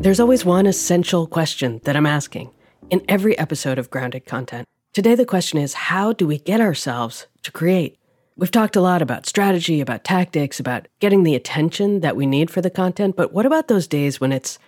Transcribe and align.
There's 0.00 0.18
always 0.18 0.46
one 0.46 0.64
essential 0.64 1.26
question 1.26 1.82
that 1.84 1.94
I'm 1.94 2.06
asking 2.06 2.50
in 2.88 3.04
every 3.06 3.36
episode 3.38 3.78
of 3.78 3.90
Grounded 3.90 4.24
Content. 4.24 4.66
Today, 4.94 5.14
the 5.14 5.26
question 5.26 5.58
is 5.58 5.74
how 5.74 6.14
do 6.14 6.26
we 6.26 6.38
get 6.38 6.58
ourselves 6.58 7.26
to 7.42 7.52
create? 7.52 7.98
We've 8.34 8.50
talked 8.50 8.76
a 8.76 8.80
lot 8.80 9.02
about 9.02 9.26
strategy, 9.26 9.78
about 9.78 10.02
tactics, 10.02 10.58
about 10.58 10.88
getting 11.00 11.22
the 11.22 11.34
attention 11.34 12.00
that 12.00 12.16
we 12.16 12.24
need 12.24 12.50
for 12.50 12.62
the 12.62 12.70
content, 12.70 13.14
but 13.14 13.34
what 13.34 13.44
about 13.44 13.68
those 13.68 13.86
days 13.86 14.22
when 14.22 14.32
it's 14.32 14.58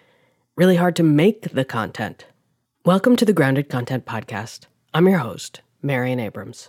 really 0.55 0.77
hard 0.77 0.97
to 0.97 1.03
make 1.03 1.55
the 1.55 1.65
content? 1.65 2.27
Welcome 2.85 3.17
to 3.17 3.25
the 3.25 3.33
Grounded 3.33 3.71
Content 3.71 4.05
Podcast. 4.05 4.67
I'm 4.93 5.09
your 5.09 5.21
host, 5.21 5.63
Marian 5.81 6.21
Abrams. 6.21 6.69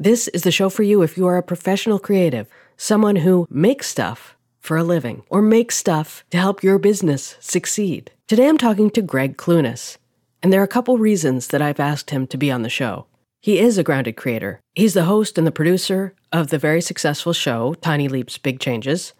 This 0.00 0.26
is 0.26 0.42
the 0.42 0.50
show 0.50 0.68
for 0.68 0.82
you 0.82 1.02
if 1.02 1.16
you 1.16 1.28
are 1.28 1.36
a 1.36 1.44
professional 1.44 2.00
creative, 2.00 2.48
someone 2.76 3.14
who 3.14 3.46
makes 3.48 3.86
stuff 3.86 4.34
for 4.60 4.76
a 4.76 4.84
living 4.84 5.22
or 5.28 5.42
make 5.42 5.72
stuff 5.72 6.24
to 6.30 6.38
help 6.38 6.62
your 6.62 6.78
business 6.78 7.36
succeed. 7.40 8.12
Today 8.28 8.48
I'm 8.48 8.58
talking 8.58 8.90
to 8.90 9.02
Greg 9.02 9.36
Clunis, 9.36 9.96
and 10.42 10.52
there 10.52 10.60
are 10.60 10.64
a 10.64 10.68
couple 10.68 10.98
reasons 10.98 11.48
that 11.48 11.60
I've 11.60 11.80
asked 11.80 12.10
him 12.10 12.26
to 12.28 12.36
be 12.36 12.50
on 12.50 12.62
the 12.62 12.68
show. 12.68 13.06
He 13.40 13.58
is 13.58 13.78
a 13.78 13.82
grounded 13.82 14.16
creator. 14.16 14.60
He's 14.74 14.94
the 14.94 15.04
host 15.04 15.38
and 15.38 15.46
the 15.46 15.50
producer 15.50 16.14
of 16.30 16.48
the 16.48 16.58
very 16.58 16.80
successful 16.80 17.32
show, 17.32 17.74
Tiny 17.74 18.06
Leaps, 18.06 18.38
Big 18.38 18.60
Changes, 18.60 19.14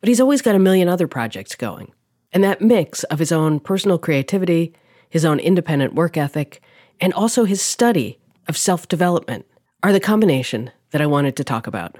but 0.00 0.08
he's 0.08 0.20
always 0.20 0.42
got 0.42 0.54
a 0.54 0.60
million 0.60 0.88
other 0.88 1.08
projects 1.08 1.54
going. 1.56 1.92
And 2.32 2.44
that 2.44 2.62
mix 2.62 3.02
of 3.04 3.18
his 3.18 3.32
own 3.32 3.58
personal 3.58 3.98
creativity, 3.98 4.74
his 5.10 5.24
own 5.24 5.40
independent 5.40 5.94
work 5.94 6.16
ethic, 6.16 6.62
and 7.00 7.12
also 7.12 7.44
his 7.44 7.60
study 7.60 8.18
of 8.46 8.56
self 8.56 8.86
development 8.86 9.44
are 9.82 9.92
the 9.92 10.00
combination 10.00 10.70
that 10.90 11.00
I 11.00 11.06
wanted 11.06 11.36
to 11.36 11.44
talk 11.44 11.66
about. 11.66 11.96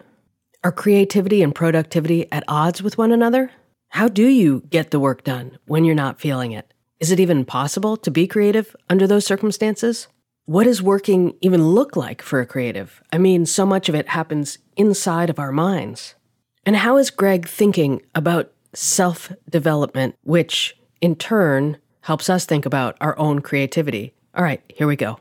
Are 0.64 0.72
creativity 0.72 1.40
and 1.40 1.54
productivity 1.54 2.30
at 2.32 2.42
odds 2.48 2.82
with 2.82 2.98
one 2.98 3.12
another? 3.12 3.52
How 3.90 4.08
do 4.08 4.26
you 4.26 4.64
get 4.68 4.90
the 4.90 4.98
work 4.98 5.22
done 5.22 5.56
when 5.66 5.84
you're 5.84 5.94
not 5.94 6.20
feeling 6.20 6.50
it? 6.50 6.74
Is 6.98 7.12
it 7.12 7.20
even 7.20 7.44
possible 7.44 7.96
to 7.98 8.10
be 8.10 8.26
creative 8.26 8.74
under 8.90 9.06
those 9.06 9.24
circumstances? 9.24 10.08
What 10.46 10.64
does 10.64 10.82
working 10.82 11.36
even 11.40 11.68
look 11.68 11.94
like 11.94 12.22
for 12.22 12.40
a 12.40 12.46
creative? 12.46 13.00
I 13.12 13.18
mean, 13.18 13.46
so 13.46 13.64
much 13.64 13.88
of 13.88 13.94
it 13.94 14.08
happens 14.08 14.58
inside 14.76 15.30
of 15.30 15.38
our 15.38 15.52
minds. 15.52 16.16
And 16.66 16.74
how 16.74 16.96
is 16.96 17.10
Greg 17.10 17.46
thinking 17.46 18.02
about 18.16 18.50
self 18.74 19.32
development, 19.48 20.16
which 20.24 20.76
in 21.00 21.14
turn 21.14 21.76
helps 22.00 22.28
us 22.28 22.46
think 22.46 22.66
about 22.66 22.96
our 23.00 23.16
own 23.16 23.42
creativity? 23.42 24.12
All 24.34 24.42
right, 24.42 24.60
here 24.74 24.88
we 24.88 24.96
go. 24.96 25.20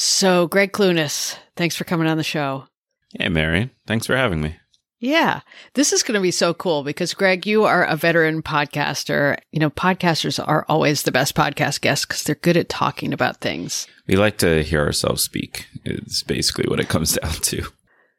So, 0.00 0.46
Greg 0.46 0.70
Clunis, 0.70 1.36
thanks 1.56 1.74
for 1.74 1.82
coming 1.82 2.06
on 2.06 2.18
the 2.18 2.22
show. 2.22 2.68
Hey, 3.18 3.28
Mary. 3.28 3.70
Thanks 3.84 4.06
for 4.06 4.16
having 4.16 4.40
me. 4.40 4.54
Yeah, 5.00 5.40
this 5.74 5.92
is 5.92 6.04
going 6.04 6.14
to 6.14 6.20
be 6.20 6.30
so 6.30 6.54
cool 6.54 6.84
because, 6.84 7.14
Greg, 7.14 7.48
you 7.48 7.64
are 7.64 7.82
a 7.82 7.96
veteran 7.96 8.40
podcaster. 8.40 9.38
You 9.50 9.58
know, 9.58 9.70
podcasters 9.70 10.38
are 10.46 10.64
always 10.68 11.02
the 11.02 11.10
best 11.10 11.34
podcast 11.34 11.80
guests 11.80 12.06
because 12.06 12.22
they're 12.22 12.36
good 12.36 12.56
at 12.56 12.68
talking 12.68 13.12
about 13.12 13.40
things. 13.40 13.88
We 14.06 14.14
like 14.14 14.38
to 14.38 14.62
hear 14.62 14.84
ourselves 14.84 15.24
speak, 15.24 15.66
it's 15.84 16.22
basically 16.22 16.66
what 16.68 16.78
it 16.78 16.88
comes 16.88 17.18
down 17.20 17.32
to. 17.32 17.64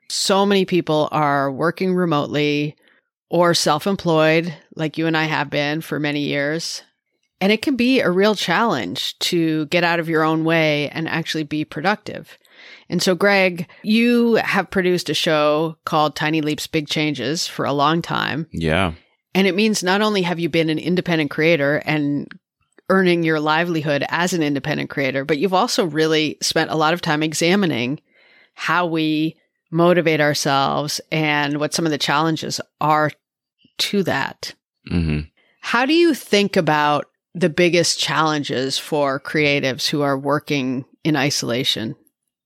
So 0.10 0.46
many 0.46 0.66
people 0.66 1.08
are 1.14 1.50
working 1.50 1.96
remotely 1.96 2.76
or 3.30 3.54
self 3.54 3.88
employed, 3.88 4.54
like 4.76 4.98
you 4.98 5.08
and 5.08 5.16
I 5.16 5.24
have 5.24 5.50
been 5.50 5.80
for 5.80 5.98
many 5.98 6.24
years. 6.24 6.84
And 7.42 7.52
it 7.52 7.62
can 7.62 7.76
be 7.76 8.02
a 8.02 8.12
real 8.12 8.36
challenge 8.36 9.18
to 9.20 9.66
get 9.68 9.84
out 9.84 10.00
of 10.00 10.10
your 10.10 10.24
own 10.24 10.44
way 10.44 10.90
and 10.90 11.08
actually 11.08 11.44
be 11.44 11.64
productive. 11.64 12.38
And 12.90 13.02
so, 13.02 13.16
Greg, 13.16 13.68
you 13.84 14.36
have 14.36 14.70
produced 14.70 15.10
a 15.10 15.14
show 15.14 15.78
called 15.86 16.16
Tiny 16.16 16.42
Leaps, 16.42 16.68
Big 16.68 16.90
Changes 16.90 17.48
for 17.48 17.66
a 17.66 17.74
long 17.74 18.02
time. 18.02 18.48
Yeah. 18.52 18.94
And 19.34 19.48
it 19.48 19.56
means 19.56 19.84
not 19.84 20.02
only 20.02 20.24
have 20.24 20.40
you 20.40 20.50
been 20.50 20.70
an 20.70 20.80
independent 20.80 21.30
creator 21.30 21.82
and 21.86 22.28
earning 22.90 23.24
your 23.24 23.40
livelihood 23.40 24.04
as 24.10 24.34
an 24.34 24.42
independent 24.42 24.90
creator, 24.90 25.24
but 25.24 25.38
you've 25.38 25.54
also 25.54 25.86
really 25.86 26.38
spent 26.42 26.72
a 26.72 26.76
lot 26.76 26.94
of 26.94 27.02
time 27.02 27.22
examining 27.22 28.02
how 28.56 28.86
we 28.86 29.38
motivate 29.72 30.20
ourselves 30.20 31.00
and 31.12 31.60
what 31.60 31.74
some 31.74 31.86
of 31.86 31.92
the 31.92 31.98
challenges 31.98 32.60
are 32.82 33.12
to 33.78 34.04
that. 34.04 34.56
Mm-hmm. 34.92 35.22
How 35.62 35.86
do 35.86 35.94
you 35.94 36.14
think 36.14 36.58
about 36.58 37.06
the 37.40 37.50
biggest 37.50 38.00
challenges 38.00 38.78
for 38.78 39.20
creatives 39.20 39.90
who 39.90 40.02
are 40.02 40.18
working 40.18 40.86
in 41.04 41.16
isolation? 41.16 41.96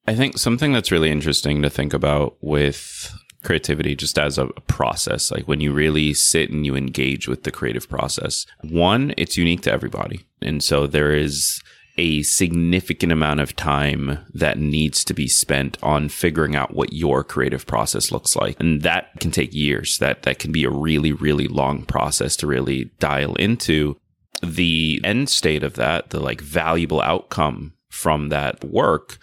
I 0.06 0.16
think 0.16 0.38
something 0.38 0.74
that's 0.74 0.92
really 0.92 1.12
interesting 1.12 1.62
to 1.62 1.70
think 1.70 1.94
about 1.94 2.38
with 2.42 3.14
creativity 3.44 3.96
just 3.96 4.18
as 4.18 4.38
a 4.38 4.48
process, 4.68 5.32
like 5.32 5.48
when 5.48 5.62
you 5.62 5.74
really 5.74 6.14
sit 6.14 6.50
and 6.50 6.66
you 6.66 6.76
engage 6.76 7.28
with 7.28 7.44
the 7.44 7.52
creative 7.52 7.90
process. 7.90 8.46
One, 8.62 9.14
it's 9.18 9.38
unique 9.38 9.62
to 9.62 9.72
everybody. 9.72 10.26
And 10.42 10.64
so 10.64 10.88
there 10.88 11.14
is 11.14 11.62
a 11.98 12.24
significant 12.24 13.12
amount 13.12 13.40
of 13.40 13.56
time 13.56 14.18
that 14.34 14.58
needs 14.58 15.04
to 15.06 15.14
be 15.14 15.28
spent 15.28 15.78
on 15.84 16.10
figuring 16.10 16.56
out 16.56 16.74
what 16.74 16.94
your 16.94 17.24
creative 17.24 17.68
process 17.68 18.12
looks 18.12 18.36
like. 18.36 18.60
And 18.60 18.82
that 18.82 19.20
can 19.20 19.30
take 19.30 19.54
years. 19.54 20.00
That 20.00 20.24
that 20.24 20.40
can 20.40 20.52
be 20.52 20.64
a 20.64 20.72
really, 20.72 21.12
really 21.12 21.48
long 21.48 21.84
process 21.84 22.36
to 22.38 22.48
really 22.48 22.86
dial 23.00 23.36
into 23.36 23.98
the 24.44 25.02
end 25.04 25.30
state 25.30 25.64
of 25.64 25.76
that, 25.76 26.10
the 26.10 26.20
like 26.20 26.42
valuable 26.42 27.02
outcome 27.02 27.74
from 27.90 28.30
that 28.30 28.64
work 28.64 29.18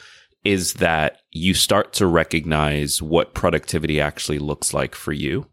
is 0.45 0.75
that 0.75 1.19
you 1.31 1.55
start 1.55 1.93
to 1.93 2.07
recognize 2.07 3.03
what 3.03 3.35
productivity 3.35 4.01
actually 4.01 4.39
looks 4.39 4.73
like 4.73 4.95
for 4.95 5.13
you. 5.13 5.47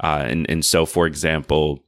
Uh, 0.00 0.24
and, 0.26 0.48
and 0.48 0.64
so, 0.64 0.86
for 0.86 1.06
example, 1.06 1.84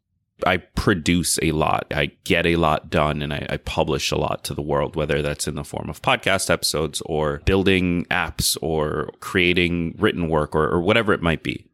I 0.47 0.59
produce 0.59 1.39
a 1.43 1.53
lot, 1.53 1.87
I 1.91 2.07
get 2.25 2.45
a 2.45 2.57
lot 2.57 2.91
done, 2.91 3.23
and 3.23 3.33
I, 3.33 3.47
I, 3.49 3.56
publish 3.56 4.11
a 4.11 4.17
lot 4.17 4.45
to 4.45 4.55
the 4.55 4.62
world, 4.62 4.95
whether 4.95 5.23
that's 5.23 5.49
in 5.49 5.55
the 5.55 5.65
form 5.65 5.89
of 5.89 6.03
podcast 6.03 6.51
episodes 6.51 7.01
or 7.06 7.41
building 7.45 8.05
apps 8.06 8.59
or 8.61 9.11
creating 9.21 9.95
written 9.99 10.29
work 10.29 10.55
or, 10.55 10.69
or 10.69 10.83
whatever 10.83 11.12
it 11.12 11.23
might 11.23 11.43
be. 11.43 11.67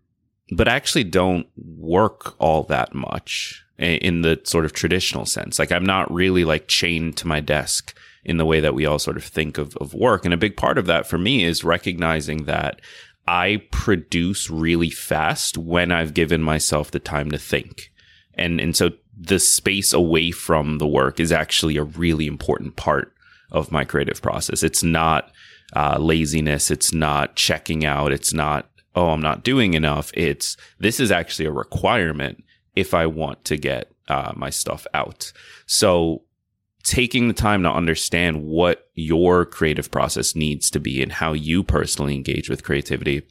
But 0.53 0.69
I 0.69 0.75
actually 0.77 1.05
don't 1.05 1.47
work 1.57 2.37
all 2.39 2.65
that 2.65 2.95
much 2.95 3.65
in 3.81 4.23
the 4.23 4.41
sort 4.45 4.65
of 4.65 4.73
traditional 4.73 5.25
sense. 5.25 5.59
Like 5.59 5.73
I'm 5.73 5.87
not 5.87 6.13
really 6.13 6.45
like 6.45 6.69
chained 6.69 7.17
to 7.19 7.27
my 7.27 7.41
desk 7.41 7.97
in 8.25 8.37
the 8.37 8.45
way 8.45 8.61
that 8.61 8.75
we 8.75 8.85
all 8.85 8.99
sort 8.99 9.17
of 9.17 9.25
think 9.25 9.57
of, 9.57 9.77
of 9.79 9.95
work. 9.95 10.25
And 10.25 10.35
a 10.35 10.39
big 10.39 10.57
part 10.57 10.77
of 10.77 10.87
that 10.87 11.07
for 11.07 11.17
me 11.17 11.45
is 11.45 11.65
recognizing 11.65 12.45
that 12.45 12.81
I 13.27 13.63
produce 13.71 14.51
really 14.51 14.91
fast 14.91 15.57
when 15.57 15.91
I've 15.91 16.15
given 16.15 16.43
myself 16.43 16.91
the 16.91 16.99
time 16.99 17.31
to 17.31 17.39
think. 17.39 17.91
And, 18.35 18.61
and 18.61 18.77
so 18.77 18.91
the 19.19 19.39
space 19.39 19.93
away 19.93 20.31
from 20.31 20.79
the 20.79 20.87
work 20.87 21.19
is 21.19 21.33
actually 21.33 21.77
a 21.77 21.85
really 21.85 22.27
important 22.27 22.77
part 22.77 23.15
of 23.51 23.73
my 23.73 23.85
creative 23.85 24.21
process. 24.21 24.63
It's 24.63 24.83
not 24.83 25.31
uh, 25.75 25.99
laziness. 25.99 26.71
It's 26.71 26.93
not 26.93 27.37
checking 27.37 27.85
out. 27.85 28.13
It's 28.13 28.33
not, 28.33 28.69
oh, 28.95 29.11
I'm 29.11 29.23
not 29.23 29.45
doing 29.45 29.75
enough. 29.75 30.11
It's 30.15 30.57
this 30.79 31.01
is 31.01 31.11
actually 31.11 31.47
a 31.47 31.53
requirement 31.53 32.45
if 32.77 32.95
I 32.95 33.07
want 33.07 33.45
to 33.47 33.57
get 33.57 33.91
uh, 34.09 34.33
my 34.35 34.51
stuff 34.51 34.87
out. 34.95 35.33
So 35.67 36.23
taking 36.83 37.29
the 37.29 37.35
time 37.35 37.63
to 37.63 37.71
understand 37.71 38.43
what 38.43 38.89
your 38.95 39.45
creative 39.45 39.91
process 39.91 40.35
needs 40.35 40.71
to 40.71 40.81
be 40.81 41.03
and 41.03 41.13
how 41.13 41.33
you 41.33 41.63
personally 41.63 42.15
engage 42.15 42.49
with 42.49 42.65
creativity. 42.65 43.23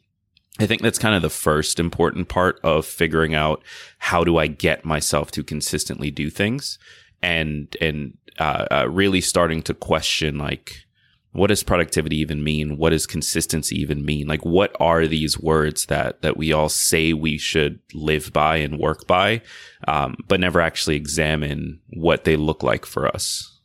I 0.59 0.65
think 0.65 0.81
that's 0.81 0.99
kind 0.99 1.15
of 1.15 1.21
the 1.21 1.29
first 1.29 1.79
important 1.79 2.27
part 2.27 2.59
of 2.63 2.85
figuring 2.85 3.33
out 3.33 3.63
how 3.97 4.23
do 4.23 4.37
I 4.37 4.47
get 4.47 4.85
myself 4.85 5.31
to 5.31 5.43
consistently 5.43 6.11
do 6.11 6.29
things 6.29 6.77
and, 7.21 7.75
and, 7.81 8.17
uh, 8.37 8.65
uh, 8.69 8.89
really 8.89 9.21
starting 9.21 9.61
to 9.63 9.73
question 9.73 10.37
like, 10.37 10.85
what 11.31 11.47
does 11.47 11.63
productivity 11.63 12.17
even 12.17 12.43
mean? 12.43 12.77
What 12.77 12.89
does 12.89 13.05
consistency 13.05 13.75
even 13.79 14.03
mean? 14.03 14.27
Like, 14.27 14.43
what 14.43 14.75
are 14.79 15.05
these 15.05 15.39
words 15.39 15.85
that 15.85 16.21
that 16.21 16.37
we 16.37 16.51
all 16.51 16.69
say 16.69 17.13
we 17.13 17.37
should 17.37 17.79
live 17.93 18.33
by 18.33 18.57
and 18.57 18.79
work 18.79 19.05
by, 19.05 19.41
um, 19.87 20.15
but 20.27 20.39
never 20.39 20.59
actually 20.59 20.95
examine 20.95 21.81
what 21.93 22.23
they 22.23 22.35
look 22.35 22.63
like 22.63 22.85
for 22.85 23.07
us? 23.07 23.59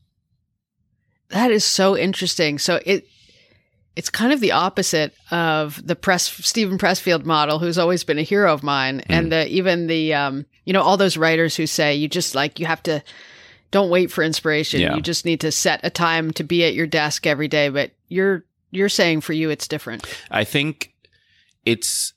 That 1.30 1.50
is 1.50 1.64
so 1.64 1.96
interesting. 1.96 2.58
So 2.58 2.80
it 2.84 3.06
it's 3.96 4.10
kind 4.10 4.32
of 4.32 4.40
the 4.40 4.52
opposite 4.52 5.14
of 5.30 5.84
the 5.86 5.96
press 5.96 6.28
Steven 6.28 6.78
Pressfield 6.78 7.24
model, 7.24 7.58
who's 7.58 7.78
always 7.78 8.04
been 8.04 8.18
a 8.18 8.22
hero 8.22 8.52
of 8.52 8.62
mine, 8.62 8.98
mm. 8.98 9.04
and 9.08 9.32
the, 9.32 9.48
even 9.48 9.86
the 9.86 10.12
um, 10.12 10.44
you 10.64 10.72
know 10.72 10.82
all 10.82 10.96
those 10.96 11.16
writers 11.16 11.56
who 11.56 11.66
say 11.66 11.94
you 11.94 12.08
just 12.08 12.34
like 12.34 12.60
you 12.60 12.66
have 12.66 12.82
to 12.82 13.02
don't 13.74 13.90
wait 13.90 14.12
for 14.12 14.22
inspiration. 14.22 14.80
Yeah. 14.80 14.94
You 14.94 15.02
just 15.02 15.24
need 15.24 15.40
to 15.40 15.50
set 15.50 15.80
a 15.82 15.90
time 15.90 16.30
to 16.34 16.44
be 16.44 16.64
at 16.64 16.74
your 16.74 16.86
desk 16.86 17.26
every 17.26 17.48
day. 17.48 17.70
But 17.70 17.90
you're 18.06 18.44
you're 18.70 18.88
saying 18.88 19.22
for 19.22 19.32
you 19.32 19.50
it's 19.50 19.66
different. 19.66 20.06
I 20.30 20.44
think 20.44 20.94
it's 21.64 22.12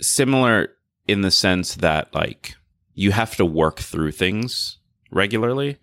similar 0.00 0.68
in 1.08 1.22
the 1.22 1.32
sense 1.32 1.74
that 1.74 2.14
like 2.14 2.54
you 2.94 3.10
have 3.10 3.34
to 3.36 3.44
work 3.44 3.80
through 3.80 4.12
things 4.12 4.78
regularly. 5.10 5.78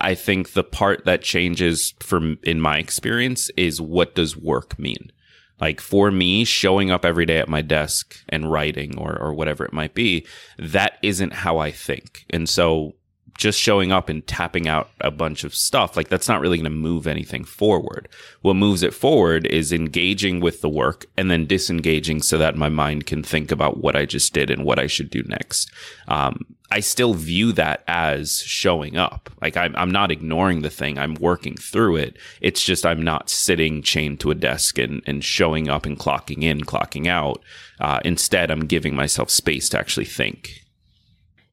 I 0.00 0.16
think 0.16 0.54
the 0.54 0.64
part 0.64 1.04
that 1.04 1.22
changes 1.22 1.94
from 2.00 2.38
in 2.42 2.60
my 2.60 2.78
experience 2.78 3.50
is 3.56 3.80
what 3.80 4.16
does 4.16 4.36
work 4.36 4.80
mean? 4.80 5.12
Like 5.60 5.80
for 5.80 6.10
me, 6.10 6.44
showing 6.44 6.90
up 6.90 7.04
every 7.04 7.24
day 7.24 7.38
at 7.38 7.48
my 7.48 7.62
desk 7.62 8.16
and 8.28 8.50
writing 8.50 8.98
or, 8.98 9.16
or 9.16 9.32
whatever 9.32 9.64
it 9.64 9.72
might 9.72 9.94
be, 9.94 10.26
that 10.58 10.98
isn't 11.02 11.34
how 11.34 11.58
I 11.58 11.70
think. 11.70 12.26
And 12.30 12.48
so 12.48 12.96
just 13.36 13.60
showing 13.60 13.92
up 13.92 14.08
and 14.08 14.26
tapping 14.26 14.66
out 14.66 14.90
a 15.00 15.10
bunch 15.10 15.44
of 15.44 15.54
stuff, 15.54 15.96
like 15.96 16.08
that's 16.08 16.28
not 16.28 16.40
really 16.40 16.56
going 16.56 16.64
to 16.64 16.70
move 16.70 17.06
anything 17.06 17.44
forward. 17.44 18.08
What 18.42 18.54
moves 18.54 18.82
it 18.82 18.94
forward 18.94 19.46
is 19.46 19.72
engaging 19.72 20.40
with 20.40 20.60
the 20.60 20.68
work 20.68 21.06
and 21.16 21.30
then 21.30 21.46
disengaging 21.46 22.22
so 22.22 22.38
that 22.38 22.56
my 22.56 22.68
mind 22.68 23.06
can 23.06 23.22
think 23.22 23.50
about 23.52 23.78
what 23.78 23.96
I 23.96 24.06
just 24.06 24.32
did 24.32 24.50
and 24.50 24.64
what 24.64 24.78
I 24.78 24.86
should 24.86 25.10
do 25.10 25.22
next. 25.24 25.70
Um, 26.08 26.46
I 26.70 26.80
still 26.80 27.14
view 27.14 27.52
that 27.52 27.84
as 27.86 28.40
showing 28.40 28.96
up. 28.96 29.30
Like 29.40 29.56
I'm, 29.56 29.76
I'm 29.76 29.90
not 29.90 30.10
ignoring 30.10 30.62
the 30.62 30.70
thing. 30.70 30.98
I'm 30.98 31.14
working 31.14 31.56
through 31.56 31.96
it. 31.96 32.16
It's 32.40 32.64
just 32.64 32.84
I'm 32.84 33.02
not 33.02 33.30
sitting 33.30 33.82
chained 33.82 34.20
to 34.20 34.30
a 34.30 34.34
desk 34.34 34.78
and, 34.78 35.02
and 35.06 35.22
showing 35.22 35.68
up 35.68 35.86
and 35.86 35.98
clocking 35.98 36.42
in, 36.42 36.62
clocking 36.62 37.06
out. 37.06 37.42
Uh, 37.78 38.00
instead, 38.04 38.50
I'm 38.50 38.66
giving 38.66 38.96
myself 38.96 39.30
space 39.30 39.68
to 39.70 39.78
actually 39.78 40.06
think. 40.06 40.65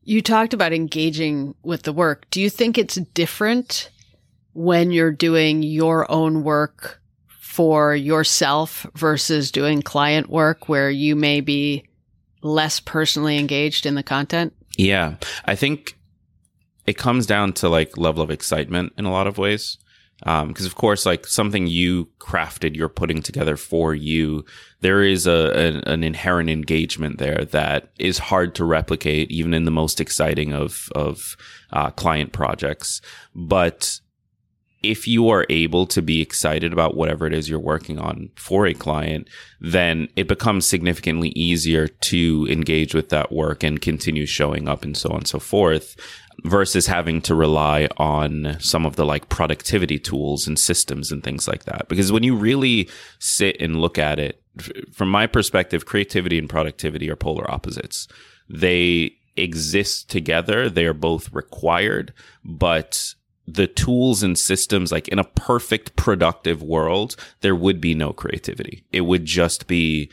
You 0.04 0.22
talked 0.22 0.54
about 0.54 0.74
engaging 0.74 1.56
with 1.64 1.84
the 1.84 1.94
work. 1.94 2.26
Do 2.30 2.42
you 2.42 2.50
think 2.50 2.78
it's 2.78 2.96
different 2.96 3.90
when 4.54 4.92
you're 4.92 5.12
doing 5.12 5.64
your 5.64 6.10
own 6.12 6.44
work 6.44 7.02
for 7.28 7.96
yourself 7.96 8.86
versus 8.96 9.52
doing 9.52 9.82
client 9.82 10.30
work 10.30 10.68
where 10.68 10.90
you 10.90 11.16
may 11.16 11.40
be 11.40 11.86
less 12.42 12.80
personally 12.80 13.38
engaged 13.38 13.86
in 13.86 13.96
the 13.96 14.04
content? 14.04 14.54
Yeah. 14.78 15.16
I 15.46 15.56
think 15.56 15.98
it 16.86 16.98
comes 16.98 17.26
down 17.26 17.54
to 17.54 17.70
like 17.70 17.98
level 17.98 18.24
of 18.24 18.32
excitement 18.32 18.94
in 18.98 19.06
a 19.06 19.12
lot 19.12 19.28
of 19.28 19.38
ways 19.38 19.78
because 20.24 20.66
um, 20.66 20.66
of 20.66 20.76
course 20.76 21.06
like 21.06 21.28
something 21.28 21.68
you 21.68 22.06
crafted 22.20 22.76
you're 22.76 22.88
putting 22.88 23.22
together 23.22 23.58
for 23.58 23.94
you 23.94 24.46
there 24.80 25.04
is 25.04 25.28
a, 25.28 25.32
a, 25.32 25.92
an 25.92 26.04
inherent 26.04 26.50
engagement 26.50 27.18
there 27.18 27.46
that 27.46 27.90
is 28.00 28.18
hard 28.20 28.56
to 28.56 28.66
replicate 28.66 29.32
even 29.32 29.54
in 29.54 29.66
the 29.66 29.72
most 29.72 30.00
exciting 30.00 30.54
of 30.54 30.90
of 30.96 31.36
uh, 31.74 31.90
client 31.92 32.32
projects. 32.32 33.02
But 33.36 34.00
if 34.84 35.08
you 35.08 35.30
are 35.30 35.46
able 35.50 35.88
to 35.88 36.02
be 36.02 36.22
excited 36.22 36.74
about 36.74 36.96
whatever 36.96 37.26
it 37.26 37.34
is 37.34 37.50
you're 37.50 37.60
working 37.60 37.98
on 37.98 38.30
for 38.36 38.66
a 38.66 38.74
client, 38.74 39.30
then 39.62 40.10
it 40.18 40.28
becomes 40.28 40.68
significantly 40.68 41.30
easier 41.30 41.88
to 41.88 42.46
engage 42.50 42.94
with 42.94 43.08
that 43.10 43.32
work 43.32 43.64
and 43.64 43.82
continue 43.82 44.26
showing 44.26 44.68
up 44.68 44.84
and 44.84 44.98
so 44.98 45.10
on 45.12 45.20
and 45.20 45.28
so 45.28 45.40
forth 45.40 45.96
versus 46.44 46.88
having 46.88 47.22
to 47.22 47.36
rely 47.36 47.88
on 47.98 48.58
some 48.60 48.86
of 48.86 48.96
the 48.96 49.06
like 49.06 49.30
productivity 49.30 50.00
tools 50.00 50.48
and 50.48 50.58
systems 50.58 51.12
and 51.12 51.24
things 51.24 51.48
like 51.48 51.66
that. 51.66 51.88
Because 51.88 52.12
when 52.12 52.24
you 52.24 52.36
really 52.36 52.90
sit 53.20 53.58
and 53.60 53.80
look 53.80 53.98
at 53.98 54.20
it, 54.20 54.42
from 54.92 55.10
my 55.10 55.28
perspective, 55.28 55.86
creativity 55.86 56.38
and 56.38 56.50
productivity 56.50 57.10
are 57.10 57.16
polar 57.16 57.50
opposites. 57.50 58.08
They 58.50 59.16
exist 59.36 60.10
together. 60.10 60.70
They 60.70 60.86
are 60.86 60.94
both 60.94 61.34
required, 61.34 62.14
but 62.44 63.16
the 63.48 63.68
tools 63.68 64.24
and 64.24 64.38
systems, 64.38 64.92
like 64.92 65.08
in 65.08 65.20
a 65.20 65.24
perfect 65.24 65.96
productive 65.96 66.62
world, 66.62 67.16
there 67.42 67.56
would 67.56 67.82
be 67.82 67.94
no 67.94 68.14
creativity. 68.14 68.86
It 68.92 69.02
would 69.02 69.26
just 69.26 69.68
be 69.68 70.12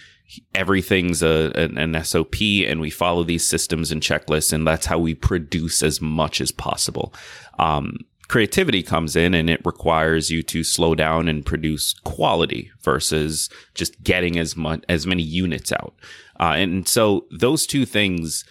everything's 0.55 1.23
a, 1.23 1.53
an, 1.55 1.79
an, 1.79 2.05
SOP 2.05 2.41
and 2.67 2.81
we 2.81 2.91
follow 2.91 3.25
these 3.25 3.47
systems 3.47 3.91
and 3.91 4.03
checklists 4.03 4.53
and 4.53 4.67
that's 4.67 4.87
how 4.87 4.99
we 4.99 5.15
produce 5.15 5.83
as 5.83 6.01
much 6.01 6.41
as 6.41 6.53
possible. 6.53 7.13
Um, 7.59 7.99
creativity 8.29 8.83
comes 8.83 9.17
in 9.17 9.35
and 9.35 9.51
it 9.51 9.61
requires 9.65 10.31
you 10.31 10.43
to 10.45 10.63
slow 10.63 10.95
down 10.95 11.29
and 11.29 11.45
produce 11.45 11.95
quality 12.05 12.71
versus 12.83 13.49
just 13.75 14.03
getting 14.03 14.39
as 14.39 14.57
much, 14.57 14.85
as 14.89 15.07
many 15.07 15.23
units 15.23 15.73
out. 15.73 15.95
Uh, 16.39 16.55
and 16.57 16.87
so 16.87 17.27
those 17.33 17.67
two 17.67 17.85
things, 17.85 18.45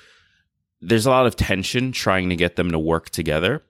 there's 0.81 1.05
a 1.05 1.09
lot 1.09 1.25
of 1.25 1.35
tension 1.35 1.91
trying 1.91 2.29
to 2.29 2.35
get 2.35 2.55
them 2.55 2.71
to 2.71 2.79
work 2.79 3.09
together 3.09 3.63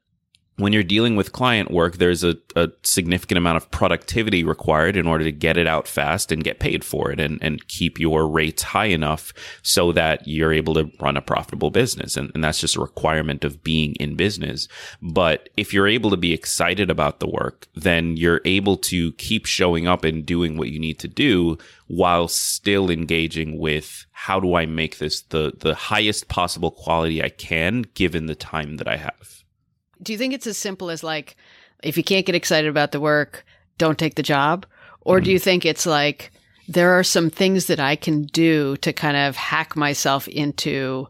when 0.59 0.73
you're 0.73 0.83
dealing 0.83 1.15
with 1.15 1.31
client 1.31 1.71
work, 1.71 1.97
there's 1.97 2.23
a, 2.23 2.35
a, 2.55 2.69
significant 2.83 3.37
amount 3.37 3.55
of 3.55 3.71
productivity 3.71 4.43
required 4.43 4.97
in 4.97 5.07
order 5.07 5.23
to 5.23 5.31
get 5.31 5.57
it 5.57 5.67
out 5.67 5.87
fast 5.87 6.31
and 6.31 6.43
get 6.43 6.59
paid 6.59 6.83
for 6.83 7.11
it 7.11 7.19
and, 7.19 7.39
and 7.41 7.67
keep 7.67 7.97
your 7.97 8.27
rates 8.27 8.63
high 8.63 8.87
enough 8.87 9.33
so 9.61 9.93
that 9.93 10.27
you're 10.27 10.51
able 10.51 10.73
to 10.73 10.91
run 10.99 11.15
a 11.15 11.21
profitable 11.21 11.71
business. 11.71 12.17
And, 12.17 12.29
and 12.33 12.43
that's 12.43 12.59
just 12.59 12.75
a 12.75 12.81
requirement 12.81 13.45
of 13.45 13.63
being 13.63 13.95
in 13.95 14.15
business. 14.15 14.67
But 15.01 15.49
if 15.55 15.73
you're 15.73 15.87
able 15.87 16.09
to 16.09 16.17
be 16.17 16.33
excited 16.33 16.89
about 16.89 17.19
the 17.19 17.29
work, 17.29 17.67
then 17.73 18.17
you're 18.17 18.41
able 18.43 18.75
to 18.77 19.13
keep 19.13 19.45
showing 19.45 19.87
up 19.87 20.03
and 20.03 20.25
doing 20.25 20.57
what 20.57 20.69
you 20.69 20.79
need 20.79 20.99
to 20.99 21.07
do 21.07 21.57
while 21.87 22.27
still 22.27 22.89
engaging 22.89 23.57
with 23.57 24.05
how 24.11 24.39
do 24.39 24.55
I 24.55 24.65
make 24.65 24.97
this 24.97 25.21
the, 25.21 25.53
the 25.57 25.73
highest 25.73 26.27
possible 26.27 26.69
quality 26.69 27.23
I 27.23 27.29
can 27.29 27.83
given 27.93 28.25
the 28.25 28.35
time 28.35 28.77
that 28.77 28.87
I 28.87 28.97
have 28.97 29.39
do 30.01 30.11
you 30.11 30.17
think 30.17 30.33
it's 30.33 30.47
as 30.47 30.57
simple 30.57 30.89
as 30.89 31.03
like, 31.03 31.35
if 31.83 31.97
you 31.97 32.03
can't 32.03 32.25
get 32.25 32.35
excited 32.35 32.69
about 32.69 32.91
the 32.91 32.99
work, 32.99 33.45
don't 33.77 33.97
take 33.97 34.15
the 34.15 34.23
job? 34.23 34.65
Or 35.01 35.17
mm-hmm. 35.17 35.25
do 35.25 35.31
you 35.31 35.39
think 35.39 35.65
it's 35.65 35.85
like, 35.85 36.31
there 36.67 36.91
are 36.91 37.03
some 37.03 37.29
things 37.29 37.65
that 37.65 37.79
I 37.79 37.95
can 37.95 38.23
do 38.23 38.77
to 38.77 38.93
kind 38.93 39.17
of 39.17 39.35
hack 39.35 39.75
myself 39.75 40.27
into 40.27 41.07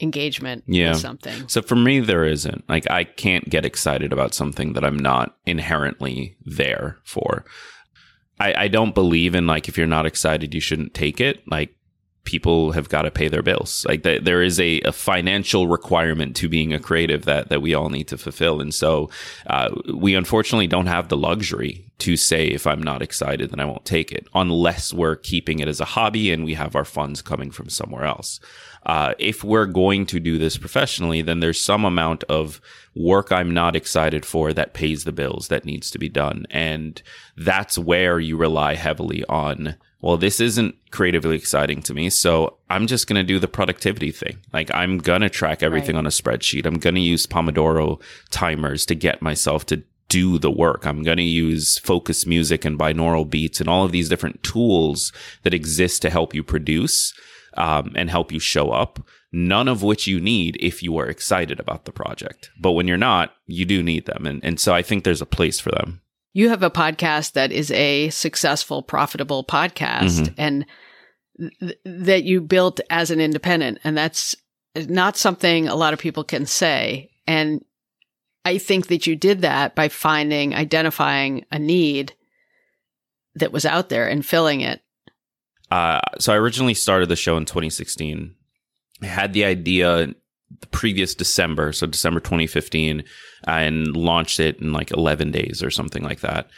engagement 0.00 0.64
yeah. 0.66 0.92
with 0.92 1.00
something. 1.00 1.48
So 1.48 1.62
for 1.62 1.76
me, 1.76 2.00
there 2.00 2.24
isn't. 2.24 2.68
Like, 2.68 2.90
I 2.90 3.04
can't 3.04 3.48
get 3.48 3.66
excited 3.66 4.12
about 4.12 4.34
something 4.34 4.72
that 4.74 4.84
I'm 4.84 4.98
not 4.98 5.36
inherently 5.44 6.36
there 6.44 6.98
for. 7.04 7.44
I, 8.38 8.64
I 8.64 8.68
don't 8.68 8.94
believe 8.94 9.34
in 9.34 9.46
like, 9.46 9.68
if 9.68 9.76
you're 9.78 9.86
not 9.86 10.06
excited, 10.06 10.54
you 10.54 10.60
shouldn't 10.60 10.94
take 10.94 11.20
it. 11.20 11.42
Like, 11.46 11.74
people 12.26 12.72
have 12.72 12.90
got 12.90 13.02
to 13.02 13.10
pay 13.10 13.28
their 13.28 13.42
bills. 13.42 13.86
Like 13.88 14.02
th- 14.02 14.24
there 14.24 14.42
is 14.42 14.60
a, 14.60 14.80
a, 14.82 14.92
financial 14.92 15.68
requirement 15.68 16.36
to 16.36 16.48
being 16.48 16.74
a 16.74 16.78
creative 16.78 17.24
that 17.24 17.48
that 17.48 17.62
we 17.62 17.72
all 17.72 17.88
need 17.88 18.08
to 18.08 18.18
fulfill, 18.18 18.60
and 18.60 18.74
so 18.74 19.08
uh, 19.46 19.70
we 19.94 20.14
unfortunately 20.14 20.66
don't 20.66 20.86
have 20.86 21.08
the 21.08 21.16
luxury 21.16 21.86
to 21.98 22.16
say 22.16 22.46
if 22.46 22.66
I'm 22.66 22.82
not 22.82 23.00
excited, 23.00 23.50
then 23.50 23.60
I 23.60 23.64
won't 23.64 23.86
take 23.86 24.12
it, 24.12 24.26
unless 24.34 24.92
we're 24.92 25.16
keeping 25.16 25.60
it 25.60 25.68
as 25.68 25.80
a 25.80 25.86
hobby 25.86 26.30
and 26.30 26.44
we 26.44 26.52
have 26.54 26.76
our 26.76 26.84
funds 26.84 27.22
coming 27.22 27.50
from 27.50 27.70
somewhere 27.70 28.04
else. 28.04 28.38
Uh, 28.84 29.14
if 29.18 29.42
we're 29.42 29.66
going 29.66 30.06
to 30.06 30.20
do 30.20 30.38
this 30.38 30.56
professionally, 30.56 31.22
then 31.22 31.40
there's 31.40 31.60
some 31.60 31.84
amount 31.84 32.22
of 32.24 32.60
work 32.94 33.32
I'm 33.32 33.52
not 33.52 33.74
excited 33.74 34.24
for 34.24 34.52
that 34.52 34.74
pays 34.74 35.04
the 35.04 35.12
bills 35.12 35.48
that 35.48 35.64
needs 35.64 35.90
to 35.90 35.98
be 35.98 36.08
done. 36.08 36.46
And 36.50 37.02
that's 37.36 37.78
where 37.78 38.20
you 38.20 38.36
rely 38.36 38.74
heavily 38.74 39.24
on 39.24 39.76
well, 40.06 40.16
this 40.16 40.38
isn't 40.38 40.76
creatively 40.92 41.34
exciting 41.34 41.82
to 41.82 41.92
me. 41.92 42.10
So 42.10 42.58
I'm 42.70 42.86
just 42.86 43.08
going 43.08 43.16
to 43.16 43.24
do 43.24 43.40
the 43.40 43.48
productivity 43.48 44.12
thing. 44.12 44.38
Like 44.52 44.72
I'm 44.72 44.98
going 44.98 45.22
to 45.22 45.28
track 45.28 45.64
everything 45.64 45.96
right. 45.96 46.00
on 46.00 46.06
a 46.06 46.10
spreadsheet. 46.10 46.64
I'm 46.64 46.78
going 46.78 46.94
to 46.94 47.00
use 47.00 47.26
Pomodoro 47.26 48.00
timers 48.30 48.86
to 48.86 48.94
get 48.94 49.20
myself 49.20 49.66
to 49.66 49.82
do 50.08 50.38
the 50.38 50.50
work. 50.50 50.86
I'm 50.86 51.02
going 51.02 51.16
to 51.16 51.24
use 51.24 51.78
focus 51.78 52.24
music 52.24 52.64
and 52.64 52.78
binaural 52.78 53.28
beats 53.28 53.58
and 53.58 53.68
all 53.68 53.84
of 53.84 53.90
these 53.90 54.08
different 54.08 54.44
tools 54.44 55.12
that 55.42 55.52
exist 55.52 56.02
to 56.02 56.10
help 56.10 56.36
you 56.36 56.44
produce 56.44 57.12
um, 57.54 57.92
and 57.96 58.08
help 58.08 58.30
you 58.30 58.38
show 58.38 58.70
up. 58.70 59.04
None 59.32 59.66
of 59.66 59.82
which 59.82 60.06
you 60.06 60.20
need 60.20 60.56
if 60.60 60.84
you 60.84 60.96
are 60.98 61.08
excited 61.08 61.58
about 61.58 61.84
the 61.84 61.90
project. 61.90 62.50
But 62.60 62.72
when 62.72 62.86
you're 62.86 62.96
not, 62.96 63.34
you 63.46 63.64
do 63.64 63.82
need 63.82 64.06
them. 64.06 64.24
And, 64.24 64.44
and 64.44 64.60
so 64.60 64.72
I 64.72 64.82
think 64.82 65.02
there's 65.02 65.20
a 65.20 65.26
place 65.26 65.58
for 65.58 65.72
them 65.72 66.00
you 66.36 66.50
have 66.50 66.62
a 66.62 66.70
podcast 66.70 67.32
that 67.32 67.50
is 67.50 67.70
a 67.70 68.10
successful, 68.10 68.82
profitable 68.82 69.42
podcast 69.42 70.20
mm-hmm. 70.20 70.34
and 70.36 70.66
th- 71.38 71.78
that 71.86 72.24
you 72.24 72.42
built 72.42 72.78
as 72.90 73.10
an 73.10 73.22
independent. 73.22 73.78
And 73.84 73.96
that's 73.96 74.36
not 74.74 75.16
something 75.16 75.66
a 75.66 75.74
lot 75.74 75.94
of 75.94 75.98
people 75.98 76.24
can 76.24 76.44
say. 76.44 77.10
And 77.26 77.64
I 78.44 78.58
think 78.58 78.88
that 78.88 79.06
you 79.06 79.16
did 79.16 79.40
that 79.40 79.74
by 79.74 79.88
finding, 79.88 80.54
identifying 80.54 81.46
a 81.50 81.58
need 81.58 82.12
that 83.36 83.50
was 83.50 83.64
out 83.64 83.88
there 83.88 84.06
and 84.06 84.24
filling 84.24 84.60
it. 84.60 84.82
Uh, 85.70 86.02
so 86.18 86.34
I 86.34 86.36
originally 86.36 86.74
started 86.74 87.08
the 87.08 87.16
show 87.16 87.38
in 87.38 87.46
2016. 87.46 88.34
I 89.00 89.06
had 89.06 89.32
the 89.32 89.46
idea 89.46 90.12
the 90.60 90.66
previous 90.68 91.14
December, 91.14 91.72
so 91.72 91.86
December 91.86 92.20
2015, 92.20 93.04
and 93.44 93.96
launched 93.96 94.40
it 94.40 94.60
in 94.60 94.72
like 94.72 94.90
11 94.90 95.30
days 95.30 95.62
or 95.62 95.70
something 95.70 96.02
like 96.02 96.20
that. 96.20 96.48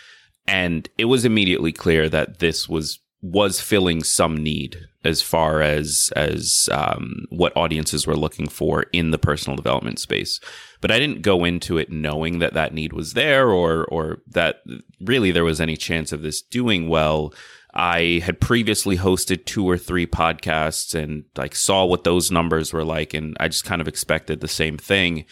And 0.46 0.88
it 0.98 1.06
was 1.06 1.24
immediately 1.24 1.72
clear 1.72 2.08
that 2.08 2.38
this 2.38 2.68
was 2.68 3.00
was 3.20 3.60
filling 3.60 4.04
some 4.04 4.36
need 4.36 4.76
as 5.04 5.20
far 5.20 5.60
as 5.60 6.12
as 6.14 6.68
um, 6.72 7.24
what 7.30 7.56
audiences 7.56 8.06
were 8.06 8.16
looking 8.16 8.46
for 8.46 8.82
in 8.92 9.10
the 9.10 9.18
personal 9.18 9.56
development 9.56 9.98
space. 9.98 10.40
But 10.80 10.90
I 10.92 10.98
didn't 11.00 11.22
go 11.22 11.44
into 11.44 11.78
it 11.78 11.90
knowing 11.90 12.38
that 12.38 12.54
that 12.54 12.72
need 12.72 12.92
was 12.92 13.14
there, 13.14 13.48
or 13.48 13.84
or 13.86 14.18
that 14.28 14.62
really 15.00 15.32
there 15.32 15.44
was 15.44 15.60
any 15.60 15.76
chance 15.76 16.12
of 16.12 16.22
this 16.22 16.40
doing 16.40 16.88
well 16.88 17.34
I 17.78 18.20
had 18.24 18.40
previously 18.40 18.96
hosted 18.96 19.44
two 19.44 19.64
or 19.64 19.78
three 19.78 20.04
podcasts 20.04 21.00
and 21.00 21.24
like 21.36 21.54
saw 21.54 21.84
what 21.84 22.02
those 22.02 22.28
numbers 22.28 22.72
were 22.72 22.84
like, 22.84 23.14
and 23.14 23.36
I 23.38 23.46
just 23.46 23.64
kind 23.64 23.80
of 23.80 23.86
expected 23.86 24.40
the 24.40 24.48
same 24.48 24.76
thing. 24.76 25.26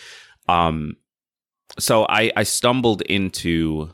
Um, 0.48 0.96
so 1.80 2.06
I, 2.08 2.30
I 2.36 2.44
stumbled 2.44 3.02
into 3.02 3.90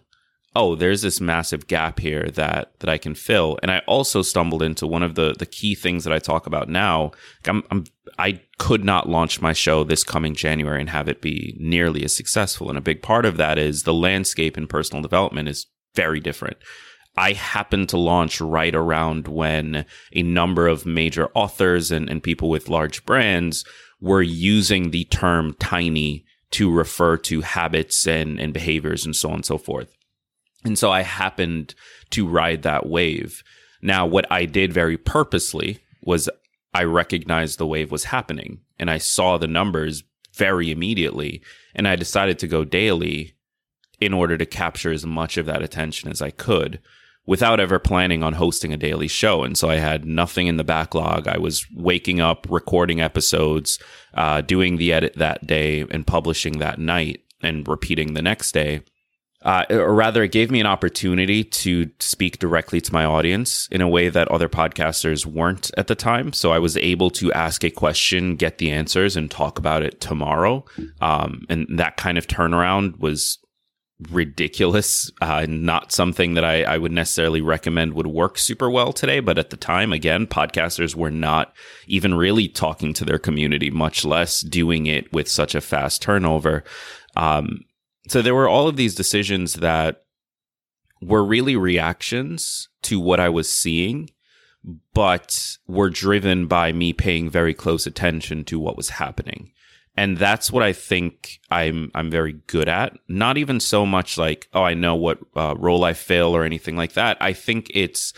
oh, 0.54 0.74
there's 0.74 1.00
this 1.00 1.18
massive 1.18 1.66
gap 1.66 1.98
here 1.98 2.28
that 2.34 2.78
that 2.80 2.90
I 2.90 2.98
can 2.98 3.14
fill. 3.14 3.58
And 3.62 3.70
I 3.70 3.78
also 3.86 4.20
stumbled 4.20 4.62
into 4.62 4.86
one 4.86 5.02
of 5.02 5.14
the 5.14 5.34
the 5.38 5.46
key 5.46 5.74
things 5.74 6.04
that 6.04 6.12
I 6.12 6.18
talk 6.18 6.46
about 6.46 6.68
now. 6.68 7.12
I'm, 7.46 7.62
I'm 7.70 7.84
I 8.18 8.42
could 8.58 8.84
not 8.84 9.08
launch 9.08 9.40
my 9.40 9.54
show 9.54 9.82
this 9.82 10.04
coming 10.04 10.34
January 10.34 10.78
and 10.80 10.90
have 10.90 11.08
it 11.08 11.22
be 11.22 11.56
nearly 11.58 12.04
as 12.04 12.14
successful. 12.14 12.68
And 12.68 12.76
a 12.76 12.82
big 12.82 13.00
part 13.00 13.24
of 13.24 13.38
that 13.38 13.56
is 13.56 13.84
the 13.84 13.94
landscape 13.94 14.58
in 14.58 14.66
personal 14.66 15.00
development 15.00 15.48
is 15.48 15.68
very 15.94 16.20
different. 16.20 16.58
I 17.16 17.32
happened 17.32 17.90
to 17.90 17.98
launch 17.98 18.40
right 18.40 18.74
around 18.74 19.28
when 19.28 19.84
a 20.12 20.22
number 20.22 20.66
of 20.66 20.86
major 20.86 21.28
authors 21.34 21.90
and, 21.90 22.08
and 22.08 22.22
people 22.22 22.48
with 22.48 22.70
large 22.70 23.04
brands 23.04 23.64
were 24.00 24.22
using 24.22 24.90
the 24.90 25.04
term 25.04 25.54
tiny 25.60 26.24
to 26.52 26.70
refer 26.70 27.16
to 27.16 27.42
habits 27.42 28.06
and, 28.06 28.40
and 28.40 28.52
behaviors 28.52 29.04
and 29.04 29.14
so 29.14 29.28
on 29.28 29.36
and 29.36 29.44
so 29.44 29.58
forth. 29.58 29.94
And 30.64 30.78
so 30.78 30.90
I 30.90 31.02
happened 31.02 31.74
to 32.10 32.26
ride 32.26 32.62
that 32.62 32.86
wave. 32.86 33.42
Now, 33.82 34.06
what 34.06 34.30
I 34.30 34.44
did 34.44 34.72
very 34.72 34.96
purposely 34.96 35.80
was 36.02 36.30
I 36.72 36.84
recognized 36.84 37.58
the 37.58 37.66
wave 37.66 37.90
was 37.90 38.04
happening 38.04 38.60
and 38.78 38.90
I 38.90 38.98
saw 38.98 39.36
the 39.36 39.46
numbers 39.46 40.02
very 40.34 40.70
immediately. 40.70 41.42
And 41.74 41.86
I 41.86 41.96
decided 41.96 42.38
to 42.38 42.48
go 42.48 42.64
daily 42.64 43.34
in 44.00 44.14
order 44.14 44.38
to 44.38 44.46
capture 44.46 44.92
as 44.92 45.04
much 45.04 45.36
of 45.36 45.46
that 45.46 45.62
attention 45.62 46.10
as 46.10 46.22
I 46.22 46.30
could 46.30 46.80
without 47.26 47.60
ever 47.60 47.78
planning 47.78 48.22
on 48.22 48.32
hosting 48.32 48.72
a 48.72 48.76
daily 48.76 49.08
show. 49.08 49.44
And 49.44 49.56
so 49.56 49.70
I 49.70 49.76
had 49.76 50.04
nothing 50.04 50.48
in 50.48 50.56
the 50.56 50.64
backlog. 50.64 51.28
I 51.28 51.38
was 51.38 51.66
waking 51.74 52.20
up, 52.20 52.46
recording 52.50 53.00
episodes, 53.00 53.78
uh, 54.14 54.40
doing 54.40 54.76
the 54.76 54.92
edit 54.92 55.14
that 55.16 55.46
day 55.46 55.84
and 55.90 56.06
publishing 56.06 56.58
that 56.58 56.78
night 56.78 57.22
and 57.40 57.66
repeating 57.66 58.14
the 58.14 58.22
next 58.22 58.52
day. 58.52 58.82
Uh, 59.44 59.64
or 59.70 59.92
rather, 59.92 60.22
it 60.22 60.30
gave 60.30 60.52
me 60.52 60.60
an 60.60 60.66
opportunity 60.66 61.42
to 61.42 61.90
speak 61.98 62.38
directly 62.38 62.80
to 62.80 62.92
my 62.92 63.04
audience 63.04 63.66
in 63.72 63.80
a 63.80 63.88
way 63.88 64.08
that 64.08 64.28
other 64.28 64.48
podcasters 64.48 65.26
weren't 65.26 65.70
at 65.76 65.88
the 65.88 65.96
time. 65.96 66.32
So 66.32 66.52
I 66.52 66.60
was 66.60 66.76
able 66.76 67.10
to 67.10 67.32
ask 67.32 67.64
a 67.64 67.70
question, 67.70 68.36
get 68.36 68.58
the 68.58 68.70
answers, 68.70 69.16
and 69.16 69.28
talk 69.28 69.58
about 69.58 69.82
it 69.82 70.00
tomorrow. 70.00 70.64
Um, 71.00 71.44
and 71.48 71.66
that 71.70 71.96
kind 71.96 72.18
of 72.18 72.28
turnaround 72.28 73.00
was 73.00 73.38
ridiculous. 74.10 75.10
Uh, 75.20 75.46
not 75.48 75.92
something 75.92 76.34
that 76.34 76.44
I, 76.44 76.62
I, 76.62 76.78
would 76.78 76.92
necessarily 76.92 77.40
recommend 77.40 77.94
would 77.94 78.06
work 78.06 78.38
super 78.38 78.70
well 78.70 78.92
today. 78.92 79.20
But 79.20 79.38
at 79.38 79.50
the 79.50 79.56
time, 79.56 79.92
again, 79.92 80.26
podcasters 80.26 80.94
were 80.94 81.10
not 81.10 81.54
even 81.86 82.14
really 82.14 82.48
talking 82.48 82.92
to 82.94 83.04
their 83.04 83.18
community, 83.18 83.70
much 83.70 84.04
less 84.04 84.40
doing 84.40 84.86
it 84.86 85.12
with 85.12 85.28
such 85.28 85.54
a 85.54 85.60
fast 85.60 86.02
turnover. 86.02 86.64
Um, 87.16 87.64
so 88.08 88.22
there 88.22 88.34
were 88.34 88.48
all 88.48 88.68
of 88.68 88.76
these 88.76 88.94
decisions 88.94 89.54
that 89.54 90.04
were 91.00 91.24
really 91.24 91.56
reactions 91.56 92.68
to 92.82 93.00
what 93.00 93.20
I 93.20 93.28
was 93.28 93.52
seeing, 93.52 94.10
but 94.94 95.56
were 95.66 95.90
driven 95.90 96.46
by 96.46 96.72
me 96.72 96.92
paying 96.92 97.28
very 97.28 97.54
close 97.54 97.86
attention 97.86 98.44
to 98.44 98.58
what 98.58 98.76
was 98.76 98.90
happening 98.90 99.52
and 99.96 100.16
that's 100.16 100.50
what 100.50 100.62
I 100.62 100.72
think 100.72 101.40
I'm 101.50 101.90
I'm 101.94 102.10
very 102.10 102.32
good 102.46 102.68
at. 102.68 102.96
Not 103.08 103.36
even 103.36 103.60
so 103.60 103.84
much 103.84 104.16
like 104.16 104.48
oh 104.52 104.62
I 104.62 104.74
know 104.74 104.94
what 104.96 105.18
uh, 105.36 105.54
role 105.58 105.84
I 105.84 105.92
fill 105.92 106.34
or 106.34 106.44
anything 106.44 106.76
like 106.76 106.94
that. 106.94 107.16
I 107.20 107.32
think 107.32 107.70
it's 107.74 108.12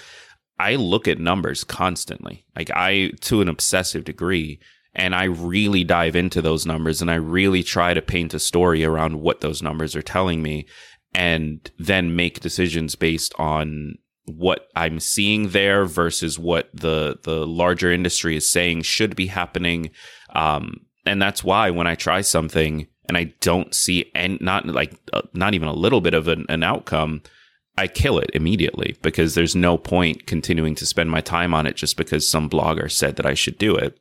I 0.58 0.76
look 0.76 1.08
at 1.08 1.18
numbers 1.18 1.64
constantly, 1.64 2.46
like 2.56 2.70
I 2.70 3.12
to 3.22 3.40
an 3.40 3.48
obsessive 3.48 4.04
degree, 4.04 4.60
and 4.94 5.14
I 5.14 5.24
really 5.24 5.82
dive 5.82 6.14
into 6.14 6.40
those 6.40 6.64
numbers 6.64 7.02
and 7.02 7.10
I 7.10 7.16
really 7.16 7.62
try 7.62 7.92
to 7.94 8.02
paint 8.02 8.34
a 8.34 8.38
story 8.38 8.84
around 8.84 9.20
what 9.20 9.40
those 9.40 9.62
numbers 9.62 9.96
are 9.96 10.02
telling 10.02 10.42
me, 10.42 10.66
and 11.12 11.70
then 11.78 12.14
make 12.14 12.40
decisions 12.40 12.94
based 12.94 13.34
on 13.36 13.96
what 14.26 14.68
I'm 14.74 15.00
seeing 15.00 15.50
there 15.50 15.84
versus 15.84 16.38
what 16.38 16.70
the 16.72 17.18
the 17.24 17.46
larger 17.46 17.92
industry 17.92 18.36
is 18.36 18.48
saying 18.48 18.82
should 18.82 19.16
be 19.16 19.26
happening. 19.26 19.90
Um, 20.34 20.86
and 21.06 21.20
that's 21.20 21.44
why 21.44 21.70
when 21.70 21.86
I 21.86 21.94
try 21.94 22.20
something 22.20 22.86
and 23.08 23.16
I 23.16 23.34
don't 23.40 23.74
see 23.74 24.10
and 24.14 24.40
not 24.40 24.66
like 24.66 24.94
uh, 25.12 25.22
not 25.32 25.54
even 25.54 25.68
a 25.68 25.74
little 25.74 26.00
bit 26.00 26.14
of 26.14 26.28
an, 26.28 26.46
an 26.48 26.62
outcome, 26.62 27.22
I 27.76 27.86
kill 27.86 28.18
it 28.18 28.30
immediately 28.34 28.96
because 29.02 29.34
there's 29.34 29.56
no 29.56 29.76
point 29.76 30.26
continuing 30.26 30.74
to 30.76 30.86
spend 30.86 31.10
my 31.10 31.20
time 31.20 31.52
on 31.52 31.66
it 31.66 31.76
just 31.76 31.96
because 31.96 32.28
some 32.28 32.48
blogger 32.48 32.90
said 32.90 33.16
that 33.16 33.26
I 33.26 33.34
should 33.34 33.58
do 33.58 33.76
it. 33.76 33.98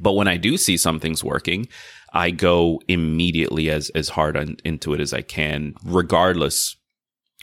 But 0.00 0.12
when 0.12 0.28
I 0.28 0.36
do 0.36 0.56
see 0.56 0.76
something's 0.76 1.24
working, 1.24 1.68
I 2.12 2.30
go 2.30 2.80
immediately 2.88 3.70
as 3.70 3.90
as 3.90 4.10
hard 4.10 4.36
on, 4.36 4.56
into 4.64 4.94
it 4.94 5.00
as 5.00 5.12
I 5.12 5.22
can, 5.22 5.74
regardless 5.84 6.76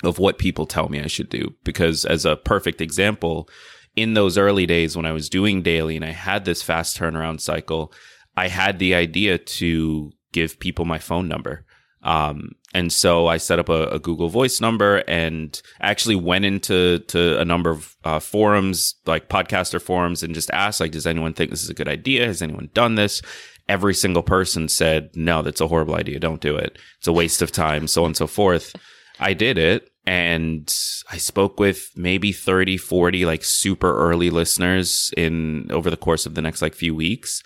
of 0.04 0.20
what 0.20 0.38
people 0.38 0.66
tell 0.66 0.90
me 0.90 1.02
I 1.02 1.08
should 1.08 1.30
do. 1.30 1.56
Because 1.64 2.06
as 2.06 2.26
a 2.26 2.36
perfect 2.36 2.82
example, 2.82 3.50
in 3.96 4.14
those 4.14 4.38
early 4.38 4.66
days 4.66 4.96
when 4.96 5.06
I 5.06 5.12
was 5.12 5.30
doing 5.30 5.62
daily 5.62 5.96
and 5.96 6.06
I 6.06 6.12
had 6.12 6.46
this 6.46 6.62
fast 6.62 6.98
turnaround 6.98 7.42
cycle, 7.42 7.92
I 8.38 8.48
had 8.48 8.78
the 8.78 8.94
idea 8.94 9.40
to 9.40 10.12
give 10.32 10.60
people 10.60 10.86
my 10.86 11.00
phone 11.00 11.28
number. 11.28 11.66
Um, 12.04 12.52
and 12.74 12.94
so 12.94 13.26
I 13.26 13.38
set 13.38 13.58
up 13.58 13.68
a, 13.68 13.88
a, 13.88 14.00
Google 14.00 14.30
Voice 14.30 14.62
number 14.62 14.98
and 15.08 15.60
actually 15.82 16.16
went 16.16 16.46
into 16.46 17.00
to 17.00 17.40
a 17.40 17.44
number 17.44 17.72
of 17.72 17.96
uh, 18.04 18.20
forums, 18.20 18.96
like 19.08 19.28
podcaster 19.28 19.82
forums, 19.82 20.22
and 20.22 20.36
just 20.36 20.52
asked, 20.52 20.80
like, 20.80 20.92
does 20.92 21.08
anyone 21.08 21.34
think 21.34 21.50
this 21.50 21.64
is 21.64 21.72
a 21.72 21.74
good 21.74 21.88
idea? 21.88 22.28
Has 22.28 22.44
anyone 22.44 22.70
done 22.76 22.96
this? 22.96 23.22
Every 23.68 23.96
single 23.96 24.22
person 24.22 24.70
said, 24.70 25.10
no, 25.16 25.42
that's 25.42 25.60
a 25.60 25.68
horrible 25.68 25.96
idea. 25.96 26.20
Don't 26.20 26.40
do 26.40 26.56
it. 26.56 26.78
It's 27.00 27.08
a 27.08 27.14
waste 27.14 27.42
of 27.42 27.52
time, 27.52 27.88
so 27.88 28.04
on 28.04 28.10
and 28.10 28.18
so 28.18 28.28
forth. 28.28 28.76
I 29.20 29.34
did 29.34 29.58
it 29.58 29.90
and 30.06 30.74
I 31.12 31.18
spoke 31.18 31.60
with 31.60 31.90
maybe 31.96 32.32
30, 32.32 32.78
40 32.78 33.26
like 33.26 33.44
super 33.44 33.98
early 33.98 34.30
listeners 34.30 35.12
in 35.18 35.72
over 35.72 35.90
the 35.90 35.98
course 35.98 36.28
of 36.28 36.36
the 36.36 36.42
next 36.42 36.62
like 36.62 36.76
few 36.76 36.94
weeks 36.94 37.42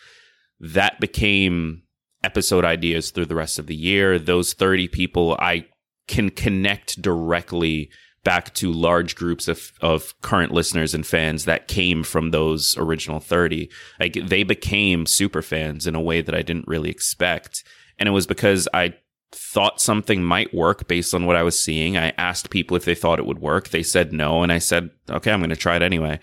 that 0.62 1.00
became 1.00 1.82
episode 2.24 2.64
ideas 2.64 3.10
through 3.10 3.26
the 3.26 3.36
rest 3.36 3.60
of 3.60 3.68
the 3.68 3.76
year. 3.76 4.20
Those 4.20 4.54
30 4.54 4.88
people 4.88 5.36
I 5.40 5.66
can 6.08 6.30
connect 6.30 7.02
directly 7.02 7.90
back 8.24 8.54
to 8.54 8.72
large 8.72 9.16
groups 9.16 9.48
of, 9.48 9.72
of 9.82 10.14
current 10.22 10.52
listeners 10.52 10.94
and 10.94 11.06
fans 11.06 11.46
that 11.46 11.68
came 11.68 12.04
from 12.04 12.30
those 12.30 12.78
original 12.78 13.20
30. 13.20 13.70
Like 14.00 14.14
they 14.14 14.44
became 14.44 15.08
super 15.08 15.42
fans 15.42 15.88
in 15.88 15.96
a 15.96 16.02
way 16.02 16.22
that 16.22 16.36
I 16.36 16.44
didn't 16.44 16.68
really 16.68 16.92
expect. 16.92 17.64
And 17.98 18.08
it 18.08 18.12
was 18.12 18.28
because 18.28 18.68
I 18.74 18.94
thought 19.32 19.82
something 19.82 20.24
might 20.24 20.54
work 20.54 20.88
based 20.88 21.16
on 21.16 21.26
what 21.26 21.36
I 21.36 21.44
was 21.44 21.60
seeing. 21.60 21.98
I 21.98 22.14
asked 22.18 22.52
people 22.52 22.78
if 22.78 22.86
they 22.86 22.94
thought 22.94 23.18
it 23.18 23.26
would 23.26 23.40
work. 23.40 23.70
They 23.70 23.82
said 23.82 24.14
no. 24.14 24.44
And 24.44 24.52
I 24.52 24.60
said, 24.60 24.92
okay, 25.10 25.32
I'm 25.32 25.40
going 25.40 25.50
to 25.50 25.56
try 25.56 25.78
it 25.78 25.82
anyway 25.82 26.20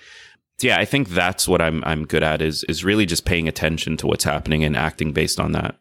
yeah, 0.60 0.78
I 0.78 0.84
think 0.84 1.10
that's 1.10 1.46
what 1.46 1.60
I'm 1.60 1.82
I'm 1.84 2.04
good 2.04 2.22
at 2.22 2.42
is 2.42 2.64
is 2.64 2.84
really 2.84 3.06
just 3.06 3.24
paying 3.24 3.48
attention 3.48 3.96
to 3.98 4.06
what's 4.06 4.24
happening 4.24 4.64
and 4.64 4.76
acting 4.76 5.12
based 5.12 5.38
on 5.38 5.52
that. 5.52 5.76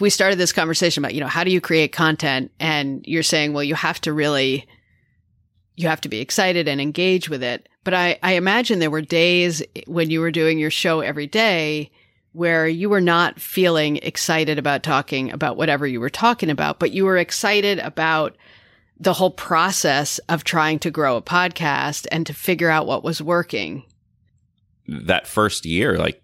We 0.00 0.10
started 0.10 0.38
this 0.38 0.52
conversation 0.52 1.04
about, 1.04 1.14
you 1.14 1.20
know, 1.20 1.28
how 1.28 1.44
do 1.44 1.52
you 1.52 1.60
create 1.60 1.92
content 1.92 2.50
and 2.58 3.04
you're 3.06 3.22
saying, 3.22 3.52
well, 3.52 3.62
you 3.62 3.76
have 3.76 4.00
to 4.02 4.12
really 4.12 4.66
you 5.76 5.88
have 5.88 6.00
to 6.02 6.08
be 6.08 6.20
excited 6.20 6.68
and 6.68 6.80
engage 6.80 7.28
with 7.28 7.42
it. 7.42 7.68
But 7.82 7.94
I, 7.94 8.18
I 8.22 8.34
imagine 8.34 8.78
there 8.78 8.90
were 8.90 9.02
days 9.02 9.62
when 9.86 10.08
you 10.08 10.20
were 10.20 10.30
doing 10.30 10.58
your 10.58 10.70
show 10.70 11.00
every 11.00 11.26
day 11.26 11.90
where 12.32 12.66
you 12.66 12.88
were 12.88 13.00
not 13.00 13.40
feeling 13.40 13.96
excited 13.98 14.58
about 14.58 14.82
talking 14.82 15.30
about 15.32 15.56
whatever 15.56 15.86
you 15.86 16.00
were 16.00 16.10
talking 16.10 16.50
about, 16.50 16.78
but 16.78 16.92
you 16.92 17.04
were 17.04 17.18
excited 17.18 17.78
about 17.80 18.36
the 18.98 19.14
whole 19.14 19.30
process 19.30 20.18
of 20.28 20.44
trying 20.44 20.78
to 20.80 20.90
grow 20.90 21.16
a 21.16 21.22
podcast 21.22 22.06
and 22.12 22.26
to 22.26 22.34
figure 22.34 22.70
out 22.70 22.86
what 22.86 23.04
was 23.04 23.20
working. 23.20 23.84
That 24.86 25.26
first 25.26 25.64
year, 25.64 25.98
like 25.98 26.22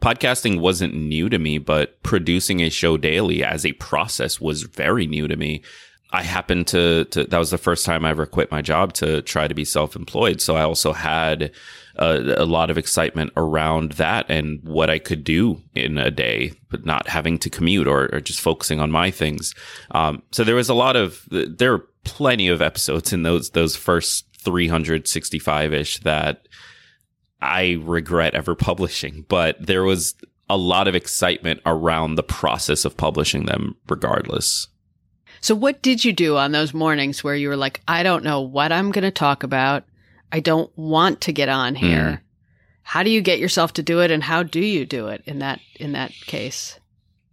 podcasting 0.00 0.60
wasn't 0.60 0.94
new 0.94 1.28
to 1.28 1.38
me, 1.38 1.58
but 1.58 2.02
producing 2.02 2.60
a 2.60 2.70
show 2.70 2.96
daily 2.96 3.44
as 3.44 3.66
a 3.66 3.72
process 3.72 4.40
was 4.40 4.62
very 4.62 5.06
new 5.06 5.28
to 5.28 5.36
me. 5.36 5.62
I 6.10 6.22
happened 6.22 6.66
to, 6.68 7.04
to 7.06 7.24
that 7.24 7.38
was 7.38 7.50
the 7.50 7.58
first 7.58 7.84
time 7.84 8.04
I 8.04 8.10
ever 8.10 8.24
quit 8.24 8.50
my 8.50 8.62
job 8.62 8.94
to 8.94 9.20
try 9.22 9.46
to 9.46 9.54
be 9.54 9.64
self 9.64 9.94
employed. 9.94 10.40
So 10.40 10.56
I 10.56 10.62
also 10.62 10.94
had 10.94 11.52
a, 11.96 12.42
a, 12.42 12.46
lot 12.46 12.70
of 12.70 12.78
excitement 12.78 13.32
around 13.36 13.92
that 13.92 14.24
and 14.30 14.60
what 14.62 14.88
I 14.88 14.98
could 14.98 15.22
do 15.22 15.60
in 15.74 15.98
a 15.98 16.10
day, 16.10 16.52
but 16.70 16.86
not 16.86 17.08
having 17.08 17.38
to 17.40 17.50
commute 17.50 17.86
or, 17.86 18.08
or 18.14 18.20
just 18.20 18.40
focusing 18.40 18.80
on 18.80 18.90
my 18.90 19.10
things. 19.10 19.54
Um, 19.90 20.22
so 20.32 20.44
there 20.44 20.54
was 20.54 20.70
a 20.70 20.74
lot 20.74 20.96
of 20.96 21.22
there 21.30 21.82
plenty 22.08 22.48
of 22.48 22.62
episodes 22.62 23.12
in 23.12 23.22
those 23.22 23.50
those 23.50 23.76
first 23.76 24.26
365 24.38 25.72
ish 25.72 25.98
that 26.00 26.48
I 27.40 27.78
regret 27.82 28.34
ever 28.34 28.54
publishing, 28.54 29.24
but 29.28 29.64
there 29.64 29.84
was 29.84 30.14
a 30.48 30.56
lot 30.56 30.88
of 30.88 30.94
excitement 30.94 31.60
around 31.66 32.14
the 32.14 32.22
process 32.22 32.84
of 32.84 32.96
publishing 32.96 33.46
them 33.46 33.76
regardless. 33.88 34.68
So, 35.40 35.54
what 35.54 35.82
did 35.82 36.04
you 36.04 36.12
do 36.12 36.36
on 36.36 36.52
those 36.52 36.74
mornings 36.74 37.22
where 37.22 37.34
you 37.34 37.48
were 37.48 37.56
like, 37.56 37.80
I 37.86 38.02
don't 38.02 38.24
know 38.24 38.40
what 38.40 38.72
I'm 38.72 38.90
going 38.90 39.04
to 39.04 39.10
talk 39.10 39.42
about? 39.42 39.84
I 40.32 40.40
don't 40.40 40.70
want 40.76 41.20
to 41.22 41.32
get 41.32 41.48
on 41.48 41.74
here. 41.74 41.98
Mm. 41.98 42.20
How 42.82 43.02
do 43.02 43.10
you 43.10 43.20
get 43.20 43.38
yourself 43.38 43.74
to 43.74 43.82
do 43.82 44.00
it 44.00 44.10
and 44.10 44.22
how 44.22 44.42
do 44.42 44.60
you 44.60 44.86
do 44.86 45.08
it 45.08 45.22
in 45.26 45.40
that 45.40 45.60
in 45.76 45.92
that 45.92 46.12
case? 46.12 46.80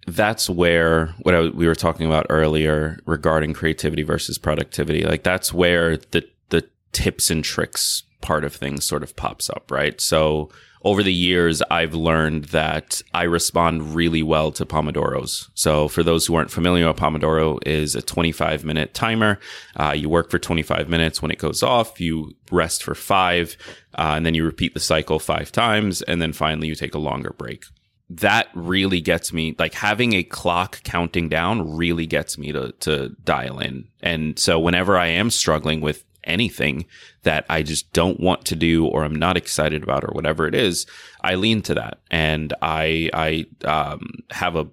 That's 0.07 0.49
where 0.49 1.07
what 1.21 1.35
I, 1.35 1.49
we 1.49 1.67
were 1.67 1.75
talking 1.75 2.05
about 2.05 2.27
earlier 2.29 2.99
regarding 3.05 3.53
creativity 3.53 4.03
versus 4.03 4.37
productivity. 4.37 5.03
Like 5.03 5.23
that's 5.23 5.53
where 5.53 5.97
the 5.97 6.27
the 6.49 6.67
tips 6.91 7.29
and 7.29 7.43
tricks 7.43 8.03
part 8.21 8.43
of 8.43 8.53
things 8.53 8.85
sort 8.85 9.03
of 9.03 9.15
pops 9.15 9.49
up, 9.49 9.69
right? 9.71 9.99
So 9.99 10.49
over 10.83 11.01
the 11.01 11.13
years, 11.13 11.63
I've 11.71 11.95
learned 11.95 12.45
that 12.45 13.01
I 13.11 13.23
respond 13.23 13.95
really 13.95 14.21
well 14.21 14.51
to 14.51 14.67
Pomodoros. 14.67 15.49
So 15.55 15.87
for 15.87 16.03
those 16.03 16.27
who 16.27 16.35
aren't 16.35 16.51
familiar, 16.51 16.87
a 16.87 16.93
Pomodoro 16.93 17.57
is 17.65 17.95
a 17.95 18.03
25 18.03 18.63
minute 18.63 18.93
timer. 18.93 19.39
Uh, 19.75 19.93
you 19.97 20.09
work 20.09 20.29
for 20.29 20.37
25 20.37 20.87
minutes. 20.87 21.23
When 21.23 21.31
it 21.31 21.39
goes 21.39 21.63
off, 21.63 21.99
you 21.99 22.35
rest 22.51 22.83
for 22.83 22.93
five, 22.93 23.57
uh, 23.97 24.13
and 24.15 24.27
then 24.27 24.35
you 24.35 24.45
repeat 24.45 24.75
the 24.75 24.79
cycle 24.79 25.17
five 25.17 25.51
times, 25.51 26.03
and 26.03 26.21
then 26.21 26.33
finally 26.33 26.67
you 26.67 26.75
take 26.75 26.93
a 26.93 26.99
longer 26.99 27.33
break 27.35 27.65
that 28.09 28.47
really 28.53 29.01
gets 29.01 29.33
me 29.33 29.55
like 29.57 29.73
having 29.73 30.13
a 30.13 30.23
clock 30.23 30.83
counting 30.83 31.27
down 31.27 31.75
really 31.75 32.05
gets 32.05 32.37
me 32.37 32.51
to 32.51 32.71
to 32.73 33.09
dial 33.23 33.59
in. 33.59 33.87
And 34.01 34.37
so 34.37 34.59
whenever 34.59 34.97
i 34.97 35.07
am 35.07 35.29
struggling 35.29 35.81
with 35.81 36.03
anything 36.25 36.85
that 37.23 37.45
I 37.49 37.63
just 37.63 37.91
don't 37.93 38.19
want 38.19 38.45
to 38.45 38.55
do 38.55 38.85
or 38.85 39.03
I'm 39.03 39.15
not 39.15 39.37
excited 39.37 39.83
about 39.83 40.03
or 40.03 40.11
whatever 40.13 40.47
it 40.47 40.55
is, 40.55 40.85
I 41.21 41.35
lean 41.35 41.61
to 41.63 41.75
that. 41.75 41.99
And 42.11 42.53
I 42.61 43.09
I 43.13 43.45
um, 43.65 44.07
have 44.31 44.55
a 44.55 44.67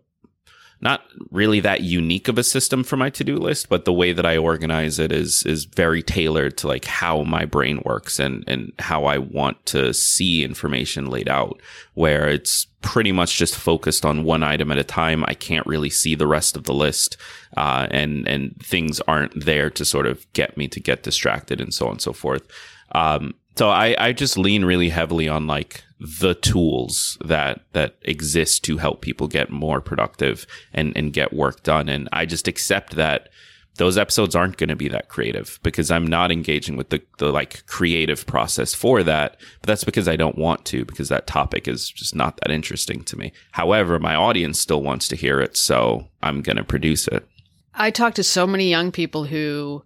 not 0.82 1.02
really 1.30 1.60
that 1.60 1.82
unique 1.82 2.26
of 2.28 2.38
a 2.38 2.44
system 2.44 2.82
for 2.82 2.96
my 2.96 3.08
to-do 3.08 3.36
list, 3.36 3.68
but 3.68 3.84
the 3.84 3.92
way 3.92 4.12
that 4.12 4.26
I 4.26 4.36
organize 4.36 4.98
it 4.98 5.12
is 5.12 5.44
is 5.46 5.64
very 5.64 6.02
tailored 6.02 6.58
to 6.58 6.68
like 6.68 6.84
how 6.84 7.22
my 7.22 7.44
brain 7.44 7.80
works 7.84 8.18
and 8.18 8.44
and 8.46 8.72
how 8.80 9.04
I 9.04 9.18
want 9.18 9.64
to 9.66 9.94
see 9.94 10.44
information 10.44 11.06
laid 11.06 11.28
out 11.28 11.62
where 11.94 12.28
it's 12.28 12.66
pretty 12.82 13.12
much 13.12 13.38
just 13.38 13.54
focused 13.54 14.04
on 14.04 14.24
one 14.24 14.42
item 14.42 14.72
at 14.72 14.78
a 14.78 14.84
time. 14.84 15.24
I 15.28 15.34
can't 15.34 15.66
really 15.66 15.90
see 15.90 16.16
the 16.16 16.26
rest 16.26 16.56
of 16.56 16.64
the 16.64 16.74
list. 16.74 17.16
Uh, 17.56 17.86
and 17.90 18.26
and 18.26 18.56
things 18.60 19.00
aren't 19.02 19.44
there 19.44 19.70
to 19.70 19.84
sort 19.84 20.06
of 20.06 20.30
get 20.32 20.56
me 20.56 20.68
to 20.68 20.80
get 20.80 21.02
distracted 21.04 21.60
and 21.60 21.72
so 21.72 21.86
on 21.86 21.92
and 21.92 22.02
so 22.02 22.12
forth. 22.12 22.46
Um, 22.92 23.34
so 23.56 23.68
I, 23.68 23.94
I 23.98 24.12
just 24.12 24.38
lean 24.38 24.64
really 24.64 24.88
heavily 24.88 25.28
on 25.28 25.46
like 25.46 25.84
the 26.20 26.34
tools 26.34 27.16
that 27.24 27.60
that 27.72 27.96
exist 28.02 28.64
to 28.64 28.78
help 28.78 29.02
people 29.02 29.28
get 29.28 29.50
more 29.50 29.80
productive 29.80 30.46
and 30.72 30.96
and 30.96 31.12
get 31.12 31.32
work 31.32 31.62
done. 31.62 31.88
And 31.88 32.08
i 32.12 32.26
just 32.26 32.48
accept 32.48 32.96
that 32.96 33.28
those 33.76 33.96
episodes 33.96 34.36
aren't 34.36 34.58
going 34.58 34.68
to 34.68 34.76
be 34.76 34.88
that 34.88 35.08
creative 35.08 35.58
because 35.62 35.90
i'm 35.90 36.06
not 36.06 36.32
engaging 36.32 36.76
with 36.76 36.90
the 36.90 37.00
the 37.18 37.30
like 37.30 37.64
creative 37.66 38.26
process 38.26 38.74
for 38.74 39.02
that. 39.04 39.36
But 39.60 39.68
that's 39.68 39.84
because 39.84 40.08
i 40.08 40.16
don't 40.16 40.38
want 40.38 40.64
to 40.66 40.84
because 40.84 41.08
that 41.10 41.26
topic 41.26 41.68
is 41.68 41.88
just 41.88 42.16
not 42.16 42.38
that 42.38 42.50
interesting 42.50 43.04
to 43.04 43.16
me. 43.16 43.32
However 43.52 43.98
my 43.98 44.16
audience 44.16 44.58
still 44.58 44.82
wants 44.82 45.06
to 45.08 45.16
hear 45.16 45.40
it 45.40 45.56
so 45.56 46.08
i'm 46.22 46.42
going 46.42 46.56
to 46.56 46.64
produce 46.64 47.06
it. 47.06 47.26
I 47.74 47.90
talk 47.90 48.14
to 48.14 48.24
so 48.24 48.46
many 48.46 48.68
young 48.68 48.92
people 48.92 49.24
who 49.24 49.84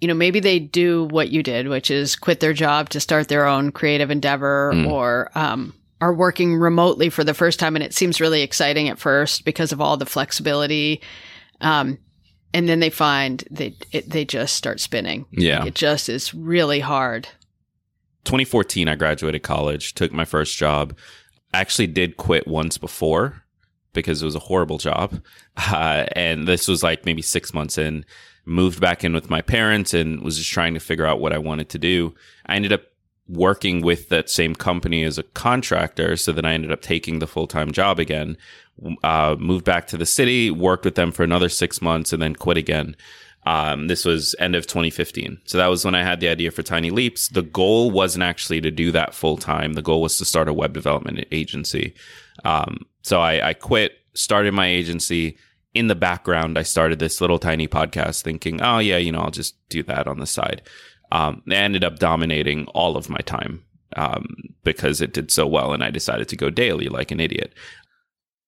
you 0.00 0.08
know, 0.08 0.14
maybe 0.14 0.40
they 0.40 0.58
do 0.58 1.04
what 1.04 1.30
you 1.30 1.42
did, 1.42 1.68
which 1.68 1.90
is 1.90 2.16
quit 2.16 2.40
their 2.40 2.52
job 2.52 2.88
to 2.90 3.00
start 3.00 3.28
their 3.28 3.46
own 3.46 3.72
creative 3.72 4.10
endeavor 4.10 4.72
mm. 4.74 4.90
or, 4.90 5.30
um, 5.34 5.74
are 6.00 6.14
working 6.14 6.54
remotely 6.54 7.08
for 7.10 7.24
the 7.24 7.34
first 7.34 7.58
time. 7.58 7.74
And 7.74 7.82
it 7.82 7.92
seems 7.92 8.20
really 8.20 8.42
exciting 8.42 8.88
at 8.88 8.98
first 8.98 9.44
because 9.44 9.72
of 9.72 9.80
all 9.80 9.96
the 9.96 10.06
flexibility. 10.06 11.00
Um, 11.60 11.98
and 12.54 12.68
then 12.68 12.80
they 12.80 12.90
find 12.90 13.44
they, 13.50 13.74
it, 13.92 14.08
they 14.08 14.24
just 14.24 14.54
start 14.54 14.80
spinning. 14.80 15.26
Yeah. 15.32 15.64
It 15.64 15.74
just 15.74 16.08
is 16.08 16.32
really 16.32 16.80
hard. 16.80 17.28
2014, 18.24 18.88
I 18.88 18.94
graduated 18.94 19.42
college, 19.42 19.94
took 19.94 20.12
my 20.12 20.24
first 20.24 20.56
job. 20.56 20.96
Actually, 21.52 21.88
did 21.88 22.16
quit 22.16 22.46
once 22.46 22.78
before 22.78 23.42
because 23.92 24.22
it 24.22 24.26
was 24.26 24.34
a 24.34 24.40
horrible 24.40 24.78
job. 24.78 25.20
Uh, 25.72 26.06
and 26.12 26.46
this 26.46 26.68
was 26.68 26.84
like 26.84 27.04
maybe 27.04 27.20
six 27.20 27.52
months 27.52 27.76
in 27.76 28.04
moved 28.48 28.80
back 28.80 29.04
in 29.04 29.12
with 29.12 29.30
my 29.30 29.42
parents 29.42 29.94
and 29.94 30.22
was 30.22 30.38
just 30.38 30.50
trying 30.50 30.74
to 30.74 30.80
figure 30.80 31.06
out 31.06 31.20
what 31.20 31.32
I 31.32 31.38
wanted 31.38 31.68
to 31.70 31.78
do. 31.78 32.14
I 32.46 32.56
ended 32.56 32.72
up 32.72 32.82
working 33.28 33.82
with 33.82 34.08
that 34.08 34.30
same 34.30 34.54
company 34.54 35.04
as 35.04 35.18
a 35.18 35.22
contractor. 35.22 36.16
So 36.16 36.32
then 36.32 36.44
I 36.44 36.54
ended 36.54 36.72
up 36.72 36.80
taking 36.80 37.18
the 37.18 37.26
full 37.26 37.46
time 37.46 37.72
job 37.72 37.98
again, 37.98 38.36
uh, 39.04 39.36
moved 39.38 39.64
back 39.64 39.86
to 39.88 39.96
the 39.96 40.06
city, 40.06 40.50
worked 40.50 40.84
with 40.84 40.94
them 40.94 41.12
for 41.12 41.22
another 41.22 41.48
six 41.48 41.82
months, 41.82 42.12
and 42.12 42.22
then 42.22 42.34
quit 42.34 42.56
again. 42.56 42.96
Um, 43.46 43.86
this 43.86 44.04
was 44.04 44.34
end 44.38 44.56
of 44.56 44.66
2015. 44.66 45.40
So 45.44 45.58
that 45.58 45.68
was 45.68 45.84
when 45.84 45.94
I 45.94 46.02
had 46.02 46.20
the 46.20 46.28
idea 46.28 46.50
for 46.50 46.62
Tiny 46.62 46.90
Leaps. 46.90 47.28
The 47.28 47.42
goal 47.42 47.90
wasn't 47.90 48.24
actually 48.24 48.60
to 48.62 48.70
do 48.70 48.92
that 48.92 49.14
full 49.14 49.36
time. 49.36 49.74
The 49.74 49.82
goal 49.82 50.02
was 50.02 50.18
to 50.18 50.24
start 50.24 50.48
a 50.48 50.52
web 50.52 50.72
development 50.72 51.24
agency. 51.30 51.94
Um, 52.44 52.86
so 53.02 53.20
I, 53.20 53.50
I 53.50 53.54
quit, 53.54 53.92
started 54.14 54.52
my 54.52 54.66
agency, 54.66 55.38
in 55.74 55.88
the 55.88 55.94
background, 55.94 56.58
I 56.58 56.62
started 56.62 56.98
this 56.98 57.20
little 57.20 57.38
tiny 57.38 57.68
podcast 57.68 58.22
thinking, 58.22 58.60
oh, 58.62 58.78
yeah, 58.78 58.96
you 58.96 59.12
know, 59.12 59.20
I'll 59.20 59.30
just 59.30 59.56
do 59.68 59.82
that 59.84 60.06
on 60.06 60.18
the 60.18 60.26
side. 60.26 60.62
Um, 61.12 61.42
I 61.48 61.54
ended 61.54 61.84
up 61.84 61.98
dominating 61.98 62.66
all 62.68 62.96
of 62.96 63.08
my 63.08 63.18
time 63.18 63.64
um, 63.96 64.26
because 64.64 65.00
it 65.00 65.12
did 65.12 65.30
so 65.30 65.46
well. 65.46 65.72
And 65.72 65.82
I 65.82 65.90
decided 65.90 66.28
to 66.28 66.36
go 66.36 66.50
daily 66.50 66.88
like 66.88 67.10
an 67.10 67.20
idiot. 67.20 67.54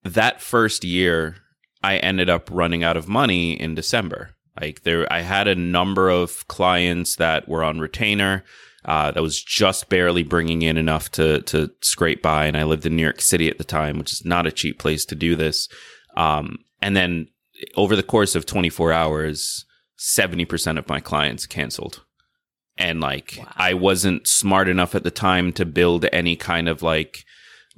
That 0.02 0.40
first 0.40 0.84
year, 0.84 1.36
I 1.82 1.96
ended 1.98 2.28
up 2.28 2.48
running 2.50 2.84
out 2.84 2.96
of 2.96 3.08
money 3.08 3.52
in 3.52 3.74
December. 3.74 4.30
Like 4.60 4.82
there, 4.82 5.10
I 5.12 5.20
had 5.20 5.48
a 5.48 5.54
number 5.54 6.10
of 6.10 6.46
clients 6.48 7.16
that 7.16 7.48
were 7.48 7.64
on 7.64 7.80
retainer. 7.80 8.44
Uh, 8.82 9.10
that 9.10 9.22
was 9.22 9.42
just 9.42 9.90
barely 9.90 10.22
bringing 10.22 10.62
in 10.62 10.78
enough 10.78 11.10
to 11.10 11.42
to 11.42 11.70
scrape 11.82 12.22
by, 12.22 12.46
and 12.46 12.56
I 12.56 12.64
lived 12.64 12.86
in 12.86 12.96
New 12.96 13.02
York 13.02 13.20
City 13.20 13.50
at 13.50 13.58
the 13.58 13.64
time, 13.64 13.98
which 13.98 14.10
is 14.10 14.24
not 14.24 14.46
a 14.46 14.50
cheap 14.50 14.78
place 14.78 15.04
to 15.06 15.14
do 15.14 15.36
this. 15.36 15.68
Um, 16.16 16.60
and 16.82 16.96
then 16.96 17.28
over 17.76 17.96
the 17.96 18.02
course 18.02 18.34
of 18.34 18.46
24 18.46 18.92
hours, 18.92 19.64
70% 19.98 20.78
of 20.78 20.88
my 20.88 21.00
clients 21.00 21.46
canceled. 21.46 22.04
And 22.78 23.00
like 23.00 23.36
wow. 23.38 23.52
I 23.56 23.74
wasn't 23.74 24.26
smart 24.26 24.68
enough 24.68 24.94
at 24.94 25.02
the 25.02 25.10
time 25.10 25.52
to 25.52 25.66
build 25.66 26.06
any 26.12 26.36
kind 26.36 26.68
of 26.68 26.82
like 26.82 27.24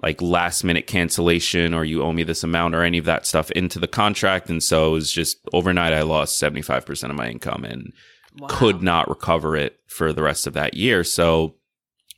like 0.01 0.23
last 0.23 0.65
minute 0.65 0.87
cancellation 0.87 1.75
or 1.75 1.85
you 1.85 2.03
owe 2.03 2.13
me 2.13 2.23
this 2.23 2.43
amount 2.43 2.75
or 2.75 2.83
any 2.83 2.99
of 2.99 3.05
that 3.05 3.27
stuff 3.27 3.51
into 3.51 3.79
the 3.79 3.89
contract. 3.89 4.49
And 4.49 4.63
so 4.63 4.89
it 4.89 4.93
was 4.93 5.13
just 5.13 5.39
overnight 5.53 5.93
I 5.93 6.03
lost 6.03 6.41
75% 6.41 7.11
of 7.11 7.17
my 7.17 7.29
income 7.29 7.65
and 7.65 7.93
wow. 8.39 8.49
could 8.49 8.83
not 8.83 9.09
recover 9.09 9.57
it 9.57 9.79
for 9.89 10.13
the 10.13 10.23
rest 10.23 10.47
of 10.47 10.55
that 10.55 10.75
year. 10.75 11.05
So 11.05 11.57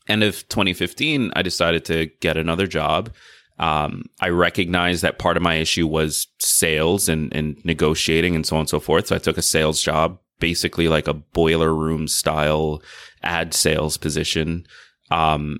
end 0.08 0.22
of 0.22 0.48
2015, 0.48 1.32
I 1.34 1.42
decided 1.42 1.84
to 1.86 2.06
get 2.20 2.36
another 2.36 2.66
job 2.66 3.12
um, 3.58 4.04
I 4.20 4.30
recognized 4.30 5.02
that 5.02 5.18
part 5.18 5.36
of 5.36 5.42
my 5.42 5.54
issue 5.54 5.86
was 5.86 6.26
sales 6.38 7.08
and, 7.08 7.34
and 7.34 7.62
negotiating 7.64 8.34
and 8.34 8.44
so 8.44 8.56
on 8.56 8.60
and 8.60 8.68
so 8.68 8.80
forth. 8.80 9.08
So 9.08 9.16
I 9.16 9.20
took 9.20 9.38
a 9.38 9.42
sales 9.42 9.80
job, 9.80 10.18
basically 10.40 10.88
like 10.88 11.06
a 11.06 11.14
boiler 11.14 11.72
room 11.72 12.08
style 12.08 12.82
ad 13.22 13.54
sales 13.54 13.96
position, 13.96 14.66
um, 15.10 15.58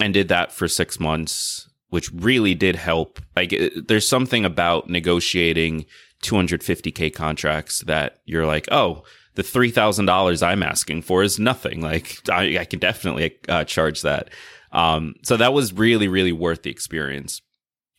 and 0.00 0.14
did 0.14 0.28
that 0.28 0.52
for 0.52 0.68
six 0.68 0.98
months, 0.98 1.68
which 1.90 2.10
really 2.12 2.54
did 2.54 2.76
help. 2.76 3.20
Like, 3.36 3.54
there's 3.88 4.08
something 4.08 4.46
about 4.46 4.88
negotiating 4.88 5.84
250k 6.22 7.12
contracts 7.14 7.80
that 7.80 8.20
you're 8.24 8.46
like, 8.46 8.68
oh, 8.72 9.02
the 9.34 9.42
three 9.42 9.70
thousand 9.70 10.06
dollars 10.06 10.42
I'm 10.42 10.62
asking 10.62 11.02
for 11.02 11.22
is 11.22 11.38
nothing. 11.38 11.80
Like, 11.80 12.18
I, 12.30 12.58
I 12.58 12.64
can 12.64 12.78
definitely 12.78 13.36
uh, 13.48 13.64
charge 13.64 14.02
that. 14.02 14.30
Um, 14.72 15.14
so 15.22 15.36
that 15.36 15.52
was 15.52 15.72
really, 15.72 16.08
really 16.08 16.32
worth 16.32 16.62
the 16.62 16.70
experience. 16.70 17.42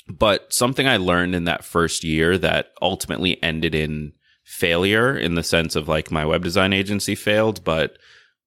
But 0.07 0.51
something 0.51 0.87
I 0.87 0.97
learned 0.97 1.35
in 1.35 1.45
that 1.45 1.63
first 1.63 2.03
year 2.03 2.37
that 2.37 2.67
ultimately 2.81 3.41
ended 3.41 3.73
in 3.73 4.13
failure 4.43 5.17
in 5.17 5.35
the 5.35 5.43
sense 5.43 5.75
of 5.75 5.87
like 5.87 6.11
my 6.11 6.25
web 6.25 6.43
design 6.43 6.73
agency 6.73 7.15
failed, 7.15 7.63
but 7.63 7.97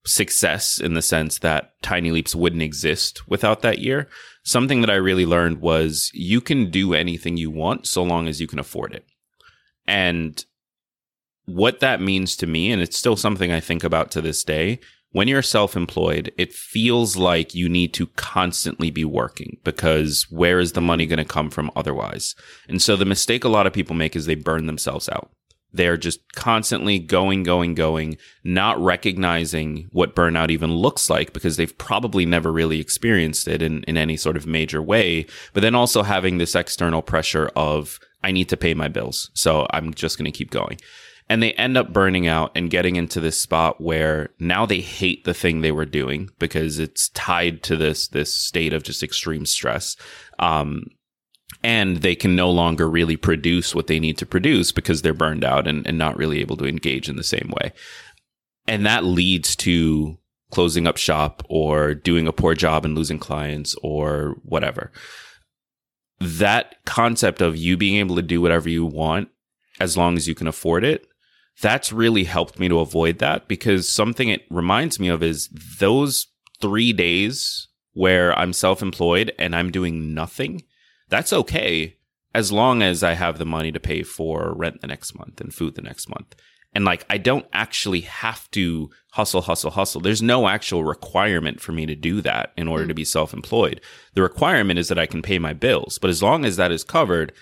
success 0.04 0.78
in 0.78 0.94
the 0.94 1.02
sense 1.02 1.38
that 1.38 1.72
Tiny 1.82 2.10
Leaps 2.10 2.34
wouldn't 2.34 2.62
exist 2.62 3.26
without 3.28 3.62
that 3.62 3.78
year. 3.78 4.08
Something 4.44 4.80
that 4.82 4.90
I 4.90 4.96
really 4.96 5.26
learned 5.26 5.60
was 5.60 6.10
you 6.14 6.40
can 6.40 6.70
do 6.70 6.94
anything 6.94 7.36
you 7.36 7.50
want 7.50 7.86
so 7.86 8.02
long 8.02 8.28
as 8.28 8.40
you 8.40 8.46
can 8.46 8.58
afford 8.58 8.94
it. 8.94 9.04
And 9.86 10.44
what 11.46 11.80
that 11.80 12.00
means 12.00 12.36
to 12.36 12.46
me, 12.46 12.70
and 12.70 12.82
it's 12.82 12.96
still 12.96 13.16
something 13.16 13.50
I 13.50 13.60
think 13.60 13.82
about 13.82 14.10
to 14.12 14.20
this 14.20 14.44
day, 14.44 14.80
when 15.12 15.28
you're 15.28 15.40
self 15.40 15.76
employed, 15.76 16.32
it 16.36 16.52
feels 16.52 17.16
like 17.16 17.54
you 17.54 17.70
need 17.70 17.94
to 17.94 18.08
constantly 18.08 18.90
be 18.90 19.04
working 19.04 19.56
because 19.64 20.26
where 20.28 20.58
is 20.58 20.72
the 20.72 20.82
money 20.82 21.06
going 21.06 21.18
to 21.18 21.24
come 21.24 21.48
from 21.48 21.70
otherwise? 21.74 22.34
And 22.68 22.82
so 22.82 22.96
the 22.96 23.06
mistake 23.06 23.42
a 23.42 23.48
lot 23.48 23.66
of 23.66 23.72
people 23.72 23.96
make 23.96 24.14
is 24.14 24.26
they 24.26 24.34
burn 24.34 24.66
themselves 24.66 25.08
out. 25.08 25.30
They're 25.72 25.96
just 25.96 26.20
constantly 26.34 26.98
going, 26.98 27.44
going, 27.44 27.74
going, 27.74 28.18
not 28.44 28.78
recognizing 28.78 29.88
what 29.90 30.14
burnout 30.14 30.50
even 30.50 30.74
looks 30.74 31.08
like 31.08 31.32
because 31.32 31.56
they've 31.56 31.76
probably 31.78 32.26
never 32.26 32.52
really 32.52 32.80
experienced 32.80 33.46
it 33.48 33.62
in, 33.62 33.84
in 33.84 33.96
any 33.96 34.16
sort 34.16 34.36
of 34.36 34.46
major 34.46 34.82
way. 34.82 35.26
But 35.52 35.62
then 35.62 35.74
also 35.74 36.02
having 36.02 36.38
this 36.38 36.54
external 36.54 37.02
pressure 37.02 37.50
of, 37.56 37.98
I 38.22 38.32
need 38.32 38.48
to 38.50 38.56
pay 38.56 38.74
my 38.74 38.88
bills. 38.88 39.30
So 39.34 39.66
I'm 39.70 39.94
just 39.94 40.18
going 40.18 40.30
to 40.30 40.36
keep 40.36 40.50
going 40.50 40.78
and 41.28 41.42
they 41.42 41.52
end 41.54 41.76
up 41.76 41.92
burning 41.92 42.26
out 42.26 42.52
and 42.54 42.70
getting 42.70 42.96
into 42.96 43.20
this 43.20 43.40
spot 43.40 43.80
where 43.80 44.30
now 44.38 44.64
they 44.64 44.80
hate 44.80 45.24
the 45.24 45.34
thing 45.34 45.60
they 45.60 45.72
were 45.72 45.84
doing 45.84 46.30
because 46.38 46.78
it's 46.78 47.08
tied 47.10 47.62
to 47.64 47.76
this 47.76 48.08
this 48.08 48.34
state 48.34 48.72
of 48.72 48.82
just 48.82 49.02
extreme 49.02 49.44
stress 49.44 49.96
um, 50.38 50.84
and 51.62 51.98
they 51.98 52.14
can 52.14 52.36
no 52.36 52.50
longer 52.50 52.88
really 52.88 53.16
produce 53.16 53.74
what 53.74 53.86
they 53.86 53.98
need 53.98 54.18
to 54.18 54.26
produce 54.26 54.72
because 54.72 55.02
they're 55.02 55.14
burned 55.14 55.44
out 55.44 55.66
and, 55.66 55.86
and 55.86 55.98
not 55.98 56.16
really 56.16 56.40
able 56.40 56.56
to 56.56 56.66
engage 56.66 57.08
in 57.08 57.16
the 57.16 57.24
same 57.24 57.52
way. 57.60 57.72
And 58.68 58.84
that 58.84 59.04
leads 59.04 59.56
to 59.56 60.18
closing 60.50 60.86
up 60.86 60.96
shop 60.96 61.42
or 61.48 61.94
doing 61.94 62.26
a 62.26 62.32
poor 62.32 62.54
job 62.54 62.84
and 62.84 62.94
losing 62.94 63.18
clients 63.18 63.74
or 63.82 64.36
whatever. 64.42 64.92
That 66.18 66.76
concept 66.84 67.40
of 67.40 67.56
you 67.56 67.76
being 67.76 67.96
able 67.96 68.16
to 68.16 68.22
do 68.22 68.40
whatever 68.40 68.68
you 68.68 68.84
want 68.84 69.28
as 69.80 69.96
long 69.96 70.16
as 70.16 70.26
you 70.26 70.34
can 70.34 70.46
afford 70.46 70.84
it, 70.84 71.06
that's 71.62 71.92
really 71.92 72.24
helped 72.24 72.58
me 72.58 72.68
to 72.68 72.80
avoid 72.80 73.18
that 73.18 73.48
because 73.48 73.90
something 73.90 74.28
it 74.28 74.42
reminds 74.50 75.00
me 75.00 75.08
of 75.08 75.22
is 75.22 75.48
those 75.78 76.26
three 76.60 76.92
days 76.92 77.68
where 77.92 78.38
I'm 78.38 78.52
self 78.52 78.82
employed 78.82 79.32
and 79.38 79.54
I'm 79.56 79.70
doing 79.70 80.14
nothing 80.14 80.62
that's 81.08 81.32
okay 81.32 81.96
as 82.34 82.52
long 82.52 82.82
as 82.82 83.02
I 83.02 83.14
have 83.14 83.38
the 83.38 83.46
money 83.46 83.72
to 83.72 83.80
pay 83.80 84.02
for 84.02 84.52
rent 84.54 84.80
the 84.80 84.86
next 84.86 85.16
month 85.16 85.40
and 85.40 85.54
food 85.54 85.74
the 85.74 85.82
next 85.82 86.08
month. 86.08 86.34
And 86.74 86.84
like, 86.84 87.06
I 87.08 87.16
don't 87.16 87.46
actually 87.54 88.02
have 88.02 88.50
to 88.50 88.90
hustle, 89.12 89.40
hustle, 89.40 89.70
hustle. 89.70 90.02
There's 90.02 90.20
no 90.20 90.46
actual 90.46 90.84
requirement 90.84 91.60
for 91.60 91.72
me 91.72 91.86
to 91.86 91.94
do 91.94 92.20
that 92.20 92.52
in 92.56 92.68
order 92.68 92.84
mm. 92.84 92.88
to 92.88 92.94
be 92.94 93.04
self 93.04 93.32
employed. 93.32 93.80
The 94.12 94.22
requirement 94.22 94.78
is 94.78 94.88
that 94.88 94.98
I 94.98 95.06
can 95.06 95.22
pay 95.22 95.38
my 95.38 95.54
bills. 95.54 95.98
But 95.98 96.10
as 96.10 96.22
long 96.22 96.44
as 96.44 96.56
that 96.56 96.72
is 96.72 96.84
covered, 96.84 97.32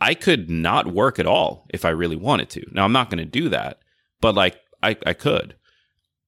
I 0.00 0.14
could 0.14 0.50
not 0.50 0.92
work 0.92 1.18
at 1.18 1.26
all 1.26 1.66
if 1.70 1.84
I 1.84 1.90
really 1.90 2.16
wanted 2.16 2.50
to. 2.50 2.66
Now, 2.72 2.84
I'm 2.84 2.92
not 2.92 3.10
going 3.10 3.18
to 3.18 3.24
do 3.24 3.48
that, 3.48 3.78
but 4.20 4.34
like, 4.34 4.58
I, 4.82 4.96
I 5.06 5.14
could. 5.14 5.56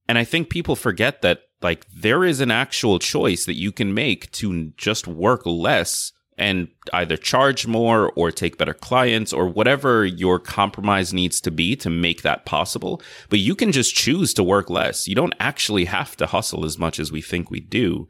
And 0.09 0.17
I 0.17 0.25
think 0.25 0.49
people 0.49 0.75
forget 0.75 1.23
that 1.23 1.43
like 1.61 1.87
there 1.91 2.25
is 2.25 2.41
an 2.41 2.51
actual 2.51 2.99
choice 2.99 3.45
that 3.45 3.59
you 3.59 3.73
can 3.73 3.93
make 3.93 4.31
to 4.33 4.73
just 4.77 5.07
work 5.07 5.45
less 5.45 6.13
and 6.39 6.69
either 6.93 7.17
charge 7.17 7.67
more 7.67 8.13
or 8.13 8.31
take 8.31 8.57
better 8.57 8.73
clients 8.73 9.33
or 9.33 9.49
whatever 9.49 10.07
your 10.07 10.39
compromise 10.39 11.13
needs 11.13 11.41
to 11.41 11.51
be 11.51 11.75
to 11.75 11.91
make 11.91 12.23
that 12.23 12.47
possible. 12.47 13.03
But 13.29 13.41
you 13.41 13.57
can 13.57 13.73
just 13.73 13.95
choose 13.95 14.33
to 14.35 14.45
work 14.45 14.71
less. 14.71 15.09
You 15.09 15.17
don't 15.17 15.35
actually 15.41 15.87
have 15.87 16.17
to 16.17 16.27
hustle 16.27 16.65
as 16.65 16.79
much 16.79 17.01
as 17.01 17.11
we 17.11 17.21
think 17.21 17.51
we 17.51 17.61
do. 17.61 18.09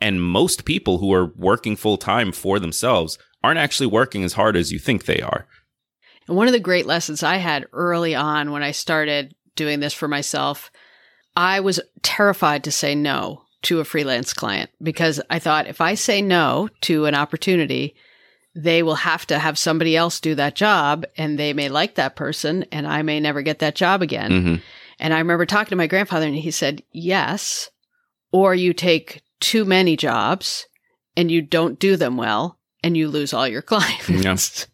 And 0.00 0.22
most 0.22 0.64
people 0.64 0.98
who 0.98 1.12
are 1.12 1.32
working 1.36 1.76
full 1.76 1.98
time 1.98 2.32
for 2.32 2.58
themselves 2.58 3.18
aren't 3.46 3.60
actually 3.60 3.86
working 3.86 4.24
as 4.24 4.32
hard 4.32 4.56
as 4.56 4.72
you 4.72 4.78
think 4.80 5.04
they 5.04 5.20
are. 5.20 5.46
And 6.26 6.36
one 6.36 6.48
of 6.48 6.52
the 6.52 6.58
great 6.58 6.84
lessons 6.84 7.22
I 7.22 7.36
had 7.36 7.66
early 7.72 8.12
on 8.12 8.50
when 8.50 8.64
I 8.64 8.72
started 8.72 9.36
doing 9.54 9.78
this 9.78 9.94
for 9.94 10.08
myself, 10.08 10.72
I 11.36 11.60
was 11.60 11.80
terrified 12.02 12.64
to 12.64 12.72
say 12.72 12.96
no 12.96 13.44
to 13.62 13.78
a 13.78 13.84
freelance 13.84 14.34
client 14.34 14.70
because 14.82 15.20
I 15.30 15.38
thought 15.38 15.68
if 15.68 15.80
I 15.80 15.94
say 15.94 16.20
no 16.20 16.68
to 16.82 17.04
an 17.04 17.14
opportunity, 17.14 17.94
they 18.56 18.82
will 18.82 18.96
have 18.96 19.24
to 19.28 19.38
have 19.38 19.58
somebody 19.58 19.96
else 19.96 20.18
do 20.18 20.34
that 20.34 20.56
job 20.56 21.06
and 21.16 21.38
they 21.38 21.52
may 21.52 21.68
like 21.68 21.94
that 21.94 22.16
person 22.16 22.64
and 22.72 22.84
I 22.84 23.02
may 23.02 23.20
never 23.20 23.42
get 23.42 23.60
that 23.60 23.76
job 23.76 24.02
again. 24.02 24.30
Mm-hmm. 24.30 24.54
And 24.98 25.14
I 25.14 25.18
remember 25.18 25.46
talking 25.46 25.70
to 25.70 25.76
my 25.76 25.86
grandfather 25.86 26.26
and 26.26 26.34
he 26.34 26.50
said, 26.50 26.82
yes, 26.90 27.70
or 28.32 28.56
you 28.56 28.72
take 28.72 29.22
too 29.38 29.64
many 29.64 29.96
jobs 29.96 30.66
and 31.16 31.30
you 31.30 31.42
don't 31.42 31.78
do 31.78 31.96
them 31.96 32.16
well 32.16 32.55
and 32.82 32.96
you 32.96 33.08
lose 33.08 33.32
all 33.32 33.48
your 33.48 33.62
clients. 33.62 34.66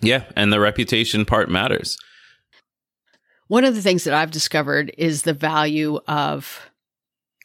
Yeah. 0.00 0.18
yeah. 0.20 0.32
And 0.36 0.52
the 0.52 0.60
reputation 0.60 1.24
part 1.24 1.48
matters. 1.48 1.98
One 3.48 3.64
of 3.64 3.74
the 3.74 3.82
things 3.82 4.04
that 4.04 4.14
I've 4.14 4.30
discovered 4.30 4.92
is 4.96 5.22
the 5.22 5.32
value 5.32 5.98
of 6.06 6.70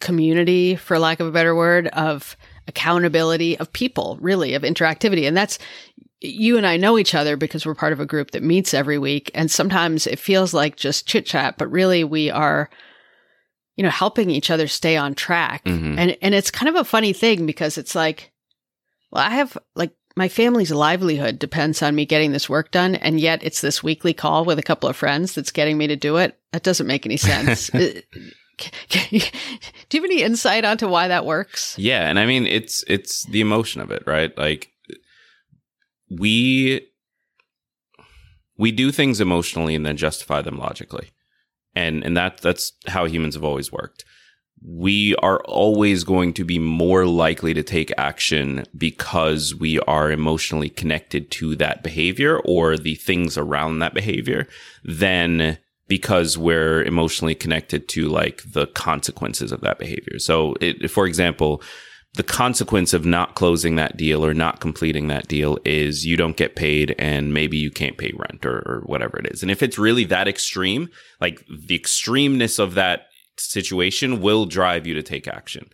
community, 0.01 0.75
for 0.75 0.99
lack 0.99 1.19
of 1.19 1.27
a 1.27 1.31
better 1.31 1.55
word, 1.55 1.87
of 1.87 2.37
accountability 2.67 3.57
of 3.57 3.73
people, 3.73 4.17
really, 4.21 4.53
of 4.53 4.63
interactivity. 4.63 5.27
And 5.27 5.35
that's 5.35 5.57
you 6.21 6.57
and 6.57 6.65
I 6.65 6.77
know 6.77 6.97
each 6.97 7.15
other 7.15 7.37
because 7.37 7.65
we're 7.65 7.75
part 7.75 7.93
of 7.93 7.99
a 7.99 8.05
group 8.05 8.31
that 8.31 8.43
meets 8.43 8.73
every 8.73 8.97
week. 8.97 9.31
And 9.33 9.49
sometimes 9.49 10.07
it 10.07 10.19
feels 10.19 10.53
like 10.53 10.75
just 10.75 11.07
chit 11.07 11.25
chat, 11.25 11.57
but 11.57 11.71
really 11.71 12.03
we 12.03 12.29
are, 12.29 12.69
you 13.75 13.83
know, 13.83 13.89
helping 13.89 14.29
each 14.29 14.49
other 14.49 14.67
stay 14.67 14.97
on 14.97 15.15
track. 15.15 15.63
Mm-hmm. 15.65 15.99
And, 15.99 16.17
and 16.21 16.35
it's 16.35 16.51
kind 16.51 16.69
of 16.69 16.75
a 16.75 16.85
funny 16.85 17.13
thing 17.13 17.45
because 17.45 17.77
it's 17.77 17.95
like, 17.95 18.31
well, 19.11 19.23
I 19.23 19.31
have 19.31 19.57
like 19.75 19.93
my 20.15 20.29
family's 20.29 20.71
livelihood 20.71 21.39
depends 21.39 21.81
on 21.81 21.95
me 21.95 22.05
getting 22.05 22.31
this 22.31 22.49
work 22.49 22.71
done. 22.71 22.95
And 22.95 23.19
yet 23.19 23.43
it's 23.43 23.61
this 23.61 23.83
weekly 23.83 24.13
call 24.13 24.45
with 24.45 24.57
a 24.57 24.63
couple 24.63 24.89
of 24.89 24.95
friends 24.95 25.33
that's 25.33 25.51
getting 25.51 25.77
me 25.77 25.87
to 25.87 25.95
do 25.95 26.17
it. 26.17 26.39
That 26.51 26.63
doesn't 26.63 26.87
make 26.87 27.05
any 27.05 27.17
sense. 27.17 27.69
do 27.69 28.01
you 29.11 29.21
have 29.91 30.03
any 30.03 30.21
insight 30.21 30.63
onto 30.63 30.87
why 30.87 31.09
that 31.09 31.25
works? 31.25 31.77
Yeah, 31.77 32.09
and 32.09 32.17
I 32.17 32.25
mean 32.25 32.45
it's 32.47 32.83
it's 32.87 33.25
the 33.25 33.41
emotion 33.41 33.81
of 33.81 33.91
it, 33.91 34.03
right? 34.05 34.35
Like 34.37 34.71
we 36.09 36.87
we 38.57 38.71
do 38.71 38.91
things 38.91 39.19
emotionally 39.19 39.75
and 39.75 39.85
then 39.85 39.97
justify 39.97 40.41
them 40.41 40.57
logically. 40.57 41.09
And 41.75 42.03
and 42.05 42.15
that 42.15 42.37
that's 42.37 42.71
how 42.87 43.05
humans 43.05 43.35
have 43.35 43.43
always 43.43 43.71
worked. 43.71 44.05
We 44.63 45.15
are 45.17 45.39
always 45.45 46.03
going 46.03 46.33
to 46.33 46.43
be 46.43 46.59
more 46.59 47.05
likely 47.05 47.53
to 47.53 47.63
take 47.63 47.91
action 47.97 48.65
because 48.77 49.53
we 49.53 49.79
are 49.81 50.11
emotionally 50.11 50.69
connected 50.69 51.29
to 51.31 51.55
that 51.57 51.83
behavior 51.83 52.39
or 52.39 52.77
the 52.77 52.95
things 52.95 53.37
around 53.37 53.79
that 53.79 53.93
behavior 53.93 54.47
than 54.83 55.57
because 55.87 56.37
we're 56.37 56.83
emotionally 56.83 57.35
connected 57.35 57.87
to 57.89 58.07
like 58.07 58.41
the 58.53 58.65
consequences 58.67 59.51
of 59.51 59.61
that 59.61 59.77
behavior. 59.77 60.17
So, 60.17 60.55
it, 60.59 60.89
for 60.89 61.05
example, 61.05 61.61
the 62.15 62.23
consequence 62.23 62.93
of 62.93 63.05
not 63.05 63.35
closing 63.35 63.75
that 63.75 63.97
deal 63.97 64.25
or 64.25 64.33
not 64.33 64.61
completing 64.61 65.07
that 65.07 65.27
deal 65.27 65.57
is 65.65 66.05
you 66.05 66.15
don't 66.15 66.37
get 66.37 66.55
paid 66.55 66.95
and 66.97 67.33
maybe 67.33 67.57
you 67.57 67.69
can't 67.69 67.97
pay 67.97 68.13
rent 68.15 68.45
or, 68.45 68.59
or 68.65 68.83
whatever 68.85 69.19
it 69.19 69.27
is. 69.31 69.41
And 69.41 69.51
if 69.51 69.61
it's 69.61 69.77
really 69.77 70.05
that 70.05 70.27
extreme, 70.27 70.89
like 71.19 71.45
the 71.47 71.77
extremeness 71.77 72.57
of 72.57 72.73
that 72.75 73.07
situation 73.37 74.21
will 74.21 74.45
drive 74.45 74.87
you 74.87 74.93
to 74.93 75.03
take 75.03 75.27
action. 75.27 75.69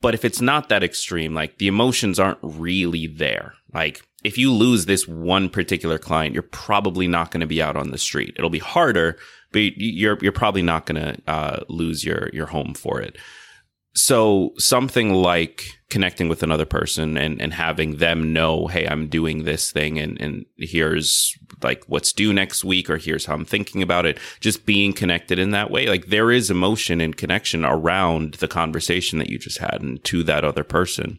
But 0.00 0.14
if 0.14 0.24
it's 0.24 0.40
not 0.40 0.68
that 0.68 0.84
extreme, 0.84 1.34
like 1.34 1.58
the 1.58 1.66
emotions 1.66 2.20
aren't 2.20 2.38
really 2.42 3.06
there. 3.06 3.54
Like 3.74 4.02
if 4.24 4.38
you 4.38 4.52
lose 4.52 4.86
this 4.86 5.06
one 5.08 5.48
particular 5.48 5.98
client, 5.98 6.34
you're 6.34 6.42
probably 6.42 7.08
not 7.08 7.30
going 7.30 7.40
to 7.40 7.46
be 7.46 7.62
out 7.62 7.76
on 7.76 7.90
the 7.90 7.98
street. 7.98 8.34
It'll 8.36 8.50
be 8.50 8.58
harder, 8.58 9.18
but 9.52 9.60
you're 9.76 10.18
you're 10.20 10.32
probably 10.32 10.62
not 10.62 10.86
going 10.86 11.02
to 11.02 11.22
uh, 11.26 11.64
lose 11.68 12.04
your 12.04 12.30
your 12.32 12.46
home 12.46 12.74
for 12.74 13.00
it. 13.00 13.16
So 13.94 14.52
something 14.58 15.14
like 15.14 15.77
connecting 15.90 16.28
with 16.28 16.42
another 16.42 16.66
person 16.66 17.16
and, 17.16 17.40
and 17.40 17.54
having 17.54 17.96
them 17.96 18.32
know, 18.32 18.66
hey, 18.66 18.86
I'm 18.86 19.08
doing 19.08 19.44
this 19.44 19.72
thing 19.72 19.98
and, 19.98 20.20
and 20.20 20.44
here's 20.58 21.34
like 21.62 21.82
what's 21.86 22.12
due 22.12 22.32
next 22.32 22.62
week 22.62 22.90
or 22.90 22.98
here's 22.98 23.26
how 23.26 23.34
I'm 23.34 23.44
thinking 23.44 23.82
about 23.82 24.04
it. 24.04 24.18
Just 24.40 24.66
being 24.66 24.92
connected 24.92 25.38
in 25.38 25.50
that 25.52 25.70
way. 25.70 25.86
Like 25.86 26.06
there 26.06 26.30
is 26.30 26.50
emotion 26.50 27.00
and 27.00 27.16
connection 27.16 27.64
around 27.64 28.34
the 28.34 28.48
conversation 28.48 29.18
that 29.18 29.30
you 29.30 29.38
just 29.38 29.58
had 29.58 29.80
and 29.80 30.02
to 30.04 30.22
that 30.24 30.44
other 30.44 30.64
person 30.64 31.18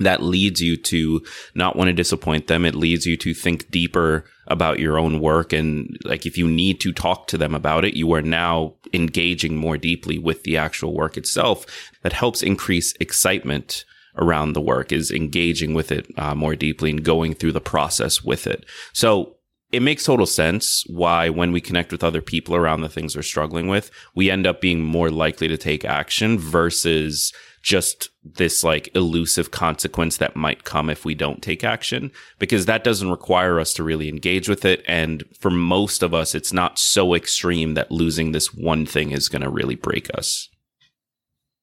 that 0.00 0.22
leads 0.22 0.60
you 0.60 0.76
to 0.76 1.22
not 1.54 1.76
want 1.76 1.88
to 1.88 1.92
disappoint 1.92 2.46
them. 2.46 2.64
It 2.64 2.74
leads 2.74 3.06
you 3.06 3.16
to 3.18 3.34
think 3.34 3.70
deeper 3.70 4.24
about 4.46 4.80
your 4.80 4.98
own 4.98 5.20
work. 5.20 5.52
And 5.52 5.96
like, 6.04 6.26
if 6.26 6.36
you 6.36 6.48
need 6.48 6.80
to 6.80 6.92
talk 6.92 7.26
to 7.28 7.38
them 7.38 7.54
about 7.54 7.84
it, 7.84 7.94
you 7.94 8.12
are 8.14 8.22
now 8.22 8.74
engaging 8.92 9.56
more 9.56 9.76
deeply 9.76 10.18
with 10.18 10.42
the 10.42 10.56
actual 10.56 10.94
work 10.94 11.16
itself. 11.16 11.66
That 12.02 12.14
helps 12.14 12.42
increase 12.42 12.94
excitement 12.98 13.84
around 14.16 14.52
the 14.52 14.60
work 14.60 14.92
is 14.92 15.10
engaging 15.10 15.74
with 15.74 15.92
it 15.92 16.06
uh, 16.18 16.34
more 16.34 16.54
deeply 16.54 16.90
and 16.90 17.04
going 17.04 17.34
through 17.34 17.52
the 17.52 17.60
process 17.60 18.22
with 18.22 18.46
it. 18.46 18.64
So 18.92 19.36
it 19.72 19.82
makes 19.82 20.04
total 20.04 20.26
sense 20.26 20.84
why 20.88 21.28
when 21.28 21.52
we 21.52 21.60
connect 21.60 21.92
with 21.92 22.02
other 22.02 22.20
people 22.20 22.56
around 22.56 22.80
the 22.80 22.88
things 22.88 23.14
we're 23.14 23.22
struggling 23.22 23.68
with, 23.68 23.90
we 24.14 24.30
end 24.30 24.46
up 24.46 24.60
being 24.60 24.82
more 24.82 25.10
likely 25.10 25.46
to 25.48 25.56
take 25.56 25.84
action 25.84 26.38
versus 26.38 27.32
just 27.62 28.08
this 28.24 28.64
like 28.64 28.88
elusive 28.94 29.50
consequence 29.50 30.16
that 30.16 30.36
might 30.36 30.64
come 30.64 30.88
if 30.88 31.04
we 31.04 31.14
don't 31.14 31.42
take 31.42 31.62
action 31.62 32.10
because 32.38 32.66
that 32.66 32.84
doesn't 32.84 33.10
require 33.10 33.60
us 33.60 33.74
to 33.74 33.82
really 33.82 34.08
engage 34.08 34.48
with 34.48 34.64
it 34.64 34.82
and 34.86 35.24
for 35.38 35.50
most 35.50 36.02
of 36.02 36.14
us 36.14 36.34
it's 36.34 36.52
not 36.52 36.78
so 36.78 37.14
extreme 37.14 37.74
that 37.74 37.90
losing 37.90 38.32
this 38.32 38.54
one 38.54 38.86
thing 38.86 39.10
is 39.10 39.28
going 39.28 39.42
to 39.42 39.50
really 39.50 39.74
break 39.74 40.08
us 40.16 40.48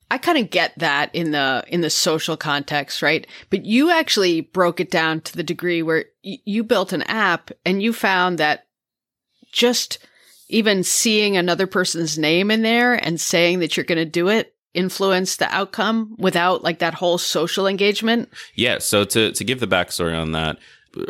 I 0.10 0.17
kind 0.17 0.38
of 0.38 0.50
get 0.50 0.78
that 0.78 1.13
in 1.13 1.32
the 1.32 1.63
in 1.67 1.82
the 1.82 1.89
social 1.89 2.38
context, 2.38 3.02
right? 3.02 3.28
But 3.50 3.65
you 3.65 3.91
actually 3.91 4.41
broke 4.41 4.80
it 4.80 4.89
down 4.89 5.22
to 5.22 5.36
the 5.36 5.43
degree 5.43 5.82
where 5.82 6.06
y- 6.24 6.39
you 6.46 6.63
built 6.63 6.93
an 6.93 7.04
app 7.04 7.52
and 7.65 7.84
you 7.84 7.91
found 7.91 8.38
that 8.38 8.67
just 9.52 10.00
even 10.50 10.84
seeing 10.84 11.36
another 11.36 11.67
person's 11.67 12.17
name 12.17 12.52
in 12.52 12.62
there 12.62 12.93
and 12.93 13.20
saying 13.20 13.60
that 13.60 13.76
you're 13.76 13.84
going 13.84 13.98
to 13.98 14.06
do 14.06 14.30
it 14.30 14.56
influence 14.74 15.36
the 15.36 15.54
outcome 15.54 16.15
without 16.20 16.63
like 16.63 16.80
that 16.80 16.93
whole 16.93 17.17
social 17.17 17.67
engagement? 17.67 18.30
Yeah. 18.56 18.78
So 18.78 19.04
to 19.04 19.32
to 19.32 19.43
give 19.43 19.60
the 19.60 19.67
backstory 19.67 20.17
on 20.17 20.32
that, 20.32 20.58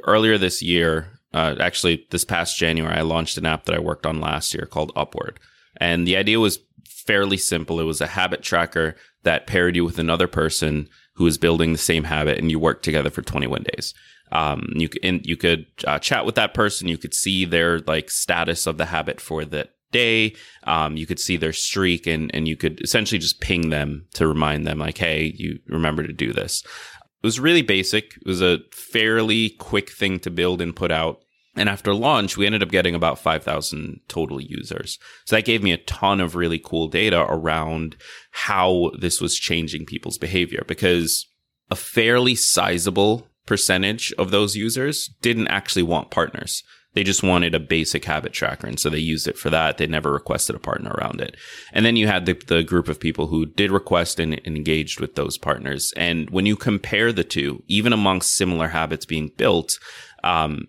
earlier 0.05 0.37
this 0.37 0.63
year, 0.63 1.19
uh, 1.33 1.55
actually 1.59 2.07
this 2.09 2.25
past 2.25 2.57
January, 2.57 2.95
I 2.95 3.01
launched 3.01 3.37
an 3.37 3.45
app 3.45 3.65
that 3.65 3.75
I 3.75 3.79
worked 3.79 4.05
on 4.05 4.19
last 4.19 4.53
year 4.53 4.65
called 4.65 4.91
Upward, 4.95 5.39
and 5.75 6.07
the 6.07 6.17
idea 6.17 6.39
was 6.39 6.59
fairly 6.89 7.37
simple. 7.37 7.79
It 7.79 7.85
was 7.85 8.01
a 8.01 8.07
habit 8.07 8.41
tracker 8.41 8.95
that 9.23 9.47
paired 9.47 9.75
you 9.75 9.85
with 9.85 9.99
another 9.99 10.27
person 10.27 10.89
who 11.15 11.25
is 11.25 11.37
building 11.37 11.71
the 11.71 11.77
same 11.77 12.05
habit 12.05 12.37
and 12.37 12.51
you 12.51 12.59
worked 12.59 12.83
together 12.85 13.09
for 13.09 13.21
21 13.21 13.63
days. 13.75 13.93
Um, 14.31 14.69
you 14.75 14.89
can, 14.89 15.21
you 15.23 15.37
could 15.37 15.65
uh, 15.85 15.99
chat 15.99 16.25
with 16.25 16.35
that 16.35 16.53
person. 16.53 16.87
You 16.87 16.97
could 16.97 17.13
see 17.13 17.45
their 17.45 17.79
like 17.79 18.09
status 18.09 18.67
of 18.67 18.77
the 18.77 18.85
habit 18.85 19.21
for 19.21 19.45
that 19.45 19.71
day. 19.91 20.35
Um, 20.63 20.97
you 20.97 21.05
could 21.05 21.19
see 21.19 21.37
their 21.37 21.53
streak 21.53 22.07
and, 22.07 22.29
and 22.33 22.47
you 22.47 22.57
could 22.57 22.81
essentially 22.81 23.19
just 23.19 23.39
ping 23.39 23.69
them 23.69 24.05
to 24.13 24.27
remind 24.27 24.67
them 24.67 24.79
like, 24.79 24.97
Hey, 24.97 25.33
you 25.35 25.59
remember 25.67 26.03
to 26.03 26.13
do 26.13 26.33
this. 26.33 26.63
It 26.63 27.25
was 27.25 27.39
really 27.39 27.63
basic. 27.63 28.15
It 28.17 28.27
was 28.27 28.41
a 28.41 28.59
fairly 28.71 29.51
quick 29.51 29.91
thing 29.91 30.19
to 30.19 30.29
build 30.29 30.61
and 30.61 30.75
put 30.75 30.91
out. 30.91 31.21
And 31.57 31.69
after 31.69 31.93
launch, 31.93 32.37
we 32.37 32.45
ended 32.45 32.63
up 32.63 32.69
getting 32.69 32.95
about 32.95 33.19
5,000 33.19 34.01
total 34.07 34.39
users. 34.39 34.99
So 35.25 35.35
that 35.35 35.45
gave 35.45 35.63
me 35.63 35.71
a 35.71 35.77
ton 35.77 36.21
of 36.21 36.35
really 36.35 36.59
cool 36.59 36.87
data 36.87 37.25
around 37.27 37.95
how 38.31 38.91
this 38.99 39.19
was 39.19 39.35
changing 39.35 39.85
people's 39.85 40.17
behavior 40.17 40.63
because 40.67 41.27
a 41.69 41.75
fairly 41.75 42.35
sizable 42.35 43.27
percentage 43.45 44.13
of 44.17 44.31
those 44.31 44.55
users 44.55 45.09
didn't 45.21 45.47
actually 45.47 45.83
want 45.83 46.11
partners. 46.11 46.63
They 46.93 47.03
just 47.03 47.21
wanted 47.21 47.53
a 47.53 47.59
basic 47.59 48.05
habit 48.05 48.33
tracker. 48.33 48.65
And 48.65 48.79
so 48.79 48.89
they 48.89 48.97
used 48.97 49.27
it 49.27 49.37
for 49.37 49.49
that. 49.51 49.77
They 49.77 49.85
never 49.85 50.11
requested 50.11 50.55
a 50.55 50.59
partner 50.59 50.91
around 50.91 51.21
it. 51.21 51.35
And 51.71 51.85
then 51.85 51.95
you 51.95 52.07
had 52.07 52.25
the, 52.25 52.33
the 52.33 52.63
group 52.63 52.87
of 52.87 52.99
people 52.99 53.27
who 53.27 53.45
did 53.45 53.69
request 53.69 54.19
and, 54.19 54.41
and 54.45 54.57
engaged 54.57 54.99
with 54.99 55.15
those 55.15 55.37
partners. 55.37 55.93
And 55.95 56.29
when 56.31 56.45
you 56.45 56.55
compare 56.55 57.13
the 57.13 57.23
two, 57.23 57.61
even 57.67 57.93
amongst 57.93 58.35
similar 58.35 58.69
habits 58.69 59.05
being 59.05 59.31
built, 59.37 59.77
um, 60.23 60.67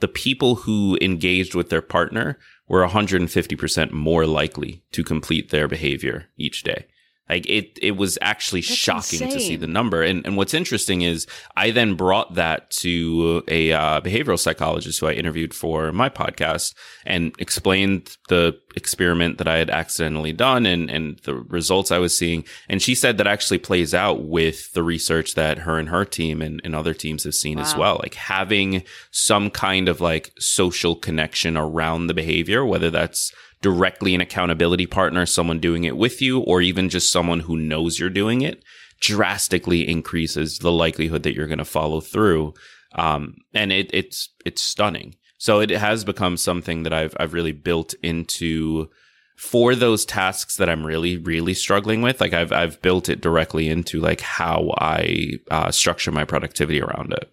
the 0.00 0.08
people 0.08 0.56
who 0.56 0.98
engaged 1.00 1.54
with 1.54 1.70
their 1.70 1.82
partner 1.82 2.38
were 2.68 2.86
150% 2.86 3.92
more 3.92 4.26
likely 4.26 4.82
to 4.92 5.04
complete 5.04 5.50
their 5.50 5.68
behavior 5.68 6.26
each 6.36 6.62
day. 6.62 6.86
Like 7.28 7.46
it, 7.46 7.78
it 7.82 7.96
was 7.96 8.18
actually 8.22 8.60
That's 8.60 8.74
shocking 8.74 9.22
insane. 9.22 9.32
to 9.32 9.40
see 9.40 9.56
the 9.56 9.66
number. 9.66 10.02
And 10.02 10.24
and 10.24 10.36
what's 10.36 10.54
interesting 10.54 11.02
is 11.02 11.26
I 11.56 11.72
then 11.72 11.94
brought 11.94 12.34
that 12.34 12.70
to 12.82 13.42
a 13.48 13.72
uh, 13.72 14.00
behavioral 14.00 14.38
psychologist 14.38 15.00
who 15.00 15.06
I 15.06 15.12
interviewed 15.12 15.52
for 15.52 15.90
my 15.92 16.08
podcast 16.08 16.74
and 17.04 17.34
explained 17.38 18.16
the 18.28 18.58
experiment 18.76 19.38
that 19.38 19.48
I 19.48 19.56
had 19.56 19.70
accidentally 19.70 20.32
done 20.32 20.66
and 20.66 20.88
and 20.88 21.18
the 21.20 21.34
results 21.34 21.90
I 21.90 21.98
was 21.98 22.16
seeing. 22.16 22.44
And 22.68 22.80
she 22.80 22.94
said 22.94 23.18
that 23.18 23.26
actually 23.26 23.58
plays 23.58 23.92
out 23.92 24.24
with 24.24 24.72
the 24.72 24.84
research 24.84 25.34
that 25.34 25.58
her 25.58 25.78
and 25.78 25.88
her 25.88 26.04
team 26.04 26.40
and, 26.40 26.60
and 26.62 26.76
other 26.76 26.94
teams 26.94 27.24
have 27.24 27.34
seen 27.34 27.56
wow. 27.56 27.64
as 27.64 27.76
well. 27.76 28.00
Like 28.02 28.14
having 28.14 28.84
some 29.10 29.50
kind 29.50 29.88
of 29.88 30.00
like 30.00 30.32
social 30.38 30.94
connection 30.94 31.56
around 31.56 32.06
the 32.06 32.14
behavior, 32.14 32.64
whether 32.64 32.90
that's 32.90 33.32
directly 33.66 34.14
an 34.14 34.20
accountability 34.20 34.86
partner, 34.86 35.26
someone 35.26 35.58
doing 35.58 35.82
it 35.82 35.96
with 35.96 36.22
you, 36.22 36.38
or 36.38 36.62
even 36.62 36.88
just 36.88 37.10
someone 37.10 37.40
who 37.40 37.56
knows 37.56 37.98
you're 37.98 38.08
doing 38.08 38.42
it, 38.42 38.62
drastically 39.00 39.88
increases 39.88 40.60
the 40.60 40.70
likelihood 40.70 41.24
that 41.24 41.34
you're 41.34 41.48
going 41.48 41.58
to 41.58 41.64
follow 41.64 42.00
through. 42.00 42.54
Um, 42.94 43.38
and 43.52 43.72
it, 43.72 43.90
it's 43.92 44.28
it's 44.44 44.62
stunning. 44.62 45.16
So 45.38 45.58
it 45.58 45.70
has 45.70 46.04
become 46.04 46.36
something 46.36 46.84
that 46.84 46.92
I've 46.92 47.16
I've 47.18 47.32
really 47.32 47.50
built 47.50 47.92
into 48.04 48.88
for 49.36 49.74
those 49.74 50.04
tasks 50.04 50.58
that 50.58 50.70
I'm 50.70 50.86
really 50.86 51.16
really 51.16 51.52
struggling 51.52 52.02
with. 52.02 52.20
Like 52.20 52.34
I've 52.34 52.52
I've 52.52 52.80
built 52.82 53.08
it 53.08 53.20
directly 53.20 53.68
into 53.68 54.00
like 54.00 54.20
how 54.20 54.74
I 54.78 55.40
uh, 55.50 55.72
structure 55.72 56.12
my 56.12 56.24
productivity 56.24 56.80
around 56.80 57.14
it. 57.14 57.28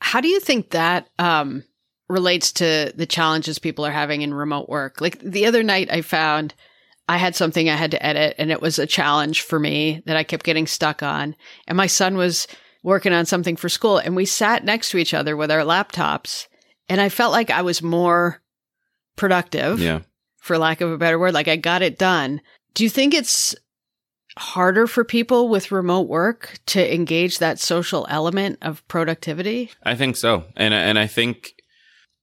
How 0.00 0.20
do 0.20 0.28
you 0.28 0.38
think 0.38 0.70
that 0.70 1.08
um, 1.18 1.64
relates 2.08 2.52
to 2.52 2.92
the 2.94 3.06
challenges 3.06 3.58
people 3.58 3.84
are 3.84 3.92
having 3.92 4.22
in 4.22 4.32
remote 4.32 4.68
work. 4.68 5.00
Like 5.00 5.18
the 5.20 5.46
other 5.46 5.62
night, 5.62 5.90
I 5.90 6.02
found 6.02 6.54
I 7.08 7.16
had 7.16 7.34
something 7.34 7.68
I 7.68 7.76
had 7.76 7.90
to 7.92 8.04
edit, 8.04 8.34
and 8.38 8.50
it 8.50 8.60
was 8.60 8.78
a 8.78 8.86
challenge 8.86 9.42
for 9.42 9.58
me 9.58 10.02
that 10.06 10.16
I 10.16 10.24
kept 10.24 10.44
getting 10.44 10.66
stuck 10.66 11.02
on. 11.02 11.34
And 11.66 11.76
my 11.76 11.86
son 11.86 12.16
was 12.16 12.46
working 12.82 13.12
on 13.12 13.26
something 13.26 13.56
for 13.56 13.68
school, 13.68 13.98
and 13.98 14.14
we 14.14 14.24
sat 14.24 14.64
next 14.64 14.90
to 14.90 14.98
each 14.98 15.14
other 15.14 15.36
with 15.36 15.50
our 15.50 15.62
laptops, 15.62 16.46
and 16.88 17.00
I 17.00 17.08
felt 17.08 17.32
like 17.32 17.50
I 17.50 17.62
was 17.62 17.82
more 17.82 18.42
productive. 19.16 19.80
Yeah. 19.80 20.00
For 20.36 20.56
lack 20.56 20.80
of 20.80 20.90
a 20.90 20.96
better 20.96 21.18
word, 21.18 21.34
like 21.34 21.48
I 21.48 21.56
got 21.56 21.82
it 21.82 21.98
done. 21.98 22.40
Do 22.72 22.84
you 22.84 22.88
think 22.88 23.12
it's 23.12 23.54
harder 24.38 24.86
for 24.86 25.04
people 25.04 25.48
with 25.48 25.72
remote 25.72 26.08
work 26.08 26.58
to 26.66 26.94
engage 26.94 27.38
that 27.38 27.58
social 27.58 28.06
element 28.08 28.58
of 28.62 28.86
productivity? 28.88 29.70
I 29.82 29.94
think 29.94 30.16
so. 30.16 30.44
And 30.56 30.72
and 30.72 30.98
I 30.98 31.06
think 31.06 31.52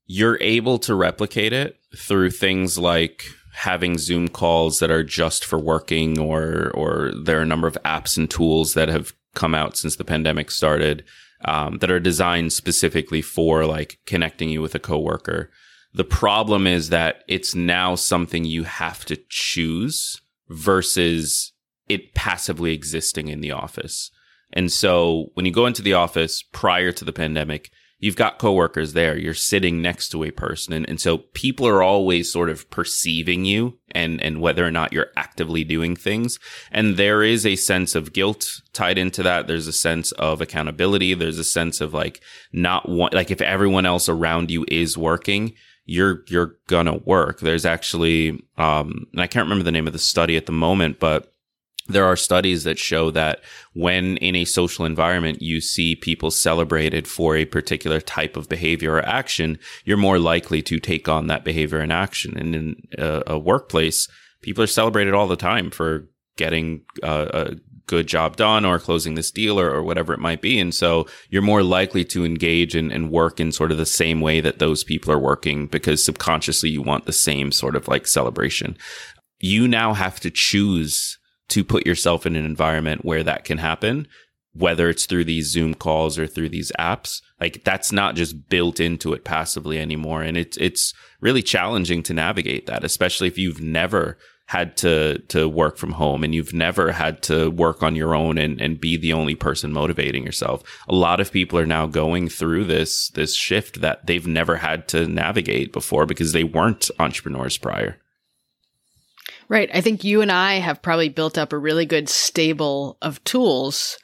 you're 0.07 0.37
able 0.41 0.77
to 0.79 0.95
replicate 0.95 1.53
it 1.53 1.79
through 1.95 2.31
things 2.31 2.77
like 2.77 3.25
having 3.53 3.97
Zoom 3.97 4.27
calls 4.27 4.79
that 4.79 4.91
are 4.91 5.03
just 5.03 5.45
for 5.45 5.57
working 5.57 6.19
or 6.19 6.71
or 6.75 7.11
there 7.23 7.39
are 7.39 7.43
a 7.43 7.47
number 7.47 7.67
of 7.67 7.77
apps 7.85 8.17
and 8.17 8.29
tools 8.29 8.73
that 8.73 8.89
have 8.89 9.13
come 9.33 9.55
out 9.55 9.77
since 9.77 9.95
the 9.95 10.03
pandemic 10.03 10.51
started 10.51 11.03
um, 11.45 11.77
that 11.77 11.91
are 11.91 11.99
designed 11.99 12.53
specifically 12.53 13.21
for 13.21 13.65
like 13.65 13.99
connecting 14.05 14.49
you 14.49 14.61
with 14.61 14.75
a 14.75 14.79
coworker. 14.79 15.51
The 15.93 16.03
problem 16.03 16.67
is 16.67 16.89
that 16.89 17.23
it's 17.27 17.55
now 17.55 17.95
something 17.95 18.43
you 18.43 18.63
have 18.63 19.05
to 19.05 19.17
choose 19.29 20.21
versus 20.49 21.53
it 21.87 22.13
passively 22.13 22.73
existing 22.73 23.29
in 23.29 23.41
the 23.41 23.51
office. 23.51 24.11
And 24.51 24.71
so 24.71 25.27
when 25.33 25.45
you 25.45 25.51
go 25.51 25.65
into 25.65 25.81
the 25.81 25.93
office 25.93 26.41
prior 26.41 26.91
to 26.91 27.05
the 27.05 27.13
pandemic, 27.13 27.71
you've 28.05 28.15
got 28.15 28.37
coworkers 28.37 28.93
there. 28.93 29.17
You're 29.17 29.33
sitting 29.33 29.81
next 29.81 30.09
to 30.09 30.23
a 30.23 30.29
person. 30.29 30.73
And, 30.73 30.87
and 30.87 31.01
so 31.01 31.17
people 31.33 31.67
are 31.67 31.81
always 31.81 32.31
sort 32.31 32.51
of 32.51 32.69
perceiving 32.69 33.45
you 33.45 33.79
and, 33.95 34.21
and 34.21 34.39
whether 34.39 34.63
or 34.63 34.69
not 34.69 34.93
you're 34.93 35.09
actively 35.17 35.63
doing 35.63 35.95
things. 35.95 36.37
And 36.71 36.97
there 36.97 37.23
is 37.23 37.47
a 37.47 37.55
sense 37.55 37.95
of 37.95 38.13
guilt 38.13 38.61
tied 38.73 38.99
into 38.99 39.23
that. 39.23 39.47
There's 39.47 39.65
a 39.65 39.73
sense 39.73 40.11
of 40.11 40.39
accountability. 40.39 41.15
There's 41.15 41.39
a 41.39 41.43
sense 41.43 41.81
of 41.81 41.95
like 41.95 42.21
not 42.53 42.87
want, 42.87 43.15
like 43.15 43.31
if 43.31 43.41
everyone 43.41 43.87
else 43.87 44.07
around 44.07 44.51
you 44.51 44.67
is 44.67 44.95
working, 44.95 45.55
you're, 45.85 46.23
you're 46.27 46.57
gonna 46.67 46.97
work. 46.97 47.39
There's 47.39 47.65
actually, 47.65 48.45
um, 48.59 49.07
and 49.13 49.21
I 49.21 49.25
can't 49.25 49.45
remember 49.45 49.63
the 49.63 49.71
name 49.71 49.87
of 49.87 49.93
the 49.93 49.99
study 49.99 50.37
at 50.37 50.45
the 50.45 50.51
moment, 50.51 50.99
but 50.99 51.31
there 51.87 52.05
are 52.05 52.15
studies 52.15 52.63
that 52.63 52.79
show 52.79 53.11
that 53.11 53.41
when 53.73 54.17
in 54.17 54.35
a 54.35 54.45
social 54.45 54.85
environment 54.85 55.41
you 55.41 55.61
see 55.61 55.95
people 55.95 56.31
celebrated 56.31 57.07
for 57.07 57.35
a 57.35 57.45
particular 57.45 58.01
type 58.01 58.35
of 58.35 58.49
behavior 58.49 58.93
or 58.93 59.05
action, 59.05 59.59
you're 59.83 59.97
more 59.97 60.17
likely 60.17 60.61
to 60.63 60.79
take 60.79 61.07
on 61.07 61.27
that 61.27 61.43
behavior 61.43 61.79
and 61.79 61.93
action. 61.93 62.37
And 62.37 62.55
in 62.55 62.87
a, 62.97 63.23
a 63.27 63.39
workplace, 63.39 64.07
people 64.41 64.63
are 64.63 64.67
celebrated 64.67 65.13
all 65.13 65.27
the 65.27 65.35
time 65.35 65.69
for 65.69 66.09
getting 66.37 66.81
uh, 67.03 67.27
a 67.33 67.55
good 67.87 68.07
job 68.07 68.35
done 68.35 68.65
or 68.65 68.79
closing 68.79 69.13
this 69.13 69.29
deal 69.29 69.59
or, 69.59 69.69
or, 69.69 69.83
whatever 69.83 70.11
it 70.11 70.19
might 70.19 70.41
be. 70.41 70.59
And 70.59 70.73
so 70.73 71.05
you're 71.29 71.43
more 71.43 71.61
likely 71.61 72.03
to 72.05 72.25
engage 72.25 72.75
and, 72.75 72.91
and 72.91 73.11
work 73.11 73.39
in 73.39 73.51
sort 73.51 73.71
of 73.71 73.77
the 73.77 73.85
same 73.85 74.21
way 74.21 74.41
that 74.41 74.57
those 74.57 74.83
people 74.83 75.13
are 75.13 75.19
working 75.19 75.67
because 75.67 76.03
subconsciously 76.03 76.69
you 76.69 76.81
want 76.81 77.05
the 77.05 77.13
same 77.13 77.51
sort 77.51 77.75
of 77.75 77.87
like 77.87 78.07
celebration. 78.07 78.75
You 79.39 79.67
now 79.67 79.93
have 79.93 80.19
to 80.21 80.31
choose 80.31 81.19
to 81.49 81.63
put 81.63 81.85
yourself 81.85 82.25
in 82.25 82.35
an 82.35 82.45
environment 82.45 83.05
where 83.05 83.23
that 83.23 83.43
can 83.45 83.57
happen, 83.57 84.07
whether 84.53 84.89
it's 84.89 85.05
through 85.05 85.25
these 85.25 85.51
Zoom 85.51 85.73
calls 85.73 86.17
or 86.17 86.27
through 86.27 86.49
these 86.49 86.71
apps. 86.79 87.21
Like 87.39 87.63
that's 87.63 87.91
not 87.91 88.15
just 88.15 88.49
built 88.49 88.79
into 88.79 89.13
it 89.13 89.23
passively 89.23 89.79
anymore. 89.79 90.21
And 90.21 90.37
it's, 90.37 90.57
it's 90.57 90.93
really 91.21 91.43
challenging 91.43 92.03
to 92.03 92.13
navigate 92.13 92.65
that, 92.67 92.83
especially 92.83 93.27
if 93.27 93.37
you've 93.37 93.61
never 93.61 94.17
had 94.47 94.77
to 94.77 95.17
to 95.27 95.49
work 95.49 95.77
from 95.77 95.93
home 95.93 96.23
and 96.23 96.35
you've 96.35 96.53
never 96.53 96.91
had 96.91 97.21
to 97.23 97.49
work 97.49 97.81
on 97.81 97.95
your 97.95 98.13
own 98.13 98.37
and, 98.37 98.61
and 98.61 98.79
be 98.79 98.95
the 98.95 99.13
only 99.13 99.35
person 99.35 99.73
motivating 99.73 100.23
yourself. 100.23 100.61
A 100.87 100.93
lot 100.93 101.19
of 101.19 101.31
people 101.31 101.57
are 101.57 101.65
now 101.65 101.87
going 101.87 102.29
through 102.29 102.65
this 102.65 103.09
this 103.09 103.35
shift 103.35 103.81
that 103.81 104.05
they've 104.05 104.27
never 104.27 104.57
had 104.57 104.87
to 104.89 105.07
navigate 105.07 105.73
before 105.73 106.05
because 106.05 106.31
they 106.31 106.43
weren't 106.43 106.91
entrepreneurs 106.99 107.57
prior. 107.57 107.97
Right. 109.47 109.69
I 109.73 109.81
think 109.81 110.03
you 110.03 110.21
and 110.21 110.31
I 110.31 110.55
have 110.55 110.81
probably 110.81 111.09
built 111.09 111.37
up 111.37 111.53
a 111.53 111.57
really 111.57 111.85
good 111.85 112.09
stable 112.09 112.97
of 113.01 113.23
tools 113.23 113.97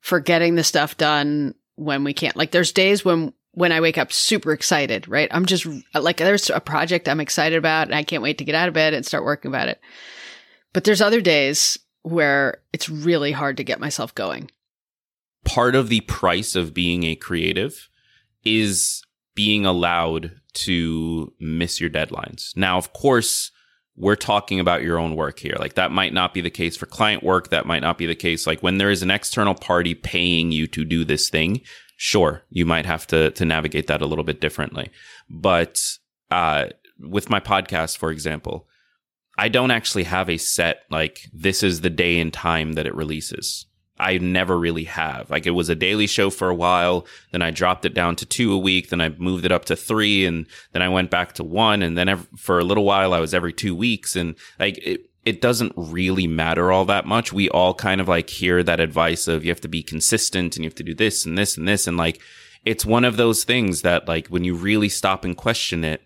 for 0.00 0.20
getting 0.20 0.54
the 0.54 0.64
stuff 0.64 0.96
done 0.96 1.54
when 1.76 2.04
we 2.04 2.14
can't. 2.14 2.36
Like 2.36 2.50
there's 2.50 2.72
days 2.72 3.04
when 3.04 3.32
when 3.52 3.72
I 3.72 3.80
wake 3.80 3.98
up 3.98 4.12
super 4.12 4.52
excited, 4.52 5.08
right? 5.08 5.28
I'm 5.32 5.44
just 5.44 5.66
like 5.94 6.18
there's 6.18 6.48
a 6.48 6.60
project 6.60 7.08
I'm 7.08 7.20
excited 7.20 7.58
about 7.58 7.88
and 7.88 7.94
I 7.94 8.04
can't 8.04 8.22
wait 8.22 8.38
to 8.38 8.44
get 8.44 8.54
out 8.54 8.68
of 8.68 8.74
bed 8.74 8.94
and 8.94 9.04
start 9.04 9.24
working 9.24 9.50
about 9.50 9.68
it. 9.68 9.80
But 10.72 10.84
there's 10.84 11.00
other 11.00 11.20
days 11.20 11.78
where 12.02 12.58
it's 12.72 12.88
really 12.88 13.32
hard 13.32 13.56
to 13.56 13.64
get 13.64 13.80
myself 13.80 14.14
going. 14.14 14.50
Part 15.44 15.74
of 15.74 15.88
the 15.88 16.02
price 16.02 16.54
of 16.54 16.74
being 16.74 17.04
a 17.04 17.16
creative 17.16 17.88
is 18.44 19.02
being 19.34 19.66
allowed 19.66 20.32
to 20.52 21.32
miss 21.40 21.80
your 21.80 21.90
deadlines. 21.90 22.56
Now, 22.56 22.76
of 22.76 22.92
course, 22.92 23.50
we're 23.98 24.16
talking 24.16 24.60
about 24.60 24.82
your 24.82 24.98
own 24.98 25.16
work 25.16 25.40
here. 25.40 25.56
Like 25.58 25.74
that 25.74 25.90
might 25.90 26.14
not 26.14 26.32
be 26.32 26.40
the 26.40 26.50
case 26.50 26.76
for 26.76 26.86
client 26.86 27.24
work. 27.24 27.50
That 27.50 27.66
might 27.66 27.82
not 27.82 27.98
be 27.98 28.06
the 28.06 28.14
case. 28.14 28.46
Like 28.46 28.62
when 28.62 28.78
there 28.78 28.90
is 28.90 29.02
an 29.02 29.10
external 29.10 29.54
party 29.54 29.94
paying 29.94 30.52
you 30.52 30.68
to 30.68 30.84
do 30.84 31.04
this 31.04 31.28
thing, 31.28 31.62
sure, 31.96 32.44
you 32.48 32.64
might 32.64 32.86
have 32.86 33.06
to, 33.08 33.32
to 33.32 33.44
navigate 33.44 33.88
that 33.88 34.00
a 34.00 34.06
little 34.06 34.24
bit 34.24 34.40
differently. 34.40 34.90
But, 35.28 35.82
uh, 36.30 36.66
with 37.00 37.28
my 37.28 37.40
podcast, 37.40 37.96
for 37.96 38.10
example, 38.10 38.68
I 39.36 39.48
don't 39.48 39.70
actually 39.70 40.04
have 40.04 40.28
a 40.30 40.36
set, 40.36 40.82
like, 40.90 41.20
this 41.32 41.62
is 41.62 41.80
the 41.80 41.90
day 41.90 42.18
and 42.18 42.32
time 42.32 42.72
that 42.72 42.86
it 42.86 42.94
releases. 42.94 43.66
I 43.98 44.18
never 44.18 44.58
really 44.58 44.84
have. 44.84 45.30
Like 45.30 45.46
it 45.46 45.52
was 45.52 45.68
a 45.68 45.74
daily 45.74 46.06
show 46.06 46.30
for 46.30 46.48
a 46.48 46.54
while, 46.54 47.06
then 47.32 47.42
I 47.42 47.50
dropped 47.50 47.84
it 47.84 47.94
down 47.94 48.16
to 48.16 48.26
two 48.26 48.52
a 48.52 48.58
week, 48.58 48.90
then 48.90 49.00
I 49.00 49.10
moved 49.10 49.44
it 49.44 49.52
up 49.52 49.64
to 49.66 49.76
three, 49.76 50.24
and 50.24 50.46
then 50.72 50.82
I 50.82 50.88
went 50.88 51.10
back 51.10 51.32
to 51.34 51.44
one, 51.44 51.82
and 51.82 51.96
then 51.98 52.26
for 52.36 52.58
a 52.58 52.64
little 52.64 52.84
while 52.84 53.12
I 53.12 53.20
was 53.20 53.34
every 53.34 53.52
two 53.52 53.74
weeks, 53.74 54.14
and 54.16 54.34
like 54.58 54.78
it, 54.78 55.08
it 55.24 55.42
doesn't 55.42 55.74
really 55.76 56.26
matter 56.26 56.72
all 56.72 56.86
that 56.86 57.06
much. 57.06 57.32
We 57.32 57.50
all 57.50 57.74
kind 57.74 58.00
of 58.00 58.08
like 58.08 58.30
hear 58.30 58.62
that 58.62 58.80
advice 58.80 59.28
of 59.28 59.44
you 59.44 59.50
have 59.50 59.60
to 59.60 59.68
be 59.68 59.82
consistent 59.82 60.56
and 60.56 60.64
you 60.64 60.68
have 60.68 60.76
to 60.76 60.82
do 60.82 60.94
this 60.94 61.26
and 61.26 61.36
this 61.36 61.58
and 61.58 61.68
this. 61.68 61.86
And 61.86 61.98
like, 61.98 62.20
it's 62.64 62.86
one 62.86 63.04
of 63.04 63.18
those 63.18 63.44
things 63.44 63.82
that 63.82 64.08
like 64.08 64.28
when 64.28 64.44
you 64.44 64.54
really 64.54 64.88
stop 64.88 65.26
and 65.26 65.36
question 65.36 65.84
it, 65.84 66.02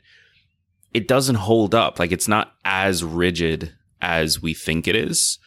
it 0.92 1.06
doesn't 1.06 1.36
hold 1.36 1.72
up. 1.72 2.00
Like 2.00 2.10
it's 2.10 2.26
not 2.26 2.54
as 2.64 3.04
rigid 3.04 3.72
as 4.00 4.42
we 4.42 4.54
think 4.54 4.88
it 4.88 4.96
is. 4.96 5.38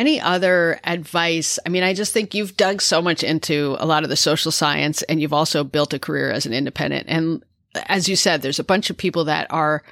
Any 0.00 0.18
other 0.18 0.80
advice? 0.82 1.58
I 1.66 1.68
mean, 1.68 1.82
I 1.82 1.92
just 1.92 2.14
think 2.14 2.32
you've 2.32 2.56
dug 2.56 2.80
so 2.80 3.02
much 3.02 3.22
into 3.22 3.76
a 3.78 3.84
lot 3.84 4.02
of 4.02 4.08
the 4.08 4.16
social 4.16 4.50
science 4.50 5.02
and 5.02 5.20
you've 5.20 5.34
also 5.34 5.62
built 5.62 5.92
a 5.92 5.98
career 5.98 6.30
as 6.30 6.46
an 6.46 6.54
independent. 6.54 7.04
And 7.06 7.44
as 7.84 8.08
you 8.08 8.16
said, 8.16 8.40
there's 8.40 8.58
a 8.58 8.64
bunch 8.64 8.88
of 8.88 8.96
people 8.96 9.24
that 9.24 9.46
are 9.50 9.82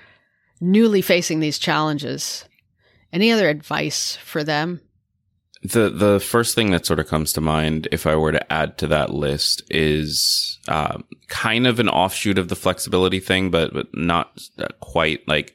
newly 0.63 1.03
facing 1.03 1.41
these 1.41 1.59
challenges. 1.59 2.47
Any 3.13 3.31
other 3.31 3.51
advice 3.51 4.17
for 4.17 4.43
them? 4.43 4.81
The 5.63 5.91
the 5.91 6.21
first 6.21 6.55
thing 6.55 6.71
that 6.71 6.87
sort 6.87 7.01
of 7.01 7.09
comes 7.09 7.35
to 7.35 7.43
mind, 7.43 7.87
if 7.93 8.07
I 8.07 8.17
were 8.17 8.33
to 8.33 8.51
add 8.51 8.79
to 8.79 8.87
that 8.87 9.11
list, 9.11 9.63
is 9.69 10.59
uh, 10.69 11.03
kind 11.27 11.67
of 11.67 11.81
an 11.81 11.91
offshoot 11.91 12.39
of 12.39 12.49
the 12.49 12.57
flexibility 12.57 13.21
thing, 13.21 13.51
but 13.51 13.75
but 13.75 13.89
not 13.93 14.41
quite 14.81 15.29
like 15.29 15.55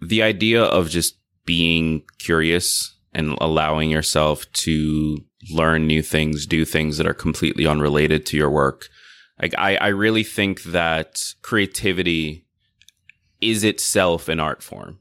the 0.00 0.24
idea 0.24 0.64
of 0.64 0.90
just 0.90 1.18
being 1.44 2.02
curious 2.18 2.96
and 3.12 3.36
allowing 3.40 3.90
yourself 3.90 4.50
to 4.52 5.18
learn 5.50 5.86
new 5.86 6.02
things, 6.02 6.46
do 6.46 6.64
things 6.64 6.96
that 6.98 7.06
are 7.06 7.14
completely 7.14 7.66
unrelated 7.66 8.24
to 8.26 8.36
your 8.36 8.50
work. 8.50 8.88
Like 9.40 9.54
I, 9.58 9.76
I 9.76 9.88
really 9.88 10.24
think 10.24 10.62
that 10.64 11.34
creativity 11.42 12.46
is 13.40 13.64
itself 13.64 14.28
an 14.28 14.40
art 14.40 14.62
form. 14.62 14.98